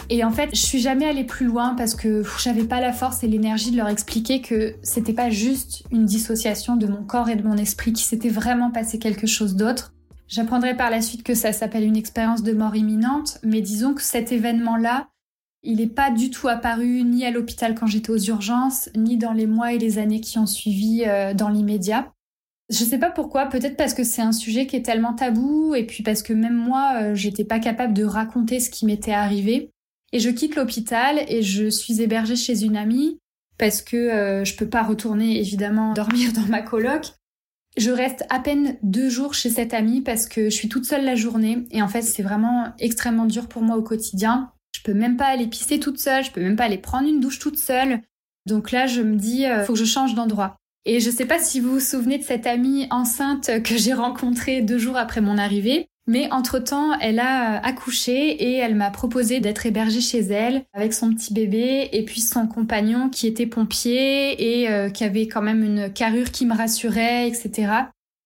Et 0.09 0.25
en 0.25 0.31
fait, 0.31 0.49
je 0.55 0.61
suis 0.62 0.81
jamais 0.81 1.05
allée 1.05 1.25
plus 1.25 1.45
loin 1.45 1.75
parce 1.77 1.95
que 1.95 2.23
j'avais 2.42 2.64
pas 2.64 2.81
la 2.81 2.95
force 2.95 3.23
et 3.23 3.29
l'énergie 3.29 3.71
de 3.71 3.77
leur 3.77 3.88
expliquer 3.88 4.40
que 4.40 4.77
c'était 4.83 5.12
pas 5.12 5.29
juste 5.29 5.85
une 5.90 6.07
dissociation 6.07 6.77
de 6.77 6.87
mon 6.87 7.03
corps 7.03 7.29
et 7.29 7.37
de 7.37 7.47
mon 7.47 7.59
esprit, 7.59 7.92
qu'il 7.92 8.07
s'était 8.07 8.31
vraiment 8.31 8.71
passé 8.71 8.99
quelque 8.99 9.27
chose 9.27 9.57
d'autre. 9.57 9.92
J'apprendrai 10.29 10.77
par 10.77 10.91
la 10.91 11.03
suite 11.03 11.23
que 11.23 11.35
ça 11.35 11.53
s'appelle 11.53 11.85
une 11.85 11.97
expérience 11.97 12.43
de 12.43 12.53
mort 12.53 12.75
imminente, 12.75 13.39
mais 13.43 13.61
disons 13.61 13.95
que 13.95 14.03
cet 14.03 14.33
événement-là, 14.33 15.09
il 15.63 15.77
n'est 15.77 15.87
pas 15.87 16.11
du 16.11 16.31
tout 16.31 16.49
apparu 16.49 17.03
ni 17.05 17.25
à 17.25 17.31
l'hôpital 17.31 17.75
quand 17.75 17.87
j'étais 17.87 18.11
aux 18.11 18.19
urgences, 18.19 18.89
ni 18.97 19.17
dans 19.17 19.33
les 19.33 19.47
mois 19.47 19.73
et 19.73 19.79
les 19.79 19.99
années 19.99 20.21
qui 20.21 20.39
ont 20.39 20.47
suivi 20.47 21.05
euh, 21.07 21.35
dans 21.35 21.49
l'immédiat. 21.49 22.13
Je 22.71 22.85
sais 22.85 22.99
pas 22.99 23.11
pourquoi, 23.11 23.47
peut-être 23.47 23.77
parce 23.77 23.95
que 23.95 24.03
c'est 24.03 24.23
un 24.23 24.33
sujet 24.33 24.67
qui 24.67 24.77
est 24.77 24.83
tellement 24.83 25.13
tabou, 25.13 25.75
et 25.75 25.85
puis 25.85 26.03
parce 26.03 26.23
que 26.23 26.33
même 26.33 26.57
moi, 26.57 26.95
euh, 26.97 27.15
j'étais 27.15 27.45
pas 27.45 27.59
capable 27.59 27.93
de 27.93 28.05
raconter 28.05 28.61
ce 28.61 28.71
qui 28.71 28.87
m'était 28.87 29.13
arrivé. 29.13 29.71
Et 30.13 30.19
je 30.19 30.31
quitte 30.31 30.57
l'hôpital 30.57 31.25
et 31.29 31.43
je 31.43 31.69
suis 31.69 32.03
hébergée 32.03 32.37
chez 32.37 32.65
une 32.65 32.77
amie 32.77 33.19
parce 33.59 33.81
que 33.81 33.97
euh, 33.97 34.45
je 34.45 34.57
peux 34.57 34.69
pas 34.69 34.83
retourner 34.83 35.39
évidemment 35.39 35.93
dormir 35.95 36.33
dans 36.33 36.47
ma 36.47 36.63
coloc. 36.63 37.13
Je 37.77 37.91
reste 37.91 38.25
à 38.29 38.39
peine 38.39 38.77
deux 38.83 39.09
jours 39.09 39.35
chez 39.35 39.49
cette 39.49 39.73
amie 39.73 40.03
parce 40.03 40.27
que 40.27 40.45
je 40.45 40.55
suis 40.55 40.69
toute 40.69 40.85
seule 40.85 41.05
la 41.05 41.15
journée 41.15 41.65
et 41.71 41.81
en 41.81 41.89
fait 41.89 42.03
c'est 42.03 42.23
vraiment 42.23 42.73
extrêmement 42.79 43.25
dur 43.25 43.49
pour 43.49 43.63
moi 43.63 43.77
au 43.77 43.83
quotidien. 43.83 44.51
Je 44.77 44.83
peux 44.83 44.95
même 44.95 45.17
pas 45.17 45.27
aller 45.27 45.47
pisser 45.47 45.81
toute 45.81 45.99
seule, 45.99 46.25
je 46.25 46.31
peux 46.31 46.43
même 46.43 46.57
pas 46.57 46.65
aller 46.65 46.79
prendre 46.79 47.09
une 47.09 47.21
douche 47.21 47.39
toute 47.39 47.59
seule. 47.59 48.01
Donc 48.47 48.73
là 48.73 48.87
je 48.87 49.01
me 49.01 49.17
dis 49.17 49.47
euh, 49.47 49.65
faut 49.65 49.73
que 49.73 49.79
je 49.79 49.85
change 49.85 50.15
d'endroit. 50.15 50.57
Et 50.85 51.01
je 51.01 51.11
sais 51.11 51.27
pas 51.27 51.39
si 51.39 51.61
vous 51.61 51.75
vous 51.75 51.81
souvenez 51.81 52.19
de 52.19 52.25
cette 52.25 52.47
amie 52.47 52.89
enceinte 52.91 53.63
que 53.63 53.77
j'ai 53.77 53.95
rencontrée 53.95 54.63
deux 54.63 54.79
jours 54.79 54.97
après 54.97 55.21
mon 55.21 55.39
arrivée. 55.39 55.89
Mais 56.09 56.29
entre-temps, 56.33 56.99
elle 57.01 57.21
a 57.21 57.65
accouché 57.65 58.31
et 58.31 58.57
elle 58.57 58.75
m'a 58.75 58.91
proposé 58.91 59.38
d'être 59.38 59.67
hébergée 59.67 60.01
chez 60.01 60.19
elle 60.19 60.65
avec 60.73 60.95
son 60.95 61.15
petit 61.15 61.33
bébé 61.33 61.91
et 61.93 62.05
puis 62.05 62.21
son 62.21 62.49
compagnon 62.49 63.09
qui 63.09 63.29
était 63.29 63.47
pompier 63.47 64.62
et 64.62 64.69
euh, 64.69 64.91
qui 64.91 65.05
avait 65.05 65.29
quand 65.29 65.43
même 65.43 65.62
une 65.62 65.93
carrure 65.93 66.33
qui 66.33 66.45
me 66.45 66.57
rassurait, 66.57 67.29
etc. 67.29 67.73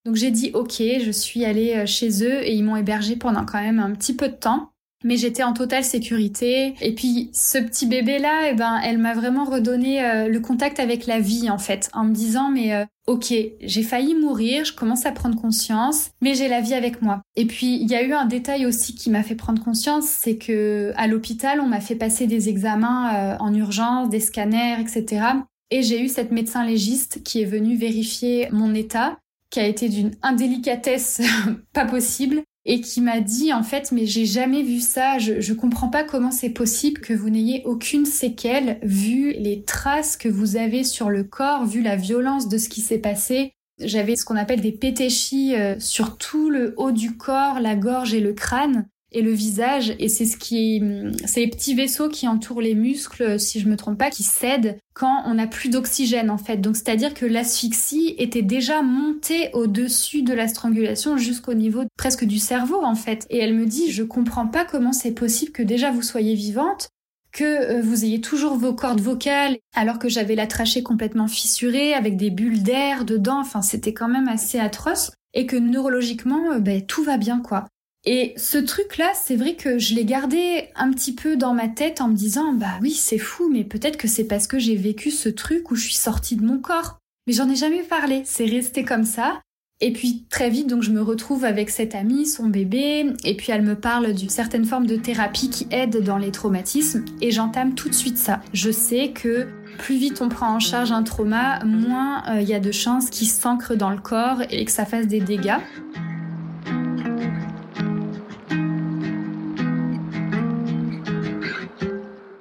Donc 0.06 0.14
j'ai 0.14 0.30
dit 0.30 0.52
ok, 0.54 0.76
je 0.78 1.10
suis 1.10 1.44
allée 1.44 1.74
euh, 1.74 1.86
chez 1.86 2.24
eux 2.24 2.46
et 2.46 2.54
ils 2.54 2.64
m'ont 2.64 2.76
hébergée 2.76 3.16
pendant 3.16 3.44
quand 3.44 3.60
même 3.60 3.78
un 3.78 3.90
petit 3.90 4.16
peu 4.16 4.28
de 4.28 4.34
temps 4.34 4.70
mais 5.06 5.16
j'étais 5.16 5.44
en 5.44 5.52
totale 5.52 5.84
sécurité. 5.84 6.74
Et 6.80 6.94
puis 6.94 7.30
ce 7.32 7.58
petit 7.58 7.86
bébé 7.86 8.18
là, 8.18 8.50
eh 8.50 8.54
ben, 8.54 8.80
elle 8.84 8.98
m'a 8.98 9.14
vraiment 9.14 9.44
redonné 9.44 10.04
euh, 10.04 10.28
le 10.28 10.40
contact 10.40 10.80
avec 10.80 11.06
la 11.06 11.20
vie 11.20 11.48
en 11.48 11.58
fait, 11.58 11.88
en 11.94 12.04
me 12.04 12.12
disant 12.12 12.50
mais 12.50 12.74
euh, 12.74 12.84
ok, 13.06 13.32
j'ai 13.62 13.82
failli 13.84 14.16
mourir, 14.16 14.64
je 14.64 14.72
commence 14.72 15.06
à 15.06 15.12
prendre 15.12 15.40
conscience, 15.40 16.10
mais 16.20 16.34
j'ai 16.34 16.48
la 16.48 16.60
vie 16.60 16.74
avec 16.74 17.02
moi. 17.02 17.22
Et 17.36 17.46
puis 17.46 17.76
il 17.76 17.88
y 17.88 17.94
a 17.94 18.02
eu 18.02 18.12
un 18.12 18.26
détail 18.26 18.66
aussi 18.66 18.96
qui 18.96 19.08
m'a 19.08 19.22
fait 19.22 19.36
prendre 19.36 19.62
conscience, 19.62 20.06
c'est 20.06 20.38
que 20.38 20.92
à 20.96 21.06
l'hôpital 21.06 21.60
on 21.60 21.68
m'a 21.68 21.80
fait 21.80 21.94
passer 21.94 22.26
des 22.26 22.48
examens 22.48 23.14
euh, 23.14 23.36
en 23.38 23.54
urgence, 23.54 24.10
des 24.10 24.20
scanners, 24.20 24.76
etc. 24.80 25.24
Et 25.70 25.82
j'ai 25.82 26.02
eu 26.02 26.08
cette 26.08 26.32
médecin 26.32 26.64
légiste 26.64 27.22
qui 27.22 27.42
est 27.42 27.46
venue 27.46 27.76
vérifier 27.76 28.48
mon 28.50 28.74
état, 28.74 29.18
qui 29.50 29.60
a 29.60 29.66
été 29.66 29.88
d'une 29.88 30.10
indélicatesse 30.22 31.22
pas 31.72 31.84
possible 31.84 32.42
et 32.66 32.80
qui 32.80 33.00
m'a 33.00 33.20
dit 33.20 33.52
en 33.52 33.62
fait 33.62 33.92
mais 33.92 34.06
j'ai 34.06 34.26
jamais 34.26 34.62
vu 34.62 34.80
ça, 34.80 35.18
je, 35.18 35.40
je 35.40 35.54
comprends 35.54 35.88
pas 35.88 36.04
comment 36.04 36.30
c'est 36.30 36.50
possible 36.50 37.00
que 37.00 37.14
vous 37.14 37.30
n'ayez 37.30 37.62
aucune 37.64 38.04
séquelle 38.04 38.78
vu 38.82 39.32
les 39.32 39.62
traces 39.62 40.16
que 40.16 40.28
vous 40.28 40.56
avez 40.56 40.84
sur 40.84 41.08
le 41.08 41.24
corps, 41.24 41.64
vu 41.64 41.80
la 41.80 41.96
violence 41.96 42.48
de 42.48 42.58
ce 42.58 42.68
qui 42.68 42.80
s'est 42.80 42.98
passé. 42.98 43.52
J'avais 43.78 44.16
ce 44.16 44.24
qu'on 44.24 44.36
appelle 44.36 44.60
des 44.60 44.72
pétéchis 44.72 45.54
euh, 45.54 45.78
sur 45.78 46.16
tout 46.16 46.50
le 46.50 46.74
haut 46.76 46.92
du 46.92 47.16
corps, 47.16 47.60
la 47.60 47.76
gorge 47.76 48.14
et 48.14 48.20
le 48.20 48.32
crâne. 48.32 48.88
Et 49.12 49.22
le 49.22 49.30
visage 49.30 49.94
et 49.98 50.08
c'est 50.08 50.26
ce 50.26 50.36
qui 50.36 50.82
c'est 51.24 51.40
les 51.40 51.48
petits 51.48 51.74
vaisseaux 51.74 52.08
qui 52.08 52.26
entourent 52.26 52.60
les 52.60 52.74
muscles 52.74 53.38
si 53.38 53.60
je 53.60 53.68
me 53.68 53.76
trompe 53.76 53.98
pas 53.98 54.10
qui 54.10 54.24
cèdent 54.24 54.78
quand 54.94 55.22
on 55.26 55.34
n'a 55.34 55.46
plus 55.46 55.68
d'oxygène 55.68 56.30
en 56.30 56.38
fait. 56.38 56.56
Donc 56.56 56.76
c'est-à-dire 56.76 57.14
que 57.14 57.24
l'asphyxie 57.24 58.14
était 58.18 58.42
déjà 58.42 58.82
montée 58.82 59.50
au-dessus 59.52 60.22
de 60.22 60.34
la 60.34 60.48
strangulation 60.48 61.16
jusqu'au 61.18 61.54
niveau 61.54 61.84
presque 61.96 62.24
du 62.24 62.38
cerveau 62.38 62.82
en 62.82 62.94
fait. 62.94 63.26
Et 63.30 63.38
elle 63.38 63.54
me 63.54 63.66
dit 63.66 63.92
je 63.92 64.02
comprends 64.02 64.48
pas 64.48 64.64
comment 64.64 64.92
c'est 64.92 65.12
possible 65.12 65.52
que 65.52 65.62
déjà 65.62 65.90
vous 65.90 66.02
soyez 66.02 66.34
vivante 66.34 66.88
que 67.32 67.44
euh, 67.44 67.82
vous 67.82 68.04
ayez 68.04 68.20
toujours 68.20 68.56
vos 68.56 68.74
cordes 68.74 69.00
vocales 69.00 69.58
alors 69.74 69.98
que 69.98 70.08
j'avais 70.08 70.34
la 70.34 70.46
trachée 70.46 70.82
complètement 70.82 71.28
fissurée 71.28 71.94
avec 71.94 72.16
des 72.16 72.30
bulles 72.30 72.62
d'air 72.62 73.04
dedans. 73.04 73.40
Enfin 73.40 73.62
c'était 73.62 73.94
quand 73.94 74.08
même 74.08 74.28
assez 74.28 74.58
atroce. 74.58 75.12
Et 75.38 75.44
que 75.44 75.56
neurologiquement 75.56 76.52
euh, 76.52 76.58
ben, 76.58 76.84
tout 76.84 77.04
va 77.04 77.18
bien 77.18 77.40
quoi 77.40 77.66
et 78.06 78.34
ce 78.36 78.56
truc-là, 78.56 79.10
c'est 79.20 79.34
vrai 79.34 79.54
que 79.54 79.78
je 79.78 79.94
l'ai 79.94 80.04
gardé 80.04 80.68
un 80.76 80.92
petit 80.92 81.12
peu 81.12 81.36
dans 81.36 81.54
ma 81.54 81.66
tête 81.66 82.00
en 82.00 82.08
me 82.08 82.14
disant, 82.14 82.52
bah 82.52 82.78
oui, 82.80 82.92
c'est 82.92 83.18
fou, 83.18 83.50
mais 83.52 83.64
peut-être 83.64 83.96
que 83.96 84.06
c'est 84.06 84.24
parce 84.24 84.46
que 84.46 84.60
j'ai 84.60 84.76
vécu 84.76 85.10
ce 85.10 85.28
truc 85.28 85.72
où 85.72 85.74
je 85.74 85.82
suis 85.82 85.96
sortie 85.96 86.36
de 86.36 86.44
mon 86.44 86.58
corps. 86.58 86.98
Mais 87.26 87.32
j'en 87.32 87.50
ai 87.50 87.56
jamais 87.56 87.82
parlé, 87.82 88.22
c'est 88.24 88.46
resté 88.46 88.84
comme 88.84 89.04
ça. 89.04 89.40
Et 89.80 89.92
puis 89.92 90.24
très 90.30 90.48
vite, 90.48 90.68
donc 90.68 90.84
je 90.84 90.90
me 90.90 91.02
retrouve 91.02 91.44
avec 91.44 91.68
cette 91.68 91.96
amie, 91.96 92.26
son 92.26 92.46
bébé, 92.46 93.12
et 93.24 93.36
puis 93.36 93.50
elle 93.50 93.62
me 93.62 93.74
parle 93.74 94.14
d'une 94.14 94.30
certaine 94.30 94.64
forme 94.64 94.86
de 94.86 94.96
thérapie 94.96 95.50
qui 95.50 95.66
aide 95.72 96.02
dans 96.02 96.16
les 96.16 96.30
traumatismes, 96.30 97.04
et 97.20 97.32
j'entame 97.32 97.74
tout 97.74 97.90
de 97.90 97.94
suite 97.94 98.16
ça. 98.16 98.40
Je 98.54 98.70
sais 98.70 99.10
que 99.10 99.48
plus 99.78 99.96
vite 99.96 100.22
on 100.22 100.30
prend 100.30 100.54
en 100.54 100.60
charge 100.60 100.92
un 100.92 101.02
trauma, 101.02 101.62
moins 101.64 102.22
euh, 102.30 102.40
il 102.40 102.48
y 102.48 102.54
a 102.54 102.60
de 102.60 102.72
chances 102.72 103.10
qu'il 103.10 103.26
s'ancre 103.26 103.74
dans 103.74 103.90
le 103.90 103.98
corps 103.98 104.40
et 104.48 104.64
que 104.64 104.70
ça 104.70 104.86
fasse 104.86 105.08
des 105.08 105.20
dégâts. 105.20 105.58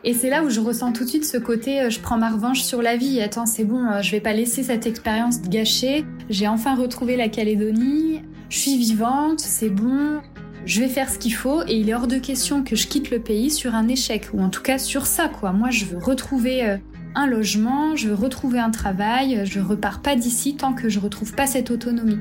Et 0.07 0.13
c'est 0.13 0.29
là 0.29 0.43
où 0.43 0.51
je 0.51 0.59
ressens 0.59 0.91
tout 0.91 1.03
de 1.03 1.09
suite 1.09 1.25
ce 1.25 1.37
côté 1.37 1.81
euh, 1.81 1.89
je 1.89 1.99
prends 1.99 2.19
ma 2.19 2.29
revanche 2.29 2.61
sur 2.61 2.83
la 2.83 2.95
vie. 2.95 3.21
Attends, 3.21 3.47
c'est 3.47 3.63
bon, 3.63 3.83
euh, 3.87 4.03
je 4.03 4.11
vais 4.11 4.19
pas 4.19 4.33
laisser 4.33 4.61
cette 4.61 4.85
expérience 4.85 5.41
gâcher. 5.41 6.05
J'ai 6.29 6.47
enfin 6.47 6.75
retrouvé 6.75 7.17
la 7.17 7.27
Calédonie. 7.27 8.21
Je 8.49 8.57
suis 8.59 8.77
vivante, 8.77 9.39
c'est 9.39 9.69
bon. 9.69 10.21
Je 10.67 10.79
vais 10.79 10.89
faire 10.89 11.09
ce 11.09 11.17
qu'il 11.17 11.33
faut 11.33 11.63
et 11.63 11.75
il 11.75 11.89
est 11.89 11.95
hors 11.95 12.05
de 12.05 12.17
question 12.17 12.63
que 12.63 12.75
je 12.75 12.85
quitte 12.85 13.09
le 13.09 13.19
pays 13.19 13.49
sur 13.49 13.73
un 13.73 13.87
échec 13.87 14.29
ou 14.33 14.41
en 14.41 14.49
tout 14.49 14.61
cas 14.61 14.77
sur 14.77 15.07
ça 15.07 15.27
quoi. 15.27 15.53
Moi, 15.53 15.71
je 15.71 15.85
veux 15.85 15.97
retrouver 15.97 16.63
euh, 16.63 16.77
un 17.15 17.25
logement, 17.25 17.95
je 17.95 18.09
veux 18.09 18.15
retrouver 18.15 18.59
un 18.59 18.69
travail, 18.69 19.41
je 19.45 19.59
repars 19.59 20.03
pas 20.03 20.15
d'ici 20.15 20.55
tant 20.55 20.73
que 20.73 20.87
je 20.87 20.99
retrouve 20.99 21.33
pas 21.33 21.47
cette 21.47 21.71
autonomie. 21.71 22.19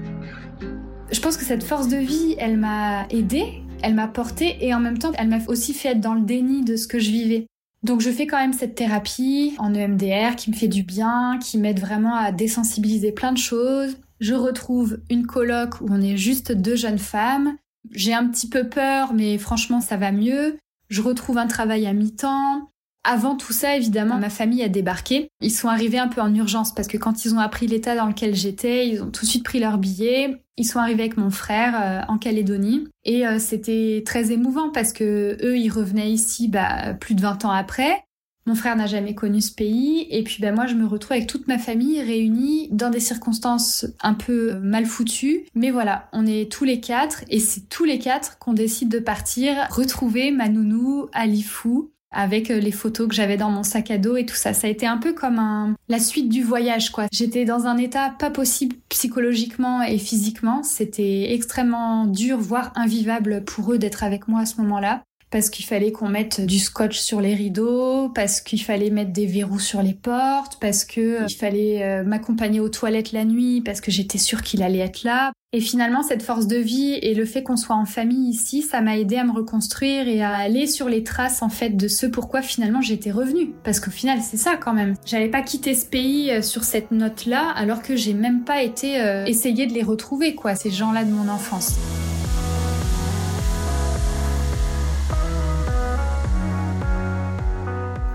Je 1.13 1.21
pense 1.21 1.37
que 1.37 1.45
cette 1.45 1.63
force 1.63 1.89
de 1.89 1.99
vie, 1.99 2.35
elle 2.39 2.57
m'a 2.57 3.07
aidée, 3.11 3.63
elle 3.83 3.95
m'a 3.95 4.09
portée 4.09 4.57
et 4.61 4.73
en 4.73 4.81
même 4.81 4.97
temps, 4.97 5.13
elle 5.19 5.29
m'a 5.29 5.39
aussi 5.49 5.75
fait 5.75 5.91
être 5.91 6.01
dans 6.01 6.15
le 6.15 6.23
déni 6.23 6.65
de 6.65 6.77
ce 6.77 6.87
que 6.87 6.99
je 6.99 7.11
vivais. 7.11 7.47
Donc 7.85 8.01
je 8.01 8.11
fais 8.11 8.27
quand 8.27 8.39
même 8.39 8.55
cette 8.55 8.75
thérapie 8.75 9.55
en 9.59 9.75
EMDR 9.75 10.37
qui 10.37 10.51
me 10.51 10.57
fait 10.57 10.69
du 10.69 10.83
bien, 10.83 11.39
qui 11.39 11.59
m'aide 11.59 11.81
vraiment 11.81 12.15
à 12.15 12.33
désensibiliser 12.33 13.13
plein 13.13 13.31
de 13.31 13.39
choses. 13.39 13.99
Je 14.21 14.33
retrouve 14.33 15.01
une 15.11 15.27
coloc 15.27 15.83
où 15.83 15.89
on 15.91 16.01
est 16.01 16.17
juste 16.17 16.51
deux 16.51 16.77
jeunes 16.77 16.99
femmes. 16.99 17.57
J'ai 17.91 18.15
un 18.15 18.27
petit 18.27 18.49
peu 18.49 18.71
peur, 18.71 19.13
mais 19.13 19.37
franchement 19.37 19.83
ça 19.83 19.99
va 19.99 20.13
mieux. 20.13 20.57
Je 20.89 21.03
retrouve 21.03 21.37
un 21.37 21.47
travail 21.47 21.87
à 21.87 21.93
mi-temps. 21.93 22.71
Avant 23.05 23.37
tout 23.37 23.53
ça, 23.53 23.77
évidemment, 23.77 24.17
ma 24.17 24.31
famille 24.31 24.63
a 24.63 24.69
débarqué. 24.69 25.29
Ils 25.43 25.51
sont 25.51 25.69
arrivés 25.69 25.99
un 25.99 26.09
peu 26.09 26.23
en 26.23 26.35
urgence 26.35 26.75
parce 26.75 26.89
que 26.89 26.97
quand 26.97 27.27
ils 27.27 27.35
ont 27.35 27.39
appris 27.39 27.67
l'état 27.67 27.95
dans 27.95 28.07
lequel 28.07 28.35
j'étais, 28.35 28.89
ils 28.89 29.03
ont 29.03 29.11
tout 29.11 29.27
de 29.27 29.31
suite 29.31 29.45
pris 29.45 29.61
leur 29.61 29.77
billet. 29.77 30.43
Ils 30.57 30.65
sont 30.65 30.79
arrivés 30.79 31.03
avec 31.03 31.19
mon 31.19 31.31
frère 31.31 31.75
euh, 31.81 32.01
en 32.13 32.17
Calédonie 32.17 32.89
et 33.05 33.27
euh, 33.27 33.39
c'était 33.39 34.03
très 34.07 34.33
émouvant 34.33 34.71
parce 34.71 34.93
que 34.93 35.37
eux, 35.43 35.59
ils 35.59 35.71
revenaient 35.71 36.11
ici 36.11 36.49
bah, 36.49 36.95
plus 36.95 37.15
de 37.15 37.21
20 37.21 37.45
ans 37.45 37.51
après. 37.51 38.05
Mon 38.47 38.55
frère 38.55 38.77
n'a 38.77 38.87
jamais 38.87 39.15
connu 39.15 39.41
ce 39.41 39.53
pays 39.53 40.07
et 40.11 40.23
puis 40.23 40.37
bah, 40.41 40.53
moi 40.53 40.67
je 40.67 40.75
me 40.75 40.87
retrouve 40.87 41.13
avec 41.13 41.27
toute 41.27 41.49
ma 41.49 41.59
famille 41.59 42.01
réunie 42.03 42.69
dans 42.71 42.91
des 42.91 43.01
circonstances 43.01 43.87
un 44.03 44.15
peu 44.15 44.55
mal 44.61 44.85
foutues. 44.85 45.47
Mais 45.55 45.71
voilà, 45.71 46.09
on 46.13 46.27
est 46.27 46.51
tous 46.53 46.65
les 46.65 46.79
quatre 46.79 47.25
et 47.31 47.41
c'est 47.41 47.69
tous 47.69 47.85
les 47.85 47.99
quatre 47.99 48.39
qu'on 48.39 48.53
décide 48.53 48.91
de 48.91 48.99
partir 48.99 49.67
retrouver 49.71 50.31
ma 50.31 50.49
nounou 50.49 51.09
à 51.13 51.27
Lifou 51.27 51.91
avec 52.15 52.51
euh, 52.51 52.61
les 52.61 52.73
photos 52.73 53.09
que 53.09 53.15
j'avais 53.15 53.37
dans 53.37 53.51
mon 53.51 53.63
sac 53.63 53.91
à 53.91 53.99
dos 53.99 54.17
et 54.17 54.27
tout 54.27 54.35
ça. 54.35 54.55
Ça 54.55 54.67
a 54.67 54.71
été 54.71 54.87
un 54.87 54.99
peu 54.99 55.13
comme 55.13 55.75
la 55.89 55.99
suite 55.99 56.29
du 56.29 56.43
voyage, 56.43 56.91
quoi. 56.91 57.07
J'étais 57.13 57.45
dans 57.45 57.67
un 57.67 57.77
état 57.77 58.15
pas 58.19 58.31
possible 58.31 58.77
psychologiquement 58.89 59.83
et 59.83 59.99
physiquement. 59.99 60.63
C'était 60.63 61.33
extrêmement 61.35 62.07
dur, 62.07 62.39
voire 62.39 62.73
invivable 62.77 63.45
pour 63.45 63.73
eux 63.73 63.79
d'être 63.79 64.05
avec 64.05 64.29
moi 64.29 64.41
à 64.41 64.47
ce 64.47 64.61
moment-là 64.61 65.03
parce 65.35 65.51
qu'il 65.51 65.65
fallait 65.65 65.91
qu'on 65.91 66.07
mette 66.07 66.41
du 66.47 66.61
scotch 66.61 66.97
sur 66.97 67.21
les 67.21 67.35
rideaux, 67.35 68.09
parce 68.11 68.41
qu'il 68.41 68.63
fallait 68.63 68.91
mettre 68.91 69.11
des 69.11 69.27
verrous 69.27 69.59
sur 69.59 69.83
les 69.83 69.93
portes, 69.93 70.59
parce 70.61 70.85
que 70.85 71.01
euh, 71.01 71.27
il 71.29 71.35
fallait 71.35 71.83
euh, 71.83 72.05
m'accompagner 72.05 72.61
aux 72.61 72.69
toilettes 72.69 73.11
la 73.11 73.25
nuit, 73.25 73.61
parce 73.61 73.81
que 73.81 73.91
j'étais 73.91 74.19
sûre 74.19 74.43
qu'il 74.43 74.63
allait 74.63 74.79
être 74.79 75.03
là. 75.03 75.33
Et 75.53 75.59
finalement, 75.59 76.05
cette 76.05 76.23
force 76.23 76.47
de 76.47 76.59
vie 76.59 77.01
et 77.03 77.15
le 77.15 77.25
fait 77.25 77.43
qu'on 77.43 77.57
soit 77.57 77.75
en 77.75 77.85
famille 77.85 78.31
ici, 78.31 78.63
ça 78.63 78.81
m'a 78.81 78.97
aidé 78.97 79.17
à 79.17 79.25
me 79.25 79.33
reconstruire 79.33 80.07
et 80.07 80.23
à 80.23 80.37
aller 80.37 80.69
sur 80.69 80.89
les 80.89 81.03
traces 81.03 81.43
en 81.43 81.49
fait 81.49 81.71
de 81.71 81.89
ce 81.89 82.07
pourquoi 82.07 82.41
finalement 82.41 82.81
j'étais 82.81 83.11
revenue. 83.11 83.55
Parce 83.65 83.81
qu'au 83.81 83.91
final, 83.91 84.21
c'est 84.23 84.37
ça 84.37 84.57
quand 84.57 84.73
même. 84.73 84.95
J'allais 85.05 85.31
pas 85.31 85.43
quitter 85.43 85.75
ce 85.75 85.85
pays 85.85 86.31
euh, 86.31 86.43
sur 86.43 86.63
cette 86.63 86.93
note-là, 86.93 87.51
alors 87.57 87.83
que 87.83 87.97
j'ai 87.97 88.15
même 88.15 88.45
pas 88.45 88.63
été 88.63 89.03
essayer 89.27 89.67
de 89.67 89.73
les 89.73 89.83
retrouver 89.83 90.37
quoi, 90.37 90.55
ces 90.55 90.71
gens-là 90.71 91.03
de 91.03 91.11
mon 91.11 91.29
enfance. 91.29 91.75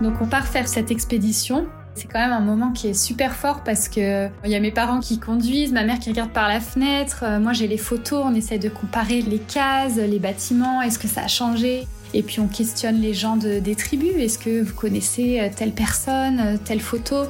Donc 0.01 0.21
on 0.21 0.27
part 0.27 0.47
faire 0.47 0.67
cette 0.67 0.91
expédition. 0.91 1.67
C'est 1.95 2.07
quand 2.07 2.19
même 2.19 2.31
un 2.31 2.39
moment 2.39 2.71
qui 2.71 2.87
est 2.87 2.93
super 2.93 3.35
fort 3.35 3.61
parce 3.63 3.89
que 3.89 4.27
il 4.45 4.51
y 4.51 4.55
a 4.55 4.59
mes 4.59 4.71
parents 4.71 5.01
qui 5.01 5.19
conduisent, 5.19 5.73
ma 5.73 5.83
mère 5.83 5.99
qui 5.99 6.09
regarde 6.09 6.31
par 6.31 6.47
la 6.47 6.61
fenêtre, 6.61 7.23
euh, 7.23 7.39
moi 7.39 7.51
j'ai 7.51 7.67
les 7.67 7.77
photos, 7.77 8.23
on 8.25 8.33
essaie 8.33 8.59
de 8.59 8.69
comparer 8.69 9.21
les 9.21 9.39
cases, 9.39 9.97
les 9.97 10.19
bâtiments, 10.19 10.81
est-ce 10.81 10.97
que 10.97 11.09
ça 11.09 11.23
a 11.23 11.27
changé? 11.27 11.87
Et 12.13 12.23
puis 12.23 12.39
on 12.39 12.47
questionne 12.47 13.01
les 13.01 13.13
gens 13.13 13.35
des 13.35 13.75
tribus. 13.75 14.15
Est-ce 14.17 14.39
que 14.39 14.63
vous 14.63 14.73
connaissez 14.73 15.39
euh, 15.41 15.49
telle 15.53 15.73
personne, 15.73 16.39
euh, 16.39 16.57
telle 16.63 16.79
photo? 16.79 17.25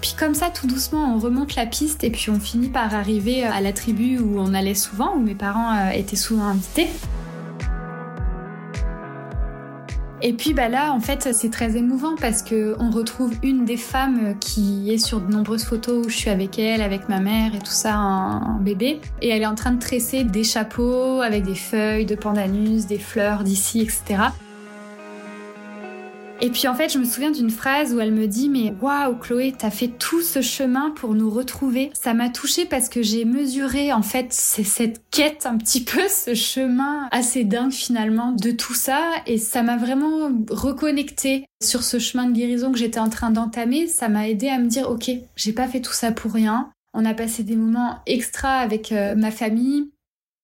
Puis 0.00 0.14
comme 0.18 0.34
ça, 0.34 0.48
tout 0.48 0.66
doucement, 0.66 1.14
on 1.14 1.18
remonte 1.18 1.54
la 1.54 1.66
piste 1.66 2.02
et 2.02 2.10
puis 2.10 2.30
on 2.30 2.40
finit 2.40 2.68
par 2.68 2.94
arriver 2.94 3.44
à 3.44 3.60
la 3.60 3.72
tribu 3.72 4.18
où 4.18 4.38
on 4.38 4.54
allait 4.54 4.74
souvent, 4.74 5.14
où 5.14 5.20
mes 5.20 5.34
parents 5.36 5.90
étaient 5.90 6.16
souvent 6.16 6.46
invités. 6.46 6.88
Et 10.26 10.32
puis 10.32 10.54
bah 10.54 10.70
là, 10.70 10.94
en 10.94 11.00
fait, 11.00 11.34
c'est 11.34 11.50
très 11.50 11.76
émouvant 11.76 12.16
parce 12.18 12.42
que 12.42 12.74
on 12.78 12.88
retrouve 12.90 13.34
une 13.42 13.66
des 13.66 13.76
femmes 13.76 14.38
qui 14.40 14.90
est 14.90 14.96
sur 14.96 15.20
de 15.20 15.30
nombreuses 15.30 15.64
photos 15.64 16.06
où 16.06 16.08
je 16.08 16.16
suis 16.16 16.30
avec 16.30 16.58
elle, 16.58 16.80
avec 16.80 17.10
ma 17.10 17.20
mère 17.20 17.54
et 17.54 17.58
tout 17.58 17.66
ça 17.66 17.98
en, 17.98 18.58
bébé. 18.58 19.02
Et 19.20 19.28
elle 19.28 19.42
est 19.42 19.46
en 19.46 19.54
train 19.54 19.72
de 19.72 19.78
tresser 19.78 20.24
des 20.24 20.42
chapeaux 20.42 21.20
avec 21.20 21.44
des 21.44 21.54
feuilles 21.54 22.06
de 22.06 22.14
pandanus, 22.14 22.86
des 22.86 22.98
fleurs 22.98 23.44
d'ici, 23.44 23.82
etc. 23.82 24.30
Et 26.44 26.50
puis 26.50 26.68
en 26.68 26.74
fait, 26.74 26.92
je 26.92 26.98
me 26.98 27.04
souviens 27.04 27.30
d'une 27.30 27.48
phrase 27.48 27.94
où 27.94 28.00
elle 28.00 28.12
me 28.12 28.26
dit 28.26 28.50
mais 28.50 28.74
waouh 28.82 29.16
Chloé, 29.16 29.54
t'as 29.56 29.70
fait 29.70 29.88
tout 29.88 30.20
ce 30.20 30.42
chemin 30.42 30.90
pour 30.90 31.14
nous 31.14 31.30
retrouver. 31.30 31.90
Ça 31.94 32.12
m'a 32.12 32.28
touchée 32.28 32.66
parce 32.66 32.90
que 32.90 33.02
j'ai 33.02 33.24
mesuré 33.24 33.94
en 33.94 34.02
fait 34.02 34.26
cette 34.30 35.00
quête 35.10 35.46
un 35.46 35.56
petit 35.56 35.82
peu, 35.82 36.02
ce 36.06 36.34
chemin 36.34 37.08
assez 37.12 37.44
dingue 37.44 37.72
finalement 37.72 38.32
de 38.32 38.50
tout 38.50 38.74
ça 38.74 39.00
et 39.26 39.38
ça 39.38 39.62
m'a 39.62 39.78
vraiment 39.78 40.30
reconnecté 40.50 41.46
sur 41.62 41.82
ce 41.82 41.98
chemin 41.98 42.26
de 42.26 42.34
guérison 42.34 42.72
que 42.72 42.78
j'étais 42.78 43.00
en 43.00 43.08
train 43.08 43.30
d'entamer. 43.30 43.86
Ça 43.86 44.10
m'a 44.10 44.28
aidé 44.28 44.48
à 44.48 44.58
me 44.58 44.66
dire 44.66 44.90
ok, 44.90 45.12
j'ai 45.36 45.52
pas 45.54 45.66
fait 45.66 45.80
tout 45.80 45.94
ça 45.94 46.12
pour 46.12 46.34
rien. 46.34 46.68
On 46.92 47.06
a 47.06 47.14
passé 47.14 47.42
des 47.42 47.56
moments 47.56 48.00
extra 48.06 48.58
avec 48.58 48.92
euh, 48.92 49.14
ma 49.14 49.30
famille. 49.30 49.93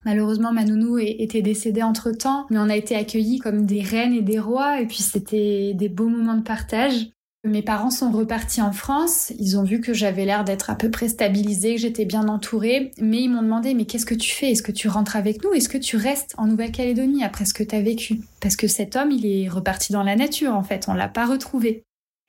Malheureusement, 0.05 0.53
ma 0.53 0.65
nounou 0.65 0.99
était 0.99 1.43
décédée 1.43 1.83
entre 1.83 2.11
temps, 2.11 2.47
mais 2.51 2.59
on 2.59 2.71
a 2.71 2.77
été 2.77 2.97
accueillis 2.97 3.39
comme 3.39 3.67
des 3.67 3.83
reines 3.83 4.15
et 4.15 4.23
des 4.23 4.39
rois, 4.39 4.81
et 4.81 4.87
puis 4.87 5.03
c'était 5.03 5.75
des 5.75 5.89
beaux 5.89 6.09
moments 6.09 6.37
de 6.37 6.43
partage. 6.43 7.11
Mes 7.45 7.63
parents 7.63 7.91
sont 7.91 8.11
repartis 8.11 8.61
en 8.61 8.73
France, 8.73 9.33
ils 9.39 9.59
ont 9.59 9.63
vu 9.63 9.81
que 9.81 9.95
j'avais 9.95 10.27
l'air 10.27 10.45
d'être 10.45 10.69
à 10.69 10.75
peu 10.75 10.91
près 10.91 11.09
stabilisée, 11.09 11.77
que 11.77 11.81
j'étais 11.81 12.05
bien 12.05 12.29
entourée, 12.29 12.93
mais 13.01 13.23
ils 13.23 13.31
m'ont 13.31 13.41
demandé 13.41 13.73
mais 13.73 13.87
qu'est-ce 13.87 14.05
que 14.05 14.15
tu 14.15 14.35
fais? 14.35 14.51
Est-ce 14.51 14.63
que 14.63 14.73
tu 14.73 14.89
rentres 14.89 15.17
avec 15.17 15.43
nous? 15.43 15.53
Est-ce 15.53 15.71
que 15.71 15.79
tu 15.79 15.97
restes 15.97 16.35
en 16.37 16.47
Nouvelle-Calédonie 16.47 17.25
après 17.25 17.47
ce 17.47 17.55
que 17.55 17.63
tu 17.63 17.75
as 17.75 17.81
vécu? 17.81 18.21
Parce 18.41 18.57
que 18.57 18.69
cet 18.69 18.95
homme, 18.95 19.11
il 19.11 19.25
est 19.25 19.49
reparti 19.49 19.93
dans 19.93 20.03
la 20.03 20.17
nature 20.17 20.55
en 20.55 20.63
fait, 20.63 20.87
on 20.89 20.93
l'a 20.93 21.09
pas 21.09 21.25
retrouvé. 21.25 21.83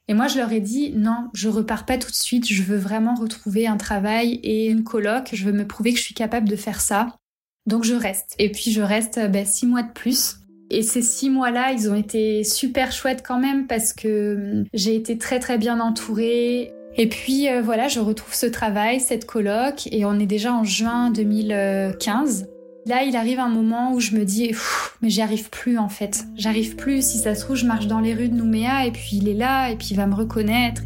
Et 0.08 0.14
moi, 0.14 0.28
je 0.28 0.38
leur 0.38 0.52
ai 0.54 0.62
dit 0.62 0.94
non, 0.96 1.30
je 1.34 1.50
repars 1.50 1.86
pas 1.86 1.98
tout 1.98 2.12
de 2.12 2.16
suite, 2.16 2.48
je 2.48 2.64
veux 2.64 2.78
vraiment 2.78 3.16
retrouver 3.16 3.68
un 3.68 3.78
travail 3.78 4.40
et 4.44 4.68
une 4.68 4.84
coloc, 4.86 5.30
je 5.34 5.44
veux 5.44 5.52
me 5.52 5.68
prouver 5.68 5.92
que 5.92 6.00
je 6.00 6.06
suis 6.06 6.14
capable 6.14 6.48
de 6.48 6.56
faire 6.56 6.80
ça. 6.80 7.18
Donc 7.68 7.84
je 7.84 7.94
reste. 7.94 8.36
Et 8.40 8.52
puis 8.52 8.72
je 8.72 8.82
reste 8.82 9.20
ben, 9.30 9.46
six 9.46 9.66
mois 9.66 9.84
de 9.84 9.92
plus. 9.92 10.38
Et 10.70 10.84
ces 10.84 11.02
six 11.02 11.30
mois-là, 11.30 11.74
ils 11.74 11.90
ont 11.90 11.96
été 11.96 12.44
super 12.46 12.92
chouettes 12.94 13.24
quand 13.26 13.40
même 13.40 13.68
parce 13.68 13.94
que 13.94 14.36
hum, 14.36 14.66
j'ai 14.74 14.96
été 14.96 15.18
très 15.18 15.40
très 15.40 15.58
bien 15.58 15.80
entourée. 15.80 16.72
Et 16.98 17.08
puis 17.08 17.50
euh, 17.50 17.62
voilà, 17.62 17.88
je 17.88 18.00
retrouve 18.00 18.34
ce 18.34 18.46
travail, 18.46 19.00
cette 19.00 19.26
coloc, 19.26 19.88
et 19.92 20.06
on 20.06 20.20
est 20.20 20.26
déjà 20.26 20.54
en 20.54 20.64
juin 20.64 21.10
2015. 21.12 22.48
Là, 22.88 23.04
il 23.04 23.16
arrive 23.16 23.40
un 23.40 23.50
moment 23.50 23.94
où 23.94 24.00
je 24.00 24.16
me 24.16 24.26
dis, 24.26 24.52
mais 25.02 25.10
j'y 25.10 25.22
arrive 25.22 25.50
plus 25.50 25.78
en 25.78 25.90
fait. 25.90 26.24
J'arrive 26.36 26.76
plus. 26.76 27.06
Si 27.06 27.20
ça 27.20 27.36
se 27.36 27.42
trouve, 27.42 27.56
je 27.56 27.66
marche 27.66 27.88
dans 27.88 28.00
les 28.00 28.14
rues 28.14 28.30
de 28.30 28.36
Nouméa 28.36 28.86
et 28.86 28.92
puis 28.92 29.18
il 29.18 29.30
est 29.30 29.36
là 29.36 29.70
et 29.70 29.76
puis 29.76 29.90
il 29.92 29.98
va 29.98 30.08
me 30.08 30.16
reconnaître. 30.16 30.82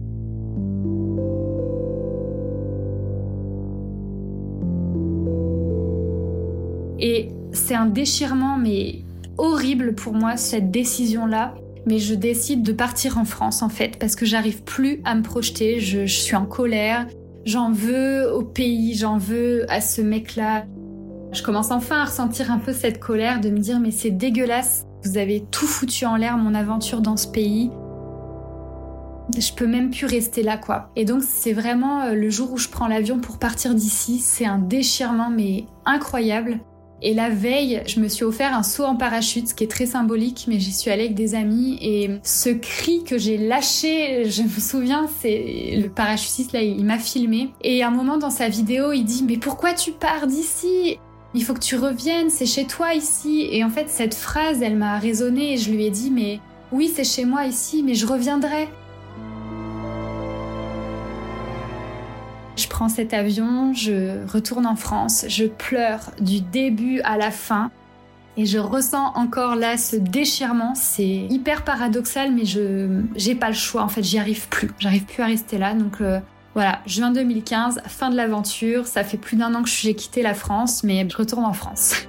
Et 6.99 7.29
c'est 7.51 7.75
un 7.75 7.85
déchirement, 7.85 8.57
mais 8.57 9.03
horrible 9.37 9.95
pour 9.95 10.13
moi, 10.13 10.37
cette 10.37 10.71
décision-là. 10.71 11.55
Mais 11.87 11.99
je 11.99 12.15
décide 12.15 12.63
de 12.63 12.73
partir 12.73 13.17
en 13.17 13.25
France, 13.25 13.61
en 13.61 13.69
fait, 13.69 13.99
parce 13.99 14.15
que 14.15 14.25
j'arrive 14.25 14.63
plus 14.63 15.01
à 15.05 15.13
me 15.13 15.21
projeter. 15.21 15.79
Je, 15.79 16.05
suis 16.07 16.35
en 16.35 16.45
colère. 16.45 17.05
J'en 17.45 17.71
veux 17.71 18.31
au 18.33 18.41
pays, 18.41 18.95
j'en 18.95 19.17
veux 19.17 19.71
à 19.71 19.81
ce 19.81 20.01
mec-là. 20.01 20.65
Je 21.31 21.43
commence 21.43 21.69
enfin 21.69 21.97
à 21.97 22.05
ressentir 22.05 22.51
un 22.51 22.57
peu 22.57 22.73
cette 22.73 22.99
colère, 22.99 23.39
de 23.39 23.49
me 23.49 23.59
dire, 23.59 23.79
mais 23.79 23.91
c'est 23.91 24.09
dégueulasse. 24.09 24.85
Vous 25.03 25.17
avez 25.17 25.45
tout 25.51 25.67
foutu 25.67 26.05
en 26.05 26.15
l'air, 26.15 26.37
mon 26.37 26.55
aventure 26.55 27.01
dans 27.01 27.17
ce 27.17 27.27
pays. 27.27 27.69
Je 29.37 29.53
peux 29.53 29.67
même 29.67 29.91
plus 29.91 30.05
rester 30.07 30.41
là, 30.41 30.57
quoi. 30.57 30.89
Et 30.95 31.05
donc, 31.05 31.23
c'est 31.23 31.53
vraiment 31.53 32.01
euh, 32.01 32.13
le 32.13 32.29
jour 32.29 32.51
où 32.53 32.57
je 32.57 32.69
prends 32.69 32.87
l'avion 32.87 33.19
pour 33.19 33.37
partir 33.37 33.75
d'ici. 33.75 34.19
C'est 34.19 34.45
un 34.45 34.59
déchirement, 34.59 35.29
mais 35.29 35.65
incroyable. 35.85 36.59
Et 37.01 37.13
la 37.13 37.29
veille, 37.29 37.83
je 37.87 37.99
me 37.99 38.07
suis 38.07 38.23
offert 38.23 38.53
un 38.55 38.63
saut 38.63 38.85
en 38.85 38.95
parachute, 38.95 39.49
ce 39.49 39.53
qui 39.53 39.63
est 39.63 39.71
très 39.71 39.85
symbolique, 39.85 40.45
mais 40.47 40.59
j'y 40.59 40.71
suis 40.71 40.89
allée 40.89 41.03
avec 41.03 41.15
des 41.15 41.35
amis. 41.35 41.77
Et 41.81 42.09
ce 42.23 42.49
cri 42.49 43.03
que 43.03 43.17
j'ai 43.17 43.37
lâché, 43.37 44.29
je 44.29 44.43
me 44.43 44.59
souviens, 44.59 45.07
c'est 45.21 45.77
le 45.81 45.89
parachutiste 45.89 46.53
là, 46.53 46.61
il 46.61 46.85
m'a 46.85 46.97
filmé. 46.97 47.51
Et 47.61 47.83
à 47.83 47.89
un 47.89 47.91
moment 47.91 48.17
dans 48.17 48.29
sa 48.29 48.49
vidéo, 48.49 48.91
il 48.91 49.03
dit 49.03 49.23
Mais 49.27 49.37
pourquoi 49.37 49.73
tu 49.73 49.91
pars 49.91 50.25
d'ici? 50.27 50.97
Il 51.35 51.43
faut 51.43 51.53
que 51.53 51.59
tu 51.59 51.75
reviennes, 51.75 52.29
c'est 52.29 52.45
chez 52.45 52.65
toi 52.65 52.93
ici. 52.93 53.45
Et 53.51 53.65
en 53.65 53.69
fait, 53.69 53.89
cette 53.89 54.15
phrase, 54.15 54.61
elle 54.61 54.77
m'a 54.77 54.97
résonné 54.97 55.53
et 55.53 55.57
je 55.57 55.69
lui 55.69 55.85
ai 55.85 55.89
dit, 55.89 56.09
mais 56.09 56.39
oui, 56.71 56.89
c'est 56.93 57.03
chez 57.03 57.25
moi 57.25 57.45
ici, 57.45 57.83
mais 57.83 57.93
je 57.93 58.07
reviendrai. 58.07 58.69
Prends 62.75 62.89
cet 62.89 63.13
avion, 63.13 63.73
je 63.73 64.27
retourne 64.27 64.65
en 64.65 64.75
France, 64.75 65.23
je 65.29 65.45
pleure 65.45 66.11
du 66.19 66.41
début 66.41 66.99
à 67.05 67.15
la 67.15 67.31
fin. 67.31 67.71
Et 68.35 68.45
je 68.45 68.59
ressens 68.59 69.13
encore 69.15 69.55
là 69.55 69.77
ce 69.77 69.95
déchirement. 69.95 70.75
C'est 70.75 71.25
hyper 71.29 71.63
paradoxal, 71.63 72.33
mais 72.33 72.43
je 72.43 73.01
j'ai 73.15 73.33
pas 73.33 73.47
le 73.47 73.55
choix. 73.55 73.81
En 73.81 73.87
fait, 73.87 74.03
j'y 74.03 74.19
arrive 74.19 74.49
plus. 74.49 74.71
J'arrive 74.77 75.05
plus 75.05 75.23
à 75.23 75.27
rester 75.27 75.57
là. 75.57 75.73
Donc 75.73 76.01
euh, 76.01 76.19
voilà, 76.53 76.81
juin 76.85 77.11
2015, 77.11 77.81
fin 77.87 78.09
de 78.09 78.17
l'aventure. 78.17 78.87
Ça 78.87 79.05
fait 79.05 79.15
plus 79.15 79.37
d'un 79.37 79.55
an 79.55 79.63
que 79.63 79.69
j'ai 79.69 79.95
quitté 79.95 80.21
la 80.21 80.33
France, 80.33 80.83
mais 80.83 81.07
je 81.09 81.15
retourne 81.15 81.45
en 81.45 81.53
France. 81.53 81.95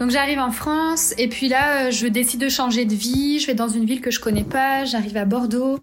Donc 0.00 0.08
j'arrive 0.08 0.38
en 0.38 0.50
France 0.50 1.12
et 1.18 1.28
puis 1.28 1.48
là, 1.48 1.88
euh, 1.88 1.90
je 1.90 2.06
décide 2.06 2.40
de 2.40 2.48
changer 2.48 2.86
de 2.86 2.94
vie. 2.94 3.38
Je 3.38 3.48
vais 3.48 3.54
dans 3.54 3.68
une 3.68 3.84
ville 3.84 4.00
que 4.00 4.10
je 4.10 4.18
connais 4.18 4.44
pas. 4.44 4.86
J'arrive 4.86 5.18
à 5.18 5.26
Bordeaux. 5.26 5.78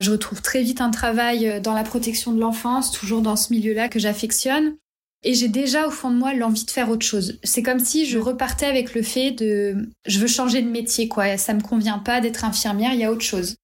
Je 0.00 0.12
retrouve 0.12 0.42
très 0.42 0.62
vite 0.62 0.80
un 0.80 0.90
travail 0.90 1.48
euh, 1.48 1.60
dans 1.60 1.74
la 1.74 1.82
protection 1.82 2.32
de 2.32 2.40
l'enfance, 2.40 2.92
toujours 2.92 3.20
dans 3.20 3.36
ce 3.36 3.52
milieu-là 3.52 3.88
que 3.88 3.98
j'affectionne. 3.98 4.76
Et 5.24 5.34
j'ai 5.34 5.48
déjà 5.48 5.88
au 5.88 5.90
fond 5.90 6.10
de 6.10 6.16
moi 6.16 6.32
l'envie 6.32 6.64
de 6.64 6.70
faire 6.70 6.90
autre 6.90 7.04
chose. 7.04 7.40
C'est 7.42 7.62
comme 7.62 7.80
si 7.80 8.06
je 8.06 8.18
repartais 8.18 8.66
avec 8.66 8.94
le 8.94 9.02
fait 9.02 9.32
de 9.32 9.88
je 10.06 10.20
veux 10.20 10.28
changer 10.28 10.62
de 10.62 10.70
métier 10.70 11.08
quoi, 11.08 11.36
ça 11.36 11.54
me 11.54 11.60
convient 11.60 11.98
pas 11.98 12.20
d'être 12.20 12.44
infirmière, 12.44 12.94
il 12.94 13.00
y 13.00 13.04
a 13.04 13.10
autre 13.10 13.22
chose. 13.22 13.56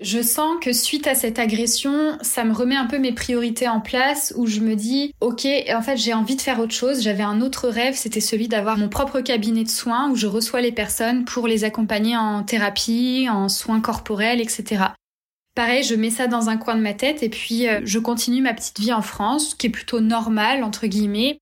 Je 0.00 0.22
sens 0.22 0.56
que 0.60 0.72
suite 0.72 1.06
à 1.06 1.14
cette 1.16 1.38
agression, 1.38 2.18
ça 2.22 2.44
me 2.44 2.52
remet 2.52 2.76
un 2.76 2.86
peu 2.86 2.98
mes 2.98 3.12
priorités 3.12 3.68
en 3.68 3.80
place 3.80 4.32
où 4.36 4.46
je 4.46 4.60
me 4.60 4.76
dis 4.76 5.12
OK, 5.20 5.46
en 5.72 5.82
fait, 5.82 5.96
j'ai 5.96 6.14
envie 6.14 6.36
de 6.36 6.40
faire 6.40 6.60
autre 6.60 6.74
chose, 6.74 7.02
j'avais 7.02 7.22
un 7.22 7.40
autre 7.40 7.68
rêve, 7.68 7.94
c'était 7.94 8.20
celui 8.20 8.46
d'avoir 8.46 8.78
mon 8.78 8.88
propre 8.88 9.20
cabinet 9.20 9.64
de 9.64 9.68
soins 9.68 10.08
où 10.10 10.16
je 10.16 10.28
reçois 10.28 10.60
les 10.60 10.72
personnes 10.72 11.24
pour 11.24 11.48
les 11.48 11.64
accompagner 11.64 12.16
en 12.16 12.44
thérapie, 12.44 13.28
en 13.28 13.48
soins 13.48 13.80
corporels, 13.80 14.40
etc. 14.40 14.86
Pareil, 15.54 15.82
je 15.82 15.94
mets 15.94 16.10
ça 16.10 16.28
dans 16.28 16.48
un 16.48 16.56
coin 16.56 16.76
de 16.76 16.80
ma 16.80 16.94
tête 16.94 17.22
et 17.22 17.28
puis 17.28 17.68
euh, 17.68 17.80
je 17.84 17.98
continue 17.98 18.40
ma 18.40 18.54
petite 18.54 18.80
vie 18.80 18.92
en 18.92 19.02
France, 19.02 19.54
qui 19.54 19.66
est 19.66 19.70
plutôt 19.70 20.00
normale, 20.00 20.64
entre 20.64 20.86
guillemets. 20.86 21.38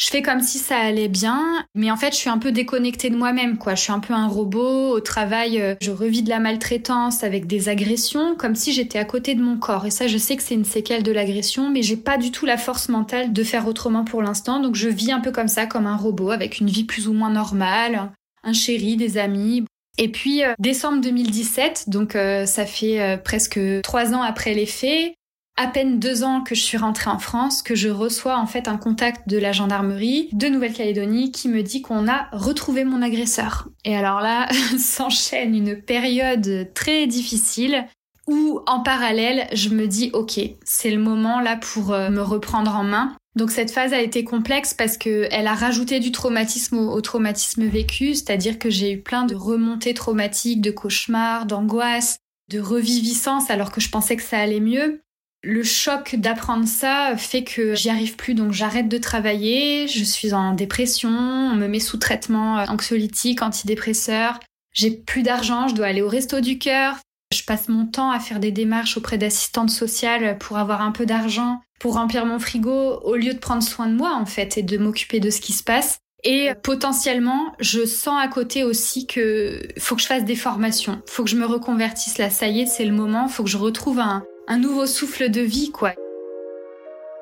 Je 0.00 0.06
fais 0.06 0.22
comme 0.22 0.40
si 0.40 0.56
ça 0.56 0.78
allait 0.78 1.08
bien, 1.08 1.66
mais 1.74 1.90
en 1.90 1.96
fait, 1.98 2.12
je 2.12 2.16
suis 2.16 2.30
un 2.30 2.38
peu 2.38 2.52
déconnectée 2.52 3.10
de 3.10 3.16
moi-même, 3.16 3.58
quoi. 3.58 3.74
Je 3.74 3.82
suis 3.82 3.92
un 3.92 3.98
peu 3.98 4.14
un 4.14 4.28
robot. 4.28 4.96
Au 4.96 5.00
travail, 5.00 5.60
euh, 5.60 5.74
je 5.82 5.90
revis 5.90 6.22
de 6.22 6.30
la 6.30 6.38
maltraitance 6.38 7.22
avec 7.22 7.46
des 7.46 7.68
agressions, 7.68 8.34
comme 8.34 8.54
si 8.54 8.72
j'étais 8.72 8.98
à 8.98 9.04
côté 9.04 9.34
de 9.34 9.42
mon 9.42 9.58
corps. 9.58 9.84
Et 9.84 9.90
ça, 9.90 10.06
je 10.06 10.16
sais 10.16 10.36
que 10.36 10.42
c'est 10.42 10.54
une 10.54 10.64
séquelle 10.64 11.02
de 11.02 11.12
l'agression, 11.12 11.68
mais 11.68 11.82
j'ai 11.82 11.98
pas 11.98 12.16
du 12.16 12.30
tout 12.30 12.46
la 12.46 12.56
force 12.56 12.88
mentale 12.88 13.34
de 13.34 13.44
faire 13.44 13.68
autrement 13.68 14.04
pour 14.04 14.22
l'instant. 14.22 14.60
Donc, 14.60 14.74
je 14.74 14.88
vis 14.88 15.12
un 15.12 15.20
peu 15.20 15.32
comme 15.32 15.48
ça, 15.48 15.66
comme 15.66 15.86
un 15.86 15.98
robot, 15.98 16.30
avec 16.30 16.60
une 16.60 16.70
vie 16.70 16.84
plus 16.84 17.06
ou 17.06 17.12
moins 17.12 17.30
normale, 17.30 18.10
un 18.42 18.54
chéri, 18.54 18.96
des 18.96 19.18
amis. 19.18 19.66
Et 20.00 20.08
puis 20.08 20.42
euh, 20.42 20.54
décembre 20.58 21.02
2017, 21.02 21.90
donc 21.90 22.16
euh, 22.16 22.46
ça 22.46 22.64
fait 22.64 23.00
euh, 23.00 23.16
presque 23.18 23.60
trois 23.82 24.14
ans 24.14 24.22
après 24.22 24.54
les 24.54 24.64
faits, 24.64 25.12
à 25.58 25.66
peine 25.66 26.00
deux 26.00 26.24
ans 26.24 26.40
que 26.40 26.54
je 26.54 26.62
suis 26.62 26.78
rentrée 26.78 27.10
en 27.10 27.18
France, 27.18 27.60
que 27.60 27.74
je 27.74 27.90
reçois 27.90 28.38
en 28.38 28.46
fait 28.46 28.66
un 28.66 28.78
contact 28.78 29.28
de 29.28 29.36
la 29.36 29.52
gendarmerie 29.52 30.30
de 30.32 30.48
Nouvelle-Calédonie 30.48 31.32
qui 31.32 31.50
me 31.50 31.62
dit 31.62 31.82
qu'on 31.82 32.08
a 32.08 32.28
retrouvé 32.32 32.84
mon 32.84 33.02
agresseur. 33.02 33.68
Et 33.84 33.94
alors 33.94 34.22
là, 34.22 34.48
s'enchaîne 34.78 35.54
une 35.54 35.76
période 35.76 36.72
très 36.72 37.06
difficile 37.06 37.84
où 38.26 38.60
en 38.66 38.80
parallèle, 38.80 39.48
je 39.52 39.68
me 39.68 39.86
dis 39.86 40.10
ok, 40.14 40.40
c'est 40.64 40.90
le 40.90 41.00
moment 41.00 41.40
là 41.40 41.56
pour 41.56 41.88
me 41.90 42.22
reprendre 42.22 42.74
en 42.74 42.84
main. 42.84 43.14
Donc 43.36 43.52
cette 43.52 43.70
phase 43.70 43.92
a 43.92 44.00
été 44.00 44.24
complexe 44.24 44.74
parce 44.74 44.96
que 44.96 45.28
elle 45.30 45.46
a 45.46 45.54
rajouté 45.54 46.00
du 46.00 46.10
traumatisme 46.10 46.78
au, 46.78 47.00
traumatisme 47.00 47.64
vécu, 47.64 48.14
c'est-à-dire 48.14 48.58
que 48.58 48.70
j'ai 48.70 48.92
eu 48.92 49.00
plein 49.00 49.24
de 49.24 49.34
remontées 49.34 49.94
traumatiques, 49.94 50.60
de 50.60 50.72
cauchemars, 50.72 51.46
d'angoisses, 51.46 52.18
de 52.50 52.58
reviviscence 52.58 53.48
alors 53.50 53.70
que 53.70 53.80
je 53.80 53.88
pensais 53.88 54.16
que 54.16 54.22
ça 54.22 54.38
allait 54.38 54.60
mieux. 54.60 55.00
Le 55.42 55.62
choc 55.62 56.16
d'apprendre 56.16 56.66
ça 56.66 57.14
fait 57.16 57.44
que 57.44 57.74
j'y 57.74 57.88
arrive 57.88 58.16
plus, 58.16 58.34
donc 58.34 58.52
j'arrête 58.52 58.88
de 58.88 58.98
travailler, 58.98 59.88
je 59.88 60.04
suis 60.04 60.34
en 60.34 60.52
dépression, 60.52 61.08
on 61.08 61.54
me 61.54 61.68
met 61.68 61.80
sous 61.80 61.96
traitement 61.96 62.56
anxiolytique, 62.56 63.40
antidépresseur, 63.40 64.38
j'ai 64.72 64.90
plus 64.90 65.22
d'argent, 65.22 65.68
je 65.68 65.74
dois 65.74 65.86
aller 65.86 66.02
au 66.02 66.08
resto 66.08 66.40
du 66.40 66.58
cœur, 66.58 66.96
je 67.32 67.42
passe 67.44 67.68
mon 67.68 67.86
temps 67.86 68.10
à 68.10 68.20
faire 68.20 68.38
des 68.38 68.50
démarches 68.50 68.98
auprès 68.98 69.16
d'assistantes 69.16 69.70
sociales 69.70 70.36
pour 70.38 70.58
avoir 70.58 70.82
un 70.82 70.92
peu 70.92 71.06
d'argent, 71.06 71.62
pour 71.80 71.94
remplir 71.94 72.26
mon 72.26 72.38
frigo, 72.38 73.00
au 73.02 73.16
lieu 73.16 73.34
de 73.34 73.38
prendre 73.38 73.62
soin 73.62 73.88
de 73.88 73.94
moi 73.94 74.14
en 74.14 74.26
fait 74.26 74.56
et 74.56 74.62
de 74.62 74.78
m'occuper 74.78 75.18
de 75.18 75.30
ce 75.30 75.40
qui 75.40 75.52
se 75.52 75.64
passe. 75.64 75.98
Et 76.22 76.50
potentiellement, 76.62 77.54
je 77.58 77.86
sens 77.86 78.22
à 78.22 78.28
côté 78.28 78.62
aussi 78.62 79.06
que 79.06 79.62
faut 79.78 79.96
que 79.96 80.02
je 80.02 80.06
fasse 80.06 80.24
des 80.24 80.36
formations, 80.36 81.00
faut 81.06 81.24
que 81.24 81.30
je 81.30 81.36
me 81.36 81.46
reconvertisse 81.46 82.18
là, 82.18 82.28
ça 82.28 82.46
y 82.46 82.60
est, 82.60 82.66
c'est 82.66 82.84
le 82.84 82.92
moment, 82.92 83.26
faut 83.26 83.42
que 83.42 83.48
je 83.48 83.56
retrouve 83.56 83.98
un, 83.98 84.22
un 84.46 84.58
nouveau 84.58 84.84
souffle 84.84 85.30
de 85.30 85.40
vie 85.40 85.70
quoi. 85.70 85.94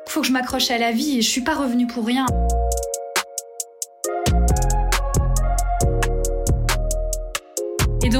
Faut 0.09 0.23
que 0.23 0.27
je 0.27 0.33
m'accroche 0.33 0.71
à 0.73 0.79
la 0.79 0.91
vie 0.91 1.19
et 1.19 1.23
je 1.23 1.29
suis 1.29 1.43
pas 1.43 1.55
revenue 1.55 1.87
pour 1.87 2.05
rien. 2.05 2.27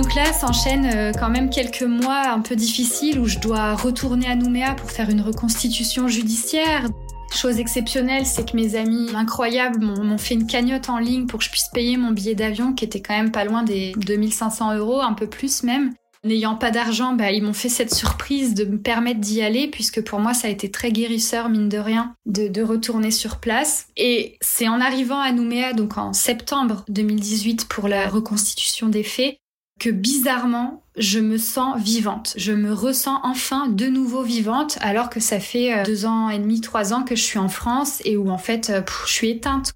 Donc 0.09 0.17
là, 0.17 0.33
s'enchaînent 0.33 0.91
euh, 0.95 1.13
quand 1.13 1.29
même 1.29 1.51
quelques 1.51 1.83
mois 1.83 2.31
un 2.31 2.41
peu 2.41 2.57
difficiles 2.57 3.19
où 3.19 3.27
je 3.27 3.39
dois 3.41 3.75
retourner 3.75 4.27
à 4.27 4.37
Nouméa 4.37 4.75
pour 4.75 4.91
faire 4.91 5.11
une 5.11 5.21
reconstitution 5.21 6.09
judiciaire. 6.09 6.87
Chose 7.31 7.59
exceptionnelle, 7.59 8.25
c'est 8.25 8.51
que 8.51 8.57
mes 8.57 8.75
amis 8.75 9.11
incroyables 9.15 9.85
m'ont 9.85 10.17
fait 10.17 10.33
une 10.33 10.47
cagnotte 10.47 10.89
en 10.89 10.97
ligne 10.97 11.27
pour 11.27 11.41
que 11.41 11.45
je 11.45 11.51
puisse 11.51 11.69
payer 11.75 11.99
mon 11.99 12.13
billet 12.13 12.35
d'avion 12.35 12.73
qui 12.73 12.87
était 12.87 13.03
quand 13.03 13.15
même 13.15 13.31
pas 13.31 13.45
loin 13.45 13.63
des 13.65 13.93
2500 13.99 14.79
euros, 14.79 15.03
un 15.03 15.13
peu 15.13 15.27
plus 15.27 15.63
même. 15.63 15.93
N'ayant 16.25 16.55
pas 16.55 16.71
d'argent, 16.71 17.13
bah, 17.13 17.31
ils 17.31 17.43
m'ont 17.43 17.53
fait 17.53 17.69
cette 17.69 17.95
surprise 17.95 18.55
de 18.55 18.65
me 18.65 18.79
permettre 18.79 19.21
d'y 19.21 19.43
aller, 19.43 19.69
puisque 19.69 20.03
pour 20.03 20.21
moi, 20.21 20.33
ça 20.33 20.49
a 20.49 20.51
été 20.51 20.71
très 20.71 20.91
guérisseur, 20.91 21.51
mine 21.51 21.69
de 21.69 21.77
rien, 21.77 22.15
de, 22.25 22.49
de 22.49 22.63
retourner 22.63 23.11
sur 23.11 23.41
place. 23.41 23.89
Et 23.99 24.39
c'est 24.41 24.69
en 24.69 24.81
arrivant 24.81 25.21
à 25.21 25.33
Nouméa, 25.33 25.75
donc 25.75 25.99
en 25.99 26.15
septembre 26.15 26.87
2018, 26.89 27.69
pour 27.69 27.89
la 27.89 28.09
reconstitution 28.09 28.89
des 28.89 29.03
faits, 29.03 29.37
que 29.79 29.91
bizarrement, 29.91 30.83
je 30.97 31.21
me 31.21 31.39
sens 31.39 31.81
vivante. 31.81 32.35
Je 32.37 32.53
me 32.53 32.73
ressens 32.73 33.21
enfin 33.23 33.69
de 33.69 33.87
nouveau 33.87 34.23
vivante 34.23 34.79
alors 34.81 35.11
que 35.11 35.21
ça 35.21 35.41
fait 35.41 35.73
euh, 35.73 35.85
deux 35.85 36.07
ans 36.07 36.29
et 36.29 36.39
demi, 36.39 36.61
trois 36.61 36.93
ans 36.93 37.05
que 37.05 37.15
je 37.15 37.23
suis 37.23 37.39
en 37.39 37.49
France 37.49 38.03
et 38.05 38.17
où 38.17 38.31
en 38.31 38.39
fait 38.39 38.71
euh, 38.71 38.83
je 39.07 39.13
suis 39.13 39.31
éteinte. 39.31 39.73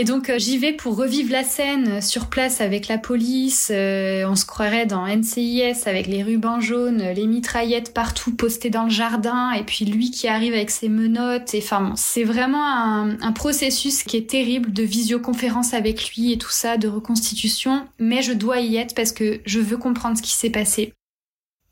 Et 0.00 0.04
donc 0.04 0.30
euh, 0.30 0.38
j'y 0.38 0.56
vais 0.56 0.72
pour 0.72 0.96
revivre 0.96 1.30
la 1.30 1.44
scène 1.44 2.00
sur 2.00 2.28
place 2.28 2.62
avec 2.62 2.88
la 2.88 2.96
police. 2.96 3.70
Euh, 3.70 4.24
on 4.26 4.34
se 4.34 4.46
croirait 4.46 4.86
dans 4.86 5.06
NCIS 5.06 5.82
avec 5.84 6.06
les 6.06 6.22
rubans 6.22 6.58
jaunes, 6.58 7.02
les 7.14 7.26
mitraillettes 7.26 7.92
partout 7.92 8.34
postées 8.34 8.70
dans 8.70 8.84
le 8.84 8.90
jardin, 8.90 9.52
et 9.52 9.62
puis 9.62 9.84
lui 9.84 10.10
qui 10.10 10.26
arrive 10.26 10.54
avec 10.54 10.70
ses 10.70 10.88
menottes. 10.88 11.52
Et 11.52 11.58
enfin, 11.58 11.92
c'est 11.96 12.24
vraiment 12.24 12.64
un, 12.64 13.32
processus 13.32 14.02
qui 14.02 14.16
est 14.16 14.30
terrible 14.30 14.72
de 14.72 14.82
visioconférence 14.82 15.74
avec 15.74 16.14
lui 16.14 16.32
et 16.32 16.38
tout 16.38 16.48
ça, 16.50 16.78
de 16.78 16.88
reconstitution. 16.88 17.86
Mais 17.98 18.22
je 18.22 18.32
dois 18.32 18.60
y 18.60 18.76
être 18.76 18.94
parce 18.94 19.12
que 19.12 19.42
je 19.44 19.60
veux 19.60 19.76
comprendre 19.76 20.16
ce 20.16 20.22
qui 20.22 20.32
s'est 20.32 20.48
passé. 20.48 20.94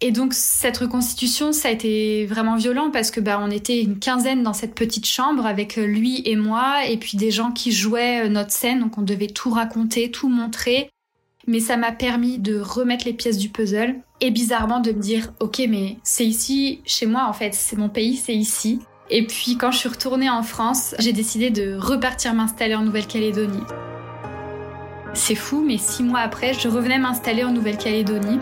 Et 0.00 0.12
donc 0.12 0.32
cette 0.32 0.78
reconstitution, 0.78 1.52
ça 1.52 1.68
a 1.68 1.70
été 1.72 2.24
vraiment 2.26 2.54
violent 2.54 2.90
parce 2.92 3.10
que 3.10 3.18
bah 3.20 3.40
on 3.42 3.50
était 3.50 3.82
une 3.82 3.98
quinzaine 3.98 4.44
dans 4.44 4.52
cette 4.52 4.76
petite 4.76 5.06
chambre 5.06 5.44
avec 5.44 5.74
lui 5.74 6.22
et 6.24 6.36
moi 6.36 6.86
et 6.86 6.96
puis 6.98 7.16
des 7.16 7.32
gens 7.32 7.50
qui 7.50 7.72
jouaient 7.72 8.28
notre 8.28 8.52
scène 8.52 8.78
donc 8.78 8.96
on 8.96 9.02
devait 9.02 9.26
tout 9.26 9.50
raconter, 9.50 10.12
tout 10.12 10.28
montrer. 10.28 10.90
Mais 11.48 11.58
ça 11.58 11.76
m'a 11.76 11.90
permis 11.90 12.38
de 12.38 12.60
remettre 12.60 13.06
les 13.06 13.12
pièces 13.12 13.38
du 13.38 13.48
puzzle 13.48 13.96
et 14.20 14.30
bizarrement 14.30 14.78
de 14.78 14.92
me 14.92 15.00
dire 15.00 15.32
OK 15.40 15.60
mais 15.68 15.96
c'est 16.04 16.26
ici 16.26 16.80
chez 16.84 17.06
moi 17.06 17.26
en 17.28 17.32
fait, 17.32 17.52
c'est 17.52 17.76
mon 17.76 17.88
pays, 17.88 18.16
c'est 18.16 18.36
ici. 18.36 18.78
Et 19.10 19.26
puis 19.26 19.56
quand 19.56 19.72
je 19.72 19.78
suis 19.78 19.88
retournée 19.88 20.30
en 20.30 20.44
France, 20.44 20.94
j'ai 21.00 21.12
décidé 21.12 21.50
de 21.50 21.74
repartir 21.74 22.34
m'installer 22.34 22.76
en 22.76 22.82
Nouvelle-Calédonie. 22.82 23.64
C'est 25.14 25.34
fou, 25.34 25.64
mais 25.66 25.78
six 25.78 26.04
mois 26.04 26.20
après, 26.20 26.54
je 26.54 26.68
revenais 26.68 26.98
m'installer 26.98 27.42
en 27.42 27.50
Nouvelle-Calédonie. 27.50 28.38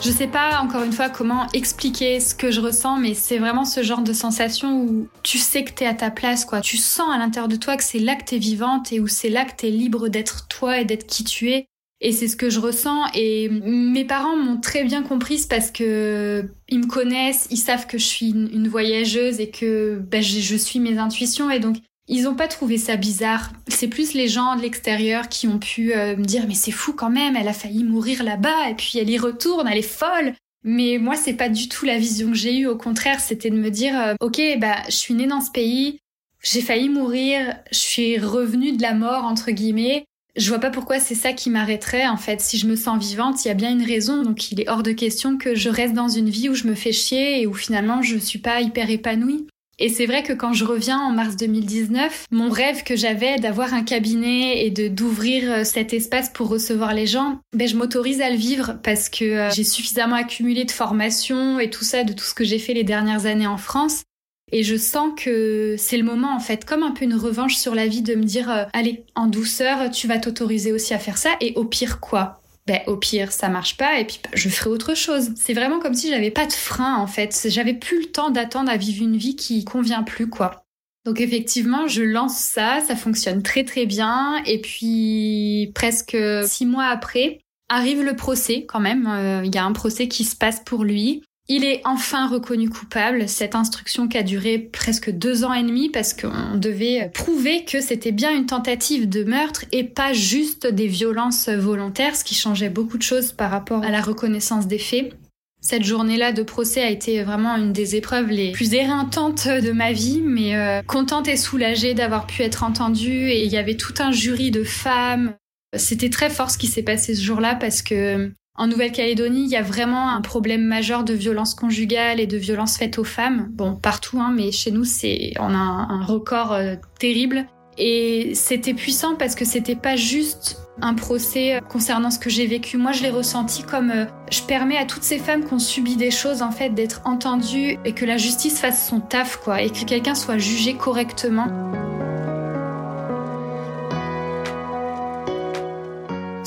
Je 0.00 0.10
sais 0.12 0.28
pas 0.28 0.60
encore 0.60 0.84
une 0.84 0.92
fois 0.92 1.08
comment 1.08 1.48
expliquer 1.52 2.20
ce 2.20 2.32
que 2.34 2.52
je 2.52 2.60
ressens, 2.60 2.98
mais 2.98 3.14
c'est 3.14 3.38
vraiment 3.38 3.64
ce 3.64 3.82
genre 3.82 4.02
de 4.02 4.12
sensation 4.12 4.82
où 4.82 5.08
tu 5.24 5.38
sais 5.38 5.64
que 5.64 5.72
t'es 5.72 5.86
à 5.86 5.94
ta 5.94 6.10
place, 6.10 6.44
quoi. 6.44 6.60
Tu 6.60 6.76
sens 6.76 7.12
à 7.12 7.18
l'intérieur 7.18 7.48
de 7.48 7.56
toi 7.56 7.76
que 7.76 7.82
c'est 7.82 7.98
là 7.98 8.14
que 8.14 8.24
t'es 8.24 8.38
vivante 8.38 8.92
et 8.92 9.00
où 9.00 9.08
c'est 9.08 9.28
là 9.28 9.44
que 9.44 9.56
t'es 9.56 9.70
libre 9.70 10.08
d'être 10.08 10.46
toi 10.46 10.78
et 10.78 10.84
d'être 10.84 11.06
qui 11.06 11.24
tu 11.24 11.50
es. 11.50 11.66
Et 12.00 12.12
c'est 12.12 12.28
ce 12.28 12.36
que 12.36 12.48
je 12.48 12.60
ressens. 12.60 13.06
Et 13.14 13.48
mes 13.48 14.04
parents 14.04 14.36
m'ont 14.36 14.60
très 14.60 14.84
bien 14.84 15.02
comprise 15.02 15.46
parce 15.46 15.72
que 15.72 16.48
ils 16.68 16.78
me 16.78 16.86
connaissent, 16.86 17.48
ils 17.50 17.56
savent 17.56 17.88
que 17.88 17.98
je 17.98 18.04
suis 18.04 18.30
une, 18.30 18.68
voyageuse 18.68 19.40
et 19.40 19.50
que 19.50 19.98
ben, 19.98 20.22
je, 20.22 20.56
suis 20.56 20.78
mes 20.78 20.98
intuitions. 20.98 21.50
Et 21.50 21.58
donc, 21.58 21.78
ils 22.08 22.24
n'ont 22.24 22.34
pas 22.34 22.48
trouvé 22.48 22.78
ça 22.78 22.96
bizarre. 22.96 23.52
C'est 23.68 23.88
plus 23.88 24.14
les 24.14 24.28
gens 24.28 24.56
de 24.56 24.62
l'extérieur 24.62 25.28
qui 25.28 25.46
ont 25.46 25.58
pu 25.58 25.94
euh, 25.94 26.16
me 26.16 26.24
dire 26.24 26.46
mais 26.48 26.54
c'est 26.54 26.72
fou 26.72 26.92
quand 26.92 27.10
même, 27.10 27.36
elle 27.36 27.48
a 27.48 27.52
failli 27.52 27.84
mourir 27.84 28.22
là-bas 28.22 28.70
et 28.70 28.74
puis 28.74 28.98
elle 28.98 29.10
y 29.10 29.18
retourne, 29.18 29.68
elle 29.68 29.78
est 29.78 29.82
folle. 29.82 30.34
Mais 30.64 30.98
moi 30.98 31.14
c'est 31.14 31.34
pas 31.34 31.48
du 31.48 31.68
tout 31.68 31.84
la 31.84 31.98
vision 31.98 32.28
que 32.28 32.36
j'ai 32.36 32.58
eue. 32.58 32.66
Au 32.66 32.76
contraire, 32.76 33.20
c'était 33.20 33.50
de 33.50 33.56
me 33.56 33.70
dire 33.70 33.98
euh, 34.00 34.14
ok 34.20 34.40
bah 34.58 34.76
je 34.86 34.96
suis 34.96 35.14
née 35.14 35.26
dans 35.26 35.40
ce 35.40 35.50
pays, 35.50 36.00
j'ai 36.42 36.62
failli 36.62 36.88
mourir, 36.88 37.56
je 37.70 37.78
suis 37.78 38.18
revenue 38.18 38.76
de 38.76 38.82
la 38.82 38.94
mort 38.94 39.24
entre 39.24 39.50
guillemets 39.50 40.04
je 40.38 40.48
vois 40.48 40.60
pas 40.60 40.70
pourquoi 40.70 41.00
c'est 41.00 41.16
ça 41.16 41.32
qui 41.32 41.50
m'arrêterait. 41.50 42.06
En 42.06 42.16
fait, 42.16 42.40
si 42.40 42.58
je 42.58 42.68
me 42.68 42.76
sens 42.76 42.98
vivante, 42.98 43.44
il 43.44 43.48
y 43.48 43.50
a 43.50 43.54
bien 43.54 43.72
une 43.72 43.82
raison. 43.82 44.22
Donc, 44.22 44.52
il 44.52 44.60
est 44.60 44.68
hors 44.68 44.84
de 44.84 44.92
question 44.92 45.36
que 45.36 45.54
je 45.54 45.68
reste 45.68 45.94
dans 45.94 46.08
une 46.08 46.30
vie 46.30 46.48
où 46.48 46.54
je 46.54 46.68
me 46.68 46.74
fais 46.74 46.92
chier 46.92 47.42
et 47.42 47.46
où 47.46 47.54
finalement 47.54 48.02
je 48.02 48.16
suis 48.16 48.38
pas 48.38 48.60
hyper 48.60 48.88
épanouie. 48.88 49.48
Et 49.78 49.88
c'est 49.88 50.06
vrai 50.06 50.22
que 50.22 50.32
quand 50.32 50.52
je 50.52 50.64
reviens 50.64 50.98
en 50.98 51.12
mars 51.12 51.36
2019, 51.36 52.26
mon 52.30 52.50
rêve 52.50 52.82
que 52.82 52.96
j'avais 52.96 53.38
d'avoir 53.38 53.74
un 53.74 53.82
cabinet 53.82 54.64
et 54.64 54.70
de 54.70 54.88
d'ouvrir 54.88 55.52
euh, 55.52 55.64
cet 55.64 55.94
espace 55.94 56.30
pour 56.30 56.48
recevoir 56.48 56.94
les 56.94 57.06
gens, 57.06 57.38
ben 57.54 57.68
je 57.68 57.76
m'autorise 57.76 58.20
à 58.20 58.30
le 58.30 58.36
vivre 58.36 58.78
parce 58.82 59.08
que 59.08 59.24
euh, 59.24 59.50
j'ai 59.50 59.64
suffisamment 59.64 60.16
accumulé 60.16 60.64
de 60.64 60.70
formation 60.70 61.60
et 61.60 61.70
tout 61.70 61.84
ça 61.84 62.04
de 62.04 62.12
tout 62.12 62.24
ce 62.24 62.34
que 62.34 62.44
j'ai 62.44 62.58
fait 62.58 62.74
les 62.74 62.84
dernières 62.84 63.26
années 63.26 63.46
en 63.46 63.58
France 63.58 64.02
et 64.50 64.62
je 64.62 64.76
sens 64.76 65.12
que 65.16 65.76
c'est 65.78 65.96
le 65.96 66.04
moment, 66.04 66.34
en 66.34 66.40
fait, 66.40 66.64
comme 66.64 66.82
un 66.82 66.92
peu 66.92 67.04
une 67.04 67.14
revanche 67.14 67.56
sur 67.56 67.74
la 67.74 67.86
vie 67.86 68.02
de 68.02 68.14
me 68.14 68.24
dire, 68.24 68.50
euh, 68.50 68.64
allez, 68.72 69.04
en 69.14 69.26
douceur, 69.26 69.90
tu 69.90 70.08
vas 70.08 70.18
t'autoriser 70.18 70.72
aussi 70.72 70.94
à 70.94 70.98
faire 70.98 71.18
ça. 71.18 71.30
Et 71.40 71.52
au 71.56 71.64
pire, 71.64 72.00
quoi? 72.00 72.40
Ben, 72.68 72.80
au 72.86 72.98
pire, 72.98 73.32
ça 73.32 73.48
marche 73.48 73.78
pas 73.78 73.98
et 73.98 74.04
puis 74.04 74.20
je 74.34 74.50
ferai 74.50 74.68
autre 74.68 74.94
chose. 74.94 75.30
C'est 75.36 75.54
vraiment 75.54 75.80
comme 75.80 75.94
si 75.94 76.10
j'avais 76.10 76.30
pas 76.30 76.44
de 76.44 76.52
frein 76.52 76.96
en 76.96 77.06
fait. 77.06 77.46
J'avais 77.48 77.72
plus 77.72 78.00
le 78.00 78.06
temps 78.06 78.28
d'attendre 78.28 78.70
à 78.70 78.76
vivre 78.76 79.02
une 79.02 79.16
vie 79.16 79.36
qui 79.36 79.64
convient 79.64 80.02
plus 80.02 80.28
quoi. 80.28 80.64
Donc 81.06 81.22
effectivement, 81.22 81.88
je 81.88 82.02
lance 82.02 82.36
ça, 82.36 82.80
ça 82.86 82.94
fonctionne 82.94 83.42
très 83.42 83.64
très 83.64 83.86
bien 83.86 84.42
et 84.44 84.60
puis 84.60 85.72
presque 85.74 86.16
six 86.44 86.66
mois 86.66 86.84
après 86.84 87.40
arrive 87.70 88.02
le 88.02 88.14
procès 88.14 88.66
quand 88.66 88.80
même. 88.80 89.06
Euh, 89.06 89.42
il 89.46 89.54
y 89.54 89.58
a 89.58 89.64
un 89.64 89.72
procès 89.72 90.06
qui 90.06 90.24
se 90.24 90.36
passe 90.36 90.60
pour 90.60 90.84
lui. 90.84 91.22
Il 91.50 91.64
est 91.64 91.80
enfin 91.86 92.28
reconnu 92.28 92.68
coupable, 92.68 93.26
cette 93.26 93.54
instruction 93.54 94.06
qui 94.06 94.18
a 94.18 94.22
duré 94.22 94.58
presque 94.58 95.10
deux 95.10 95.44
ans 95.44 95.54
et 95.54 95.62
demi 95.62 95.88
parce 95.88 96.12
qu'on 96.12 96.56
devait 96.56 97.10
prouver 97.14 97.64
que 97.64 97.80
c'était 97.80 98.12
bien 98.12 98.36
une 98.36 98.44
tentative 98.44 99.08
de 99.08 99.24
meurtre 99.24 99.64
et 99.72 99.84
pas 99.84 100.12
juste 100.12 100.66
des 100.66 100.88
violences 100.88 101.48
volontaires, 101.48 102.16
ce 102.16 102.24
qui 102.24 102.34
changeait 102.34 102.68
beaucoup 102.68 102.98
de 102.98 103.02
choses 103.02 103.32
par 103.32 103.50
rapport 103.50 103.82
à 103.82 103.90
la 103.90 104.02
reconnaissance 104.02 104.66
des 104.66 104.78
faits. 104.78 105.14
Cette 105.62 105.84
journée-là 105.84 106.32
de 106.32 106.42
procès 106.42 106.82
a 106.82 106.90
été 106.90 107.22
vraiment 107.22 107.56
une 107.56 107.72
des 107.72 107.96
épreuves 107.96 108.28
les 108.28 108.52
plus 108.52 108.74
éreintantes 108.74 109.48
de 109.48 109.72
ma 109.72 109.92
vie, 109.92 110.20
mais 110.22 110.54
euh, 110.54 110.82
contente 110.82 111.28
et 111.28 111.38
soulagée 111.38 111.94
d'avoir 111.94 112.26
pu 112.26 112.42
être 112.42 112.62
entendue 112.62 113.30
et 113.30 113.44
il 113.44 113.50
y 113.50 113.56
avait 113.56 113.76
tout 113.76 113.94
un 114.00 114.12
jury 114.12 114.50
de 114.50 114.64
femmes. 114.64 115.34
C'était 115.76 116.10
très 116.10 116.28
fort 116.28 116.50
ce 116.50 116.58
qui 116.58 116.66
s'est 116.66 116.82
passé 116.82 117.14
ce 117.14 117.22
jour-là 117.22 117.54
parce 117.54 117.82
que 117.82 118.30
en 118.58 118.66
Nouvelle-Calédonie, 118.66 119.44
il 119.44 119.50
y 119.50 119.56
a 119.56 119.62
vraiment 119.62 120.10
un 120.10 120.20
problème 120.20 120.64
majeur 120.64 121.04
de 121.04 121.14
violence 121.14 121.54
conjugale 121.54 122.18
et 122.18 122.26
de 122.26 122.36
violence 122.36 122.76
faite 122.76 122.98
aux 122.98 123.04
femmes. 123.04 123.48
Bon, 123.52 123.76
partout, 123.76 124.18
hein, 124.20 124.32
mais 124.34 124.50
chez 124.50 124.72
nous, 124.72 124.84
c'est 124.84 125.32
on 125.38 125.54
a 125.54 125.56
un, 125.56 126.04
record 126.04 126.52
euh, 126.52 126.74
terrible. 126.98 127.46
Et 127.78 128.32
c'était 128.34 128.74
puissant 128.74 129.14
parce 129.14 129.36
que 129.36 129.44
c'était 129.44 129.76
pas 129.76 129.94
juste 129.94 130.58
un 130.82 130.94
procès 130.94 131.54
euh, 131.54 131.60
concernant 131.60 132.10
ce 132.10 132.18
que 132.18 132.30
j'ai 132.30 132.46
vécu. 132.46 132.76
Moi, 132.76 132.90
je 132.90 133.04
l'ai 133.04 133.10
ressenti 133.10 133.62
comme 133.62 133.92
euh, 133.92 134.06
je 134.32 134.42
permets 134.42 134.76
à 134.76 134.84
toutes 134.84 135.04
ces 135.04 135.18
femmes 135.18 135.44
qui 135.44 135.54
ont 135.54 135.60
subi 135.60 135.94
des 135.94 136.10
choses, 136.10 136.42
en 136.42 136.50
fait, 136.50 136.70
d'être 136.70 137.02
entendues 137.04 137.78
et 137.84 137.92
que 137.92 138.04
la 138.04 138.16
justice 138.16 138.58
fasse 138.58 138.88
son 138.88 138.98
taf, 138.98 139.36
quoi, 139.36 139.62
et 139.62 139.70
que 139.70 139.84
quelqu'un 139.84 140.16
soit 140.16 140.38
jugé 140.38 140.74
correctement. 140.74 141.46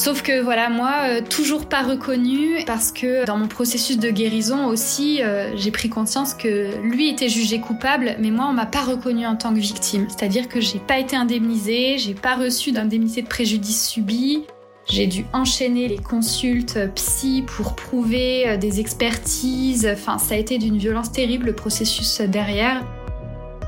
Sauf 0.01 0.23
que 0.23 0.41
voilà, 0.41 0.67
moi, 0.67 0.93
euh, 1.03 1.21
toujours 1.21 1.67
pas 1.67 1.83
reconnue 1.83 2.63
parce 2.65 2.91
que 2.91 3.23
dans 3.23 3.37
mon 3.37 3.47
processus 3.47 3.99
de 3.99 4.09
guérison 4.09 4.65
aussi, 4.65 5.21
euh, 5.21 5.55
j'ai 5.55 5.69
pris 5.69 5.89
conscience 5.89 6.33
que 6.33 6.75
lui 6.81 7.07
était 7.07 7.29
jugé 7.29 7.59
coupable, 7.59 8.15
mais 8.19 8.31
moi, 8.31 8.47
on 8.49 8.53
m'a 8.53 8.65
pas 8.65 8.81
reconnue 8.81 9.27
en 9.27 9.35
tant 9.35 9.53
que 9.53 9.59
victime. 9.59 10.07
C'est-à-dire 10.09 10.49
que 10.49 10.59
j'ai 10.59 10.79
pas 10.79 10.97
été 10.97 11.15
indemnisée, 11.15 11.99
j'ai 11.99 12.15
pas 12.15 12.35
reçu 12.35 12.71
d'indemnité 12.71 13.21
de 13.21 13.27
préjudice 13.27 13.89
subi. 13.89 14.45
J'ai 14.89 15.05
dû 15.05 15.23
enchaîner 15.33 15.87
les 15.87 15.99
consultes 15.99 16.79
psy 16.95 17.43
pour 17.45 17.75
prouver 17.75 18.47
euh, 18.47 18.57
des 18.57 18.79
expertises. 18.79 19.87
Enfin, 19.87 20.17
ça 20.17 20.33
a 20.33 20.37
été 20.39 20.57
d'une 20.57 20.79
violence 20.79 21.11
terrible 21.11 21.45
le 21.45 21.53
processus 21.53 22.21
derrière 22.21 22.83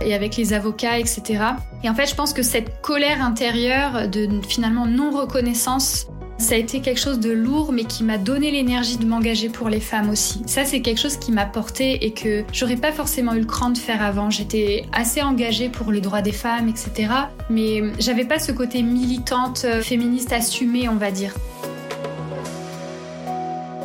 et 0.02 0.16
avec 0.16 0.36
les 0.36 0.54
avocats, 0.54 0.98
etc. 0.98 1.44
Et 1.84 1.90
en 1.92 1.94
fait, 1.94 2.08
je 2.08 2.16
pense 2.16 2.34
que 2.34 2.42
cette 2.42 2.82
colère 2.82 3.24
intérieure 3.24 4.08
de 4.10 4.28
finalement 4.48 4.88
non-reconnaissance 4.88 6.08
ça 6.44 6.56
a 6.56 6.58
été 6.58 6.82
quelque 6.82 7.00
chose 7.00 7.20
de 7.20 7.32
lourd, 7.32 7.72
mais 7.72 7.86
qui 7.86 8.04
m'a 8.04 8.18
donné 8.18 8.52
l'énergie 8.52 8.98
de 8.98 9.06
m'engager 9.06 9.50
pour 9.50 9.70
les 9.70 9.80
femmes 9.80 10.10
aussi. 10.10 10.42
Ça, 10.46 10.66
c'est 10.66 10.82
quelque 10.82 11.00
chose 11.00 11.18
qui 11.18 11.32
m'a 11.32 11.46
porté 11.46 12.06
et 12.06 12.12
que 12.12 12.44
j'aurais 12.52 12.76
pas 12.76 12.92
forcément 12.92 13.34
eu 13.34 13.40
le 13.40 13.46
cran 13.46 13.70
de 13.70 13.78
faire 13.78 14.04
avant. 14.04 14.30
J'étais 14.30 14.86
assez 14.92 15.22
engagée 15.22 15.70
pour 15.70 15.92
les 15.92 16.02
droits 16.02 16.22
des 16.22 16.32
femmes, 16.32 16.68
etc. 16.68 17.12
Mais 17.50 17.82
j'avais 17.98 18.26
pas 18.26 18.40
ce 18.40 18.52
côté 18.52 18.84
militante, 18.84 19.64
euh, 19.66 19.82
féministe 19.82 20.34
assumé, 20.34 20.90
on 20.90 20.96
va 20.96 21.12
dire. 21.12 21.34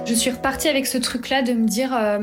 Je 0.05 0.15
suis 0.15 0.31
repartie 0.31 0.69
avec 0.69 0.87
ce 0.87 0.99
truc-là 0.99 1.43
de 1.43 1.53
me 1.53 1.67
dire, 1.67 1.95
euh, 1.95 2.19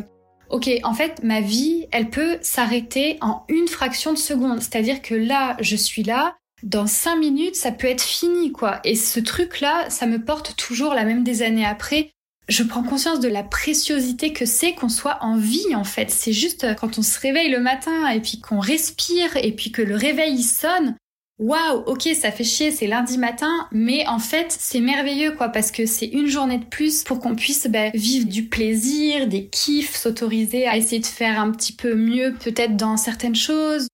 ok, 0.50 0.70
en 0.84 0.94
fait, 0.94 1.24
ma 1.24 1.40
vie, 1.40 1.88
elle 1.92 2.10
peut 2.10 2.38
s'arrêter 2.42 3.18
en 3.22 3.44
une 3.48 3.68
fraction 3.68 4.12
de 4.12 4.18
seconde. 4.18 4.62
C'est-à-dire 4.62 5.02
que 5.02 5.16
là, 5.16 5.56
je 5.62 5.76
suis 5.76 6.04
là, 6.04 6.36
dans 6.66 6.88
cinq 6.88 7.18
minutes, 7.18 7.56
ça 7.56 7.72
peut 7.72 7.88
être 7.88 8.02
fini, 8.02 8.52
quoi. 8.52 8.80
Et 8.84 8.96
ce 8.96 9.20
truc-là, 9.20 9.88
ça 9.90 10.08
me 10.08 10.18
porte 10.18 10.56
toujours, 10.58 10.96
la 10.96 11.06
même 11.06 11.24
des 11.24 11.44
années 11.44 11.66
après. 11.66 12.10
Je 12.50 12.64
prends 12.64 12.84
conscience 12.84 13.20
de 13.20 13.28
la 13.28 13.44
préciosité 13.44 14.34
que 14.34 14.46
c'est 14.46 14.74
qu'on 14.74 14.90
soit 14.90 15.20
en 15.22 15.38
vie, 15.38 15.76
en 15.76 15.84
fait. 15.84 16.10
C'est 16.10 16.34
juste 16.34 16.64
euh, 16.64 16.74
quand 16.74 16.98
on 16.98 17.04
se 17.04 17.20
réveille 17.20 17.52
le 17.52 17.60
matin 17.60 18.10
et 18.10 18.20
puis 18.20 18.40
qu'on 18.40 18.60
respire 18.60 19.38
et 19.38 19.52
puis 19.52 19.72
que 19.72 19.84
le 19.84 19.96
réveil 19.96 20.42
sonne. 20.42 20.96
Waouh, 21.38 21.84
ok, 21.86 22.10
ça 22.20 22.32
fait 22.32 22.44
chier, 22.44 22.72
c'est 22.72 22.88
lundi 22.88 23.18
matin, 23.18 23.68
mais 23.72 24.08
en 24.08 24.20
fait, 24.20 24.56
c'est 24.58 24.80
merveilleux, 24.80 25.34
quoi, 25.34 25.50
parce 25.50 25.70
que 25.70 25.86
c'est 25.86 26.06
une 26.08 26.28
journée 26.28 26.60
de 26.60 26.66
plus 26.66 27.04
pour 27.04 27.20
qu'on 27.20 27.36
puisse 27.36 27.68
bah, 27.68 27.90
vivre 27.94 28.28
du 28.28 28.46
plaisir, 28.46 29.28
des 29.28 29.48
kiffs, 29.48 29.96
s'autoriser 29.96 30.66
à 30.66 30.78
essayer 30.78 31.02
de 31.02 31.06
faire 31.06 31.40
un 31.40 31.52
petit 31.52 31.74
peu 31.74 31.94
mieux, 31.94 32.34
peut-être 32.40 32.78
dans 32.78 32.96
certaines 32.96 33.36
choses. 33.36 33.88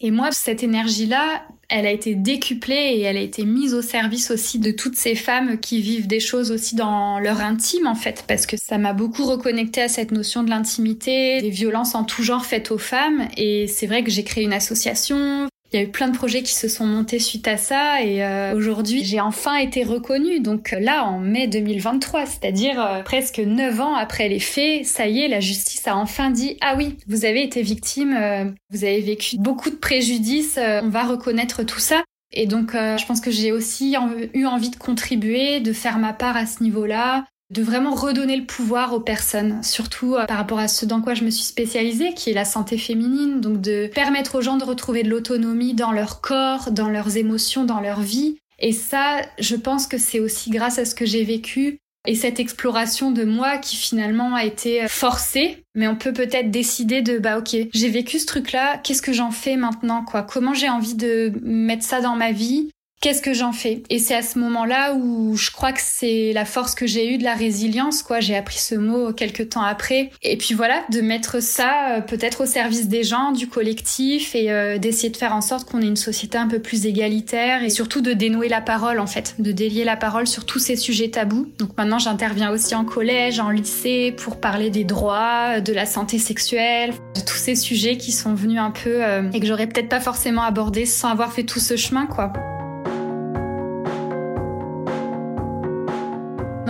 Et 0.00 0.10
moi, 0.10 0.30
cette 0.32 0.62
énergie-là, 0.62 1.46
elle 1.72 1.86
a 1.86 1.90
été 1.90 2.14
décuplée 2.14 2.74
et 2.74 3.00
elle 3.00 3.16
a 3.16 3.20
été 3.20 3.46
mise 3.46 3.72
au 3.72 3.80
service 3.80 4.30
aussi 4.30 4.58
de 4.58 4.70
toutes 4.70 4.94
ces 4.94 5.14
femmes 5.14 5.58
qui 5.58 5.80
vivent 5.80 6.06
des 6.06 6.20
choses 6.20 6.50
aussi 6.52 6.76
dans 6.76 7.18
leur 7.18 7.40
intime 7.40 7.86
en 7.86 7.94
fait, 7.94 8.24
parce 8.28 8.44
que 8.44 8.58
ça 8.58 8.76
m'a 8.76 8.92
beaucoup 8.92 9.24
reconnecté 9.24 9.80
à 9.80 9.88
cette 9.88 10.12
notion 10.12 10.42
de 10.42 10.50
l'intimité, 10.50 11.40
des 11.40 11.48
violences 11.48 11.94
en 11.94 12.04
tout 12.04 12.22
genre 12.22 12.44
faites 12.44 12.70
aux 12.70 12.78
femmes. 12.78 13.26
Et 13.38 13.66
c'est 13.68 13.86
vrai 13.86 14.04
que 14.04 14.10
j'ai 14.10 14.22
créé 14.22 14.44
une 14.44 14.52
association, 14.52 15.48
il 15.72 15.80
y 15.80 15.82
a 15.82 15.86
eu 15.86 15.90
plein 15.90 16.08
de 16.08 16.16
projets 16.16 16.42
qui 16.42 16.54
se 16.54 16.68
sont 16.68 16.86
montés 16.86 17.18
suite 17.18 17.48
à 17.48 17.56
ça 17.56 18.02
et 18.02 18.22
euh, 18.24 18.54
aujourd'hui 18.54 19.04
j'ai 19.04 19.20
enfin 19.20 19.56
été 19.56 19.84
reconnue. 19.84 20.40
Donc 20.40 20.74
là 20.78 21.04
en 21.04 21.18
mai 21.18 21.46
2023, 21.46 22.26
c'est-à-dire 22.26 22.80
euh, 22.80 23.02
presque 23.02 23.38
neuf 23.38 23.80
ans 23.80 23.94
après 23.94 24.28
les 24.28 24.40
faits, 24.40 24.84
ça 24.84 25.06
y 25.06 25.20
est, 25.20 25.28
la 25.28 25.40
justice 25.40 25.86
a 25.86 25.96
enfin 25.96 26.30
dit 26.30 26.56
ah 26.60 26.74
oui, 26.76 26.98
vous 27.06 27.24
avez 27.24 27.42
été 27.42 27.62
victime, 27.62 28.16
euh, 28.20 28.44
vous 28.70 28.84
avez 28.84 29.00
vécu 29.00 29.36
beaucoup 29.38 29.70
de 29.70 29.76
préjudices, 29.76 30.58
on 30.58 30.88
va 30.88 31.04
reconnaître 31.04 31.62
tout 31.62 31.80
ça. 31.80 32.02
Et 32.32 32.46
donc, 32.46 32.74
euh, 32.74 32.96
je 32.96 33.06
pense 33.06 33.20
que 33.20 33.30
j'ai 33.30 33.52
aussi 33.52 33.94
eu 34.34 34.46
envie 34.46 34.70
de 34.70 34.76
contribuer, 34.76 35.60
de 35.60 35.72
faire 35.72 35.98
ma 35.98 36.12
part 36.12 36.36
à 36.36 36.46
ce 36.46 36.62
niveau-là, 36.62 37.26
de 37.52 37.62
vraiment 37.62 37.94
redonner 37.94 38.36
le 38.36 38.46
pouvoir 38.46 38.94
aux 38.94 39.00
personnes, 39.00 39.62
surtout 39.62 40.14
euh, 40.14 40.24
par 40.24 40.38
rapport 40.38 40.58
à 40.58 40.68
ce 40.68 40.86
dans 40.86 41.02
quoi 41.02 41.14
je 41.14 41.24
me 41.24 41.30
suis 41.30 41.44
spécialisée, 41.44 42.14
qui 42.14 42.30
est 42.30 42.34
la 42.34 42.46
santé 42.46 42.78
féminine, 42.78 43.40
donc 43.40 43.60
de 43.60 43.88
permettre 43.94 44.36
aux 44.36 44.40
gens 44.40 44.56
de 44.56 44.64
retrouver 44.64 45.02
de 45.02 45.10
l'autonomie 45.10 45.74
dans 45.74 45.92
leur 45.92 46.20
corps, 46.20 46.70
dans 46.70 46.88
leurs 46.88 47.16
émotions, 47.16 47.64
dans 47.64 47.80
leur 47.80 48.00
vie. 48.00 48.38
Et 48.58 48.72
ça, 48.72 49.20
je 49.38 49.56
pense 49.56 49.86
que 49.86 49.98
c'est 49.98 50.20
aussi 50.20 50.50
grâce 50.50 50.78
à 50.78 50.84
ce 50.84 50.94
que 50.94 51.04
j'ai 51.04 51.24
vécu 51.24 51.78
et 52.06 52.14
cette 52.16 52.40
exploration 52.40 53.12
de 53.12 53.24
moi 53.24 53.58
qui 53.58 53.76
finalement 53.76 54.34
a 54.34 54.44
été 54.44 54.88
forcée, 54.88 55.64
mais 55.74 55.86
on 55.86 55.94
peut 55.94 56.12
peut-être 56.12 56.50
décider 56.50 57.00
de 57.00 57.18
bah 57.18 57.38
ok, 57.38 57.54
j'ai 57.72 57.88
vécu 57.88 58.18
ce 58.18 58.26
truc-là, 58.26 58.78
qu'est-ce 58.78 59.02
que 59.02 59.12
j'en 59.12 59.30
fais 59.30 59.56
maintenant 59.56 60.04
quoi? 60.04 60.22
Comment 60.22 60.52
j'ai 60.54 60.68
envie 60.68 60.94
de 60.94 61.32
mettre 61.42 61.84
ça 61.84 62.00
dans 62.00 62.16
ma 62.16 62.32
vie? 62.32 62.70
Qu'est-ce 63.02 63.20
que 63.20 63.34
j'en 63.34 63.52
fais? 63.52 63.82
Et 63.90 63.98
c'est 63.98 64.14
à 64.14 64.22
ce 64.22 64.38
moment-là 64.38 64.94
où 64.94 65.36
je 65.36 65.50
crois 65.50 65.72
que 65.72 65.80
c'est 65.82 66.32
la 66.32 66.44
force 66.46 66.74
que 66.74 66.86
j'ai 66.86 67.12
eue 67.12 67.18
de 67.18 67.24
la 67.24 67.34
résilience, 67.34 68.02
quoi. 68.02 68.20
J'ai 68.20 68.36
appris 68.36 68.58
ce 68.58 68.76
mot 68.76 69.12
quelques 69.12 69.50
temps 69.50 69.62
après. 69.62 70.10
Et 70.22 70.38
puis 70.38 70.54
voilà, 70.54 70.84
de 70.90 71.00
mettre 71.00 71.42
ça 71.42 71.96
euh, 71.96 72.00
peut-être 72.00 72.44
au 72.44 72.46
service 72.46 72.88
des 72.88 73.02
gens, 73.02 73.32
du 73.32 73.48
collectif, 73.48 74.34
et 74.34 74.50
euh, 74.50 74.78
d'essayer 74.78 75.10
de 75.10 75.16
faire 75.16 75.34
en 75.34 75.40
sorte 75.40 75.68
qu'on 75.68 75.82
ait 75.82 75.86
une 75.86 75.96
société 75.96 76.38
un 76.38 76.46
peu 76.46 76.60
plus 76.60 76.86
égalitaire, 76.86 77.64
et 77.64 77.70
surtout 77.70 78.00
de 78.00 78.12
dénouer 78.12 78.48
la 78.48 78.60
parole, 78.60 79.00
en 79.00 79.08
fait, 79.08 79.34
de 79.40 79.50
délier 79.50 79.84
la 79.84 79.96
parole 79.96 80.28
sur 80.28 80.46
tous 80.46 80.60
ces 80.60 80.76
sujets 80.76 81.10
tabous. 81.10 81.48
Donc 81.58 81.76
maintenant, 81.76 81.98
j'interviens 81.98 82.52
aussi 82.52 82.76
en 82.76 82.84
collège, 82.84 83.40
en 83.40 83.50
lycée, 83.50 84.14
pour 84.16 84.38
parler 84.38 84.70
des 84.70 84.84
droits, 84.84 85.60
de 85.60 85.72
la 85.72 85.86
santé 85.86 86.18
sexuelle, 86.18 86.92
de 87.16 87.20
tous 87.20 87.36
ces 87.36 87.56
sujets 87.56 87.96
qui 87.96 88.12
sont 88.12 88.34
venus 88.34 88.60
un 88.60 88.70
peu 88.70 89.04
euh, 89.04 89.28
et 89.32 89.40
que 89.40 89.46
j'aurais 89.46 89.66
peut-être 89.66 89.88
pas 89.88 90.00
forcément 90.00 90.42
abordé 90.42 90.86
sans 90.86 91.08
avoir 91.08 91.32
fait 91.32 91.42
tout 91.42 91.60
ce 91.60 91.76
chemin, 91.76 92.06
quoi. 92.06 92.32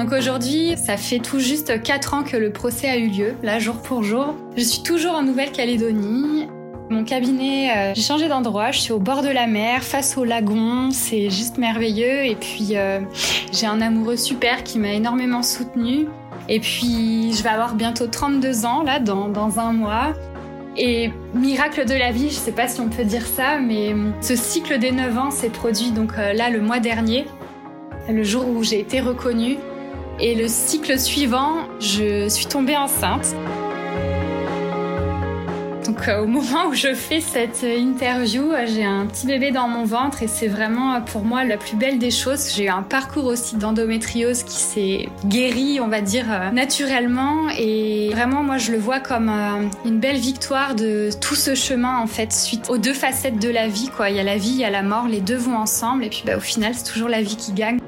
Donc 0.02 0.12
aujourd'hui, 0.14 0.74
ça 0.76 0.96
fait 0.96 1.20
tout 1.20 1.38
juste 1.38 1.80
4 1.80 2.14
ans 2.14 2.22
que 2.24 2.36
le 2.36 2.50
procès 2.50 2.88
a 2.88 2.96
eu 2.96 3.06
lieu, 3.06 3.34
là 3.44 3.60
jour 3.60 3.76
pour 3.76 4.02
jour. 4.02 4.34
Je 4.56 4.62
suis 4.64 4.82
toujours 4.82 5.14
en 5.14 5.22
Nouvelle-Calédonie. 5.22 6.48
Mon 6.90 7.04
cabinet, 7.04 7.70
euh, 7.70 7.92
j'ai 7.94 8.02
changé 8.02 8.26
d'endroit, 8.26 8.72
je 8.72 8.80
suis 8.80 8.92
au 8.92 8.98
bord 8.98 9.22
de 9.22 9.28
la 9.28 9.46
mer, 9.46 9.84
face 9.84 10.18
au 10.18 10.24
lagon, 10.24 10.90
c'est 10.90 11.30
juste 11.30 11.56
merveilleux. 11.56 12.24
Et 12.24 12.34
puis 12.34 12.70
euh, 12.72 12.98
j'ai 13.52 13.66
un 13.66 13.80
amoureux 13.80 14.16
super 14.16 14.64
qui 14.64 14.80
m'a 14.80 14.88
énormément 14.88 15.44
soutenue. 15.44 16.08
Et 16.48 16.58
puis 16.58 17.32
je 17.32 17.40
vais 17.44 17.50
avoir 17.50 17.76
bientôt 17.76 18.08
32 18.08 18.66
ans, 18.66 18.82
là, 18.82 18.98
dans, 18.98 19.28
dans 19.28 19.60
un 19.60 19.72
mois. 19.72 20.14
Et 20.76 21.12
miracle 21.32 21.86
de 21.86 21.94
la 21.94 22.10
vie, 22.10 22.28
je 22.28 22.34
sais 22.34 22.50
pas 22.50 22.66
si 22.66 22.80
on 22.80 22.88
peut 22.88 23.04
dire 23.04 23.24
ça, 23.24 23.60
mais 23.60 23.94
ce 24.20 24.34
cycle 24.34 24.80
des 24.80 24.90
9 24.90 25.16
ans 25.16 25.30
s'est 25.30 25.48
produit 25.48 25.92
donc 25.92 26.14
euh, 26.18 26.32
là 26.32 26.50
le 26.50 26.60
mois 26.60 26.80
dernier, 26.80 27.24
le 28.08 28.24
jour 28.24 28.48
où 28.48 28.64
j'ai 28.64 28.80
été 28.80 28.98
reconnue. 28.98 29.58
Et 30.20 30.34
le 30.34 30.46
cycle 30.48 30.98
suivant, 30.98 31.68
je 31.80 32.28
suis 32.28 32.46
tombée 32.46 32.76
enceinte. 32.76 33.34
Donc 35.86 36.06
euh, 36.06 36.22
au 36.22 36.26
moment 36.26 36.68
où 36.68 36.74
je 36.74 36.94
fais 36.94 37.20
cette 37.20 37.64
interview, 37.64 38.52
j'ai 38.66 38.84
un 38.84 39.06
petit 39.06 39.26
bébé 39.26 39.50
dans 39.50 39.68
mon 39.68 39.84
ventre 39.84 40.22
et 40.22 40.28
c'est 40.28 40.46
vraiment 40.46 41.00
pour 41.00 41.24
moi 41.24 41.44
la 41.44 41.56
plus 41.56 41.76
belle 41.76 41.98
des 41.98 42.10
choses. 42.10 42.52
J'ai 42.54 42.64
eu 42.64 42.68
un 42.68 42.82
parcours 42.82 43.26
aussi 43.26 43.56
d'endométriose 43.56 44.44
qui 44.44 44.58
s'est 44.58 45.08
guéri, 45.26 45.80
on 45.80 45.88
va 45.88 46.00
dire, 46.00 46.26
euh, 46.30 46.50
naturellement 46.50 47.48
et 47.58 48.10
vraiment 48.12 48.42
moi 48.42 48.58
je 48.58 48.72
le 48.72 48.78
vois 48.78 49.00
comme 49.00 49.28
euh, 49.28 49.66
une 49.84 49.98
belle 49.98 50.18
victoire 50.18 50.74
de 50.76 51.10
tout 51.20 51.34
ce 51.34 51.54
chemin 51.54 51.98
en 51.98 52.06
fait 52.06 52.32
suite 52.32 52.70
aux 52.70 52.78
deux 52.78 52.94
facettes 52.94 53.40
de 53.40 53.48
la 53.48 53.66
vie 53.66 53.88
quoi. 53.88 54.08
Il 54.08 54.16
y 54.16 54.20
a 54.20 54.24
la 54.24 54.36
vie, 54.36 54.50
il 54.50 54.60
y 54.60 54.64
a 54.64 54.70
la 54.70 54.82
mort, 54.82 55.08
les 55.08 55.20
deux 55.20 55.36
vont 55.36 55.56
ensemble 55.56 56.04
et 56.04 56.10
puis 56.10 56.22
bah, 56.24 56.36
au 56.36 56.40
final 56.40 56.74
c'est 56.74 56.90
toujours 56.90 57.08
la 57.08 57.22
vie 57.22 57.36
qui 57.36 57.52
gagne. 57.52 57.81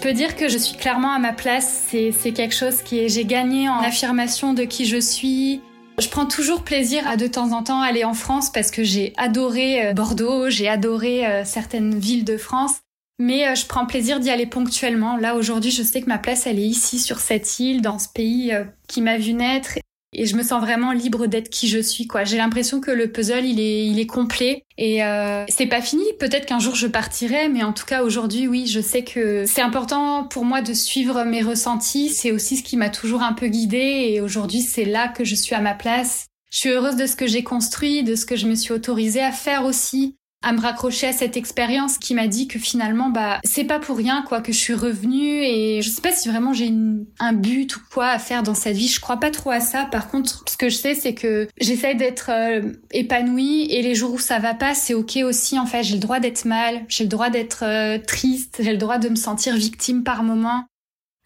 Je 0.00 0.08
peux 0.08 0.14
dire 0.14 0.34
que 0.34 0.48
je 0.48 0.56
suis 0.56 0.78
clairement 0.78 1.12
à 1.12 1.18
ma 1.18 1.34
place. 1.34 1.84
C'est 1.90 2.32
quelque 2.32 2.54
chose 2.54 2.80
qui 2.80 3.06
j'ai 3.10 3.26
gagné 3.26 3.68
en 3.68 3.80
affirmation 3.80 4.54
de 4.54 4.62
qui 4.62 4.86
je 4.86 4.96
suis. 4.96 5.60
Je 5.98 6.08
prends 6.08 6.24
toujours 6.24 6.62
plaisir 6.62 7.06
à 7.06 7.18
de 7.18 7.26
temps 7.26 7.52
en 7.52 7.62
temps 7.62 7.82
aller 7.82 8.02
en 8.02 8.14
France 8.14 8.50
parce 8.50 8.70
que 8.70 8.82
j'ai 8.82 9.12
adoré 9.18 9.88
euh, 9.88 9.92
Bordeaux, 9.92 10.48
j'ai 10.48 10.70
adoré 10.70 11.26
euh, 11.26 11.44
certaines 11.44 11.98
villes 11.98 12.24
de 12.24 12.38
France. 12.38 12.76
Mais 13.18 13.46
euh, 13.46 13.54
je 13.54 13.66
prends 13.66 13.84
plaisir 13.84 14.20
d'y 14.20 14.30
aller 14.30 14.46
ponctuellement. 14.46 15.18
Là, 15.18 15.34
aujourd'hui, 15.34 15.70
je 15.70 15.82
sais 15.82 16.00
que 16.00 16.08
ma 16.08 16.16
place, 16.16 16.46
elle 16.46 16.58
est 16.58 16.66
ici, 16.66 16.98
sur 16.98 17.18
cette 17.18 17.58
île, 17.58 17.82
dans 17.82 17.98
ce 17.98 18.08
pays 18.08 18.54
qui 18.88 19.02
m'a 19.02 19.18
vu 19.18 19.34
naître 19.34 19.74
et 20.20 20.26
je 20.26 20.36
me 20.36 20.42
sens 20.42 20.60
vraiment 20.60 20.92
libre 20.92 21.26
d'être 21.26 21.48
qui 21.48 21.66
je 21.66 21.78
suis 21.78 22.06
quoi. 22.06 22.24
J'ai 22.24 22.36
l'impression 22.36 22.82
que 22.82 22.90
le 22.90 23.10
puzzle 23.10 23.46
il 23.46 23.58
est 23.58 23.86
il 23.86 23.98
est 23.98 24.06
complet 24.06 24.66
et 24.76 25.02
euh, 25.02 25.46
c'est 25.48 25.64
pas 25.64 25.80
fini. 25.80 26.04
Peut-être 26.18 26.44
qu'un 26.44 26.58
jour 26.58 26.74
je 26.74 26.86
partirai, 26.88 27.48
mais 27.48 27.62
en 27.62 27.72
tout 27.72 27.86
cas 27.86 28.02
aujourd'hui 28.02 28.46
oui, 28.46 28.66
je 28.66 28.82
sais 28.82 29.02
que 29.02 29.46
c'est 29.46 29.62
important 29.62 30.24
pour 30.24 30.44
moi 30.44 30.60
de 30.60 30.74
suivre 30.74 31.24
mes 31.24 31.40
ressentis. 31.40 32.10
C'est 32.10 32.32
aussi 32.32 32.58
ce 32.58 32.62
qui 32.62 32.76
m'a 32.76 32.90
toujours 32.90 33.22
un 33.22 33.32
peu 33.32 33.46
guidée 33.46 34.10
et 34.10 34.20
aujourd'hui 34.20 34.60
c'est 34.60 34.84
là 34.84 35.08
que 35.08 35.24
je 35.24 35.34
suis 35.34 35.54
à 35.54 35.60
ma 35.62 35.72
place. 35.72 36.26
Je 36.52 36.58
suis 36.58 36.68
heureuse 36.68 36.96
de 36.96 37.06
ce 37.06 37.16
que 37.16 37.26
j'ai 37.26 37.42
construit, 37.42 38.02
de 38.02 38.14
ce 38.14 38.26
que 38.26 38.36
je 38.36 38.46
me 38.46 38.56
suis 38.56 38.72
autorisée 38.72 39.22
à 39.22 39.32
faire 39.32 39.64
aussi 39.64 40.16
à 40.42 40.52
me 40.52 40.60
raccrocher 40.60 41.08
à 41.08 41.12
cette 41.12 41.36
expérience 41.36 41.98
qui 41.98 42.14
m'a 42.14 42.26
dit 42.26 42.48
que 42.48 42.58
finalement 42.58 43.10
bah 43.10 43.40
c'est 43.44 43.64
pas 43.64 43.78
pour 43.78 43.96
rien 43.96 44.24
quoi 44.26 44.40
que 44.40 44.52
je 44.52 44.58
suis 44.58 44.74
revenue. 44.74 45.42
Et 45.42 45.82
je 45.82 45.90
sais 45.90 46.00
pas 46.00 46.12
si 46.12 46.28
vraiment 46.28 46.52
j'ai 46.52 46.72
un 47.18 47.32
but 47.32 47.76
ou 47.76 47.80
quoi 47.92 48.08
à 48.08 48.18
faire 48.18 48.42
dans 48.42 48.54
cette 48.54 48.76
vie. 48.76 48.88
Je 48.88 49.00
crois 49.00 49.18
pas 49.18 49.30
trop 49.30 49.50
à 49.50 49.60
ça. 49.60 49.84
Par 49.84 50.10
contre 50.10 50.44
ce 50.48 50.56
que 50.56 50.68
je 50.68 50.76
sais 50.76 50.94
c'est 50.94 51.14
que 51.14 51.48
j'essaie 51.60 51.94
d'être 51.94 52.30
euh, 52.30 52.72
épanouie. 52.90 53.66
Et 53.70 53.82
les 53.82 53.94
jours 53.94 54.14
où 54.14 54.18
ça 54.18 54.38
va 54.38 54.54
pas 54.54 54.74
c'est 54.74 54.94
ok 54.94 55.18
aussi. 55.24 55.58
En 55.58 55.66
fait 55.66 55.82
j'ai 55.82 55.94
le 55.94 56.00
droit 56.00 56.20
d'être 56.20 56.46
mal. 56.46 56.82
J'ai 56.88 57.04
le 57.04 57.10
droit 57.10 57.28
d'être 57.28 57.64
euh, 57.64 57.98
triste. 57.98 58.58
J'ai 58.60 58.72
le 58.72 58.78
droit 58.78 58.98
de 58.98 59.08
me 59.10 59.16
sentir 59.16 59.56
victime 59.56 60.04
par 60.04 60.22
moment 60.22 60.64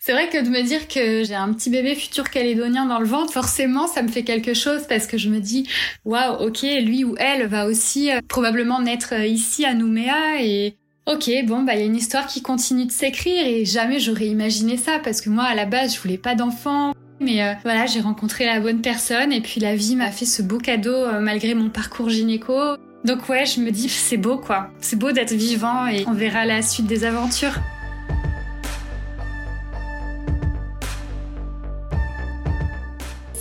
c'est 0.06 0.12
vrai 0.12 0.28
que 0.28 0.44
de 0.44 0.50
me 0.50 0.60
dire 0.60 0.86
que 0.86 1.24
j'ai 1.24 1.34
un 1.34 1.50
petit 1.54 1.70
bébé 1.70 1.94
futur 1.94 2.28
calédonien 2.28 2.84
dans 2.84 2.98
le 2.98 3.06
ventre, 3.06 3.32
forcément, 3.32 3.86
ça 3.86 4.02
me 4.02 4.08
fait 4.08 4.22
quelque 4.22 4.52
chose 4.52 4.82
parce 4.86 5.06
que 5.06 5.16
je 5.16 5.30
me 5.30 5.40
dis, 5.40 5.66
waouh, 6.04 6.46
ok, 6.46 6.60
lui 6.82 7.04
ou 7.04 7.14
elle 7.16 7.46
va 7.46 7.64
aussi 7.64 8.12
euh, 8.12 8.20
probablement 8.28 8.82
naître 8.82 9.14
euh, 9.14 9.24
ici 9.24 9.64
à 9.64 9.72
Nouméa 9.72 10.42
et 10.42 10.76
ok, 11.06 11.30
bon, 11.46 11.62
bah 11.62 11.72
il 11.72 11.80
y 11.80 11.82
a 11.84 11.86
une 11.86 11.96
histoire 11.96 12.26
qui 12.26 12.42
continue 12.42 12.84
de 12.84 12.92
s'écrire 12.92 13.46
et 13.46 13.64
jamais 13.64 13.98
j'aurais 13.98 14.26
imaginé 14.26 14.76
ça 14.76 14.98
parce 15.02 15.22
que 15.22 15.30
moi, 15.30 15.44
à 15.44 15.54
la 15.54 15.64
base, 15.64 15.94
je 15.94 16.00
voulais 16.02 16.18
pas 16.18 16.34
d'enfant. 16.34 16.92
Mais 17.20 17.42
euh, 17.42 17.54
voilà, 17.62 17.86
j'ai 17.86 18.02
rencontré 18.02 18.44
la 18.44 18.60
bonne 18.60 18.82
personne 18.82 19.32
et 19.32 19.40
puis 19.40 19.58
la 19.58 19.74
vie 19.74 19.96
m'a 19.96 20.10
fait 20.10 20.26
ce 20.26 20.42
beau 20.42 20.58
cadeau 20.58 21.18
malgré 21.22 21.54
mon 21.54 21.70
parcours 21.70 22.10
gynéco. 22.10 22.76
Donc 23.06 23.30
ouais, 23.30 23.46
je 23.46 23.58
me 23.60 23.70
dis 23.70 23.88
c'est 23.88 24.18
beau 24.18 24.36
quoi. 24.36 24.68
C'est 24.82 24.98
beau 24.98 25.12
d'être 25.12 25.32
vivant 25.32 25.86
et 25.86 26.04
on 26.06 26.12
verra 26.12 26.44
la 26.44 26.60
suite 26.60 26.86
des 26.86 27.04
aventures. 27.04 27.58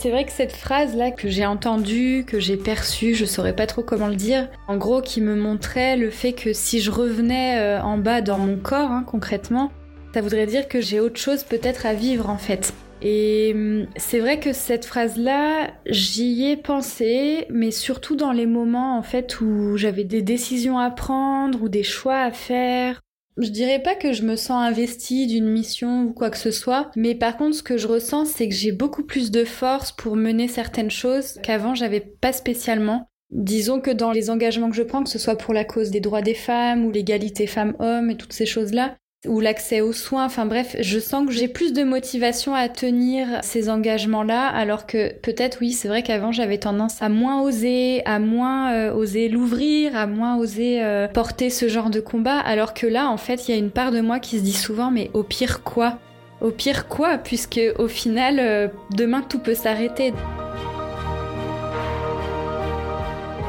C'est 0.04 0.10
vrai 0.10 0.26
que 0.26 0.32
cette 0.32 0.52
phrase-là 0.52 1.12
que 1.12 1.30
j'ai 1.30 1.46
entendue, 1.46 2.26
que 2.26 2.38
j'ai 2.38 2.58
perçue, 2.58 3.14
je 3.14 3.24
saurais 3.24 3.56
pas 3.56 3.66
trop 3.66 3.82
comment 3.82 4.08
le 4.08 4.16
dire, 4.16 4.50
en 4.68 4.76
gros 4.76 5.00
qui 5.00 5.22
me 5.22 5.34
montrait 5.34 5.96
le 5.96 6.10
fait 6.10 6.34
que 6.34 6.52
si 6.52 6.82
je 6.82 6.90
revenais 6.90 7.58
euh, 7.58 7.80
en 7.80 7.96
bas 7.96 8.20
dans 8.20 8.36
mon 8.36 8.58
corps, 8.58 8.90
hein, 8.90 9.02
concrètement, 9.06 9.72
ça 10.12 10.20
voudrait 10.20 10.44
dire 10.44 10.68
que 10.68 10.82
j'ai 10.82 11.00
autre 11.00 11.18
chose 11.18 11.42
peut-être 11.42 11.86
à 11.86 11.94
vivre 11.94 12.28
en 12.28 12.36
fait. 12.36 12.74
Et 13.00 13.52
hum, 13.54 13.86
c'est 13.96 14.18
vrai 14.18 14.38
que 14.38 14.52
cette 14.52 14.84
phrase-là, 14.84 15.70
j'y 15.86 16.50
ai 16.50 16.58
pensé, 16.58 17.46
mais 17.48 17.70
surtout 17.70 18.14
dans 18.14 18.32
les 18.32 18.44
moments 18.44 18.98
en 18.98 19.02
fait 19.02 19.40
où 19.40 19.78
j'avais 19.78 20.04
des 20.04 20.20
décisions 20.20 20.78
à 20.78 20.90
prendre 20.90 21.62
ou 21.62 21.70
des 21.70 21.82
choix 21.82 22.18
à 22.18 22.30
faire, 22.30 23.00
je 23.36 23.48
dirais 23.48 23.82
pas 23.82 23.94
que 23.94 24.12
je 24.12 24.22
me 24.22 24.36
sens 24.36 24.62
investie 24.62 25.26
d'une 25.26 25.48
mission 25.48 26.04
ou 26.04 26.12
quoi 26.12 26.30
que 26.30 26.38
ce 26.38 26.50
soit, 26.50 26.90
mais 26.96 27.14
par 27.14 27.36
contre 27.36 27.56
ce 27.56 27.62
que 27.62 27.76
je 27.76 27.88
ressens 27.88 28.26
c'est 28.26 28.48
que 28.48 28.54
j'ai 28.54 28.72
beaucoup 28.72 29.04
plus 29.04 29.30
de 29.30 29.44
force 29.44 29.92
pour 29.92 30.16
mener 30.16 30.48
certaines 30.48 30.90
choses 30.90 31.38
qu'avant 31.42 31.74
j'avais 31.74 32.00
pas 32.00 32.32
spécialement. 32.32 33.08
Disons 33.30 33.80
que 33.80 33.90
dans 33.90 34.12
les 34.12 34.30
engagements 34.30 34.70
que 34.70 34.76
je 34.76 34.82
prends, 34.82 35.02
que 35.02 35.10
ce 35.10 35.18
soit 35.18 35.36
pour 35.36 35.54
la 35.54 35.64
cause 35.64 35.90
des 35.90 36.00
droits 36.00 36.22
des 36.22 36.34
femmes 36.34 36.84
ou 36.84 36.92
l'égalité 36.92 37.48
femmes-hommes 37.48 38.10
et 38.10 38.16
toutes 38.16 38.32
ces 38.32 38.46
choses-là, 38.46 38.96
ou 39.26 39.40
l'accès 39.40 39.80
aux 39.80 39.92
soins. 39.92 40.24
Enfin 40.24 40.46
bref, 40.46 40.76
je 40.80 40.98
sens 40.98 41.26
que 41.26 41.32
j'ai 41.32 41.48
plus 41.48 41.72
de 41.72 41.82
motivation 41.82 42.54
à 42.54 42.68
tenir 42.68 43.40
ces 43.42 43.70
engagements-là, 43.70 44.46
alors 44.48 44.86
que 44.86 45.12
peut-être 45.12 45.58
oui, 45.60 45.72
c'est 45.72 45.88
vrai 45.88 46.02
qu'avant 46.02 46.32
j'avais 46.32 46.58
tendance 46.58 47.02
à 47.02 47.08
moins 47.08 47.42
oser, 47.42 48.02
à 48.04 48.18
moins 48.18 48.72
euh, 48.72 48.92
oser 48.92 49.28
l'ouvrir, 49.28 49.96
à 49.96 50.06
moins 50.06 50.36
oser 50.36 50.82
euh, 50.82 51.08
porter 51.08 51.50
ce 51.50 51.68
genre 51.68 51.90
de 51.90 52.00
combat, 52.00 52.38
alors 52.38 52.74
que 52.74 52.86
là 52.86 53.08
en 53.08 53.16
fait 53.16 53.48
il 53.48 53.52
y 53.52 53.54
a 53.54 53.58
une 53.58 53.70
part 53.70 53.90
de 53.90 54.00
moi 54.00 54.18
qui 54.18 54.38
se 54.38 54.44
dit 54.44 54.52
souvent 54.52 54.90
mais 54.90 55.10
au 55.14 55.22
pire 55.22 55.62
quoi? 55.62 55.98
Au 56.40 56.50
pire 56.50 56.88
quoi? 56.88 57.18
Puisque 57.18 57.60
au 57.78 57.88
final 57.88 58.38
euh, 58.38 58.68
demain 58.90 59.22
tout 59.22 59.38
peut 59.38 59.54
s'arrêter. 59.54 60.12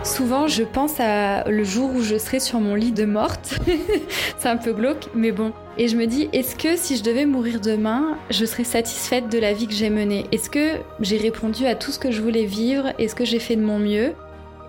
Souvent, 0.04 0.48
je 0.48 0.62
pense 0.62 1.00
à 1.00 1.50
le 1.50 1.64
jour 1.64 1.90
où 1.96 2.02
je 2.02 2.20
serai 2.20 2.40
sur 2.40 2.60
mon 2.60 2.76
lit 2.76 2.92
de 2.92 3.06
morte. 3.06 3.58
c'est 4.38 4.48
un 4.48 4.56
peu 4.56 4.72
glauque, 4.72 5.10
mais 5.16 5.32
bon. 5.32 5.52
Et 5.78 5.90
je 5.90 5.98
me 5.98 6.06
dis, 6.08 6.30
est-ce 6.32 6.56
que 6.56 6.78
si 6.78 6.96
je 6.96 7.04
devais 7.04 7.26
mourir 7.26 7.60
demain, 7.60 8.18
je 8.30 8.46
serais 8.46 8.64
satisfaite 8.64 9.30
de 9.30 9.38
la 9.38 9.52
vie 9.52 9.68
que 9.68 9.74
j'ai 9.74 9.90
menée? 9.90 10.26
Est-ce 10.32 10.50
que 10.50 10.78
j'ai 11.02 11.18
répondu 11.18 11.66
à 11.66 11.76
tout 11.76 11.92
ce 11.92 12.00
que 12.00 12.12
je 12.12 12.22
voulais 12.22 12.46
vivre? 12.46 12.94
Est-ce 12.98 13.14
que 13.14 13.26
j'ai 13.26 13.40
fait 13.40 13.58
de 13.58 13.62
mon 13.62 13.78
mieux? 13.78 14.14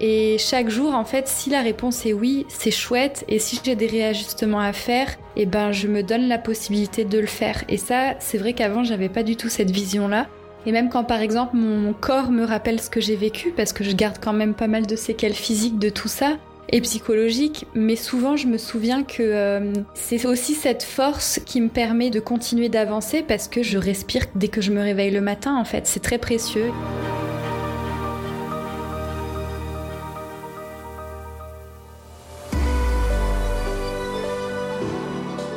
Et 0.01 0.37
chaque 0.39 0.69
jour, 0.69 0.95
en 0.95 1.05
fait, 1.05 1.29
si 1.29 1.49
la 1.49 1.63
réponse 1.63 2.05
est 2.07 2.13
oui, 2.13 2.45
c'est 2.49 2.73
chouette. 2.73 3.25
Et 3.29 3.39
si 3.39 3.61
j'ai 3.63 3.77
des 3.77 3.87
réajustements 3.87 4.61
à 4.61 4.73
faire, 4.73 5.15
eh 5.37 5.47
ben, 5.47 5.71
je 5.71 5.87
me 5.87 6.03
donne 6.03 6.27
la 6.27 6.39
possibilité 6.39 7.05
de 7.05 7.19
le 7.21 7.27
faire. 7.27 7.63
Et 7.69 7.77
ça, 7.77 8.15
c'est 8.19 8.39
vrai 8.39 8.53
qu'avant, 8.53 8.83
j'avais 8.83 9.09
pas 9.09 9.23
du 9.23 9.37
tout 9.37 9.49
cette 9.49 9.71
vision-là. 9.71 10.27
Et 10.67 10.73
même 10.73 10.89
quand, 10.91 11.05
par 11.05 11.21
exemple, 11.21 11.57
mon 11.57 11.93
corps 11.93 12.33
me 12.33 12.45
rappelle 12.45 12.81
ce 12.81 12.91
que 12.91 13.01
j'ai 13.01 13.15
vécu, 13.15 13.53
parce 13.57 13.73
que 13.73 13.85
je 13.85 13.93
garde 13.93 14.17
quand 14.21 14.33
même 14.33 14.55
pas 14.55 14.67
mal 14.67 14.87
de 14.87 14.97
séquelles 14.97 15.35
physiques 15.35 15.79
de 15.79 15.89
tout 15.89 16.09
ça, 16.09 16.39
et 16.71 16.81
psychologiques, 16.81 17.67
mais 17.75 17.97
souvent 17.97 18.37
je 18.37 18.47
me 18.47 18.59
souviens 18.59 19.03
que 19.03 19.23
euh, 19.23 19.73
c'est 19.95 20.27
aussi 20.27 20.55
cette 20.55 20.83
force 20.83 21.41
qui 21.47 21.61
me 21.61 21.69
permet 21.69 22.11
de 22.11 22.21
continuer 22.21 22.69
d'avancer 22.69 23.23
parce 23.23 23.49
que 23.49 23.62
je 23.62 23.79
respire 23.79 24.27
dès 24.35 24.49
que 24.49 24.61
je 24.61 24.73
me 24.73 24.81
réveille 24.81 25.11
le 25.11 25.21
matin 25.21 25.57
en 25.57 25.64
fait, 25.64 25.87
c'est 25.87 26.01
très 26.01 26.19
précieux. 26.19 26.71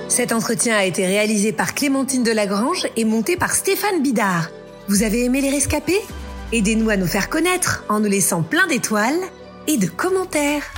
Cet 0.07 0.34
entretien 0.34 0.76
a 0.76 0.84
été 0.84 1.05
réalisé 1.05 1.53
par 1.53 1.74
Clémentine 1.74 2.24
Delagrange 2.24 2.88
et 2.97 3.05
monté 3.05 3.38
par 3.38 3.53
Stéphane 3.53 4.01
Bidard. 4.01 4.49
Vous 4.89 5.03
avez 5.03 5.24
aimé 5.24 5.39
les 5.39 5.49
rescapés? 5.49 6.01
Aidez-nous 6.51 6.89
à 6.89 6.97
nous 6.97 7.07
faire 7.07 7.30
connaître 7.30 7.86
en 7.88 8.01
nous 8.01 8.10
laissant 8.10 8.41
plein 8.41 8.68
d'étoiles 8.68 9.20
et 9.68 9.78
de 9.78 9.88
commentaires. 9.88 10.72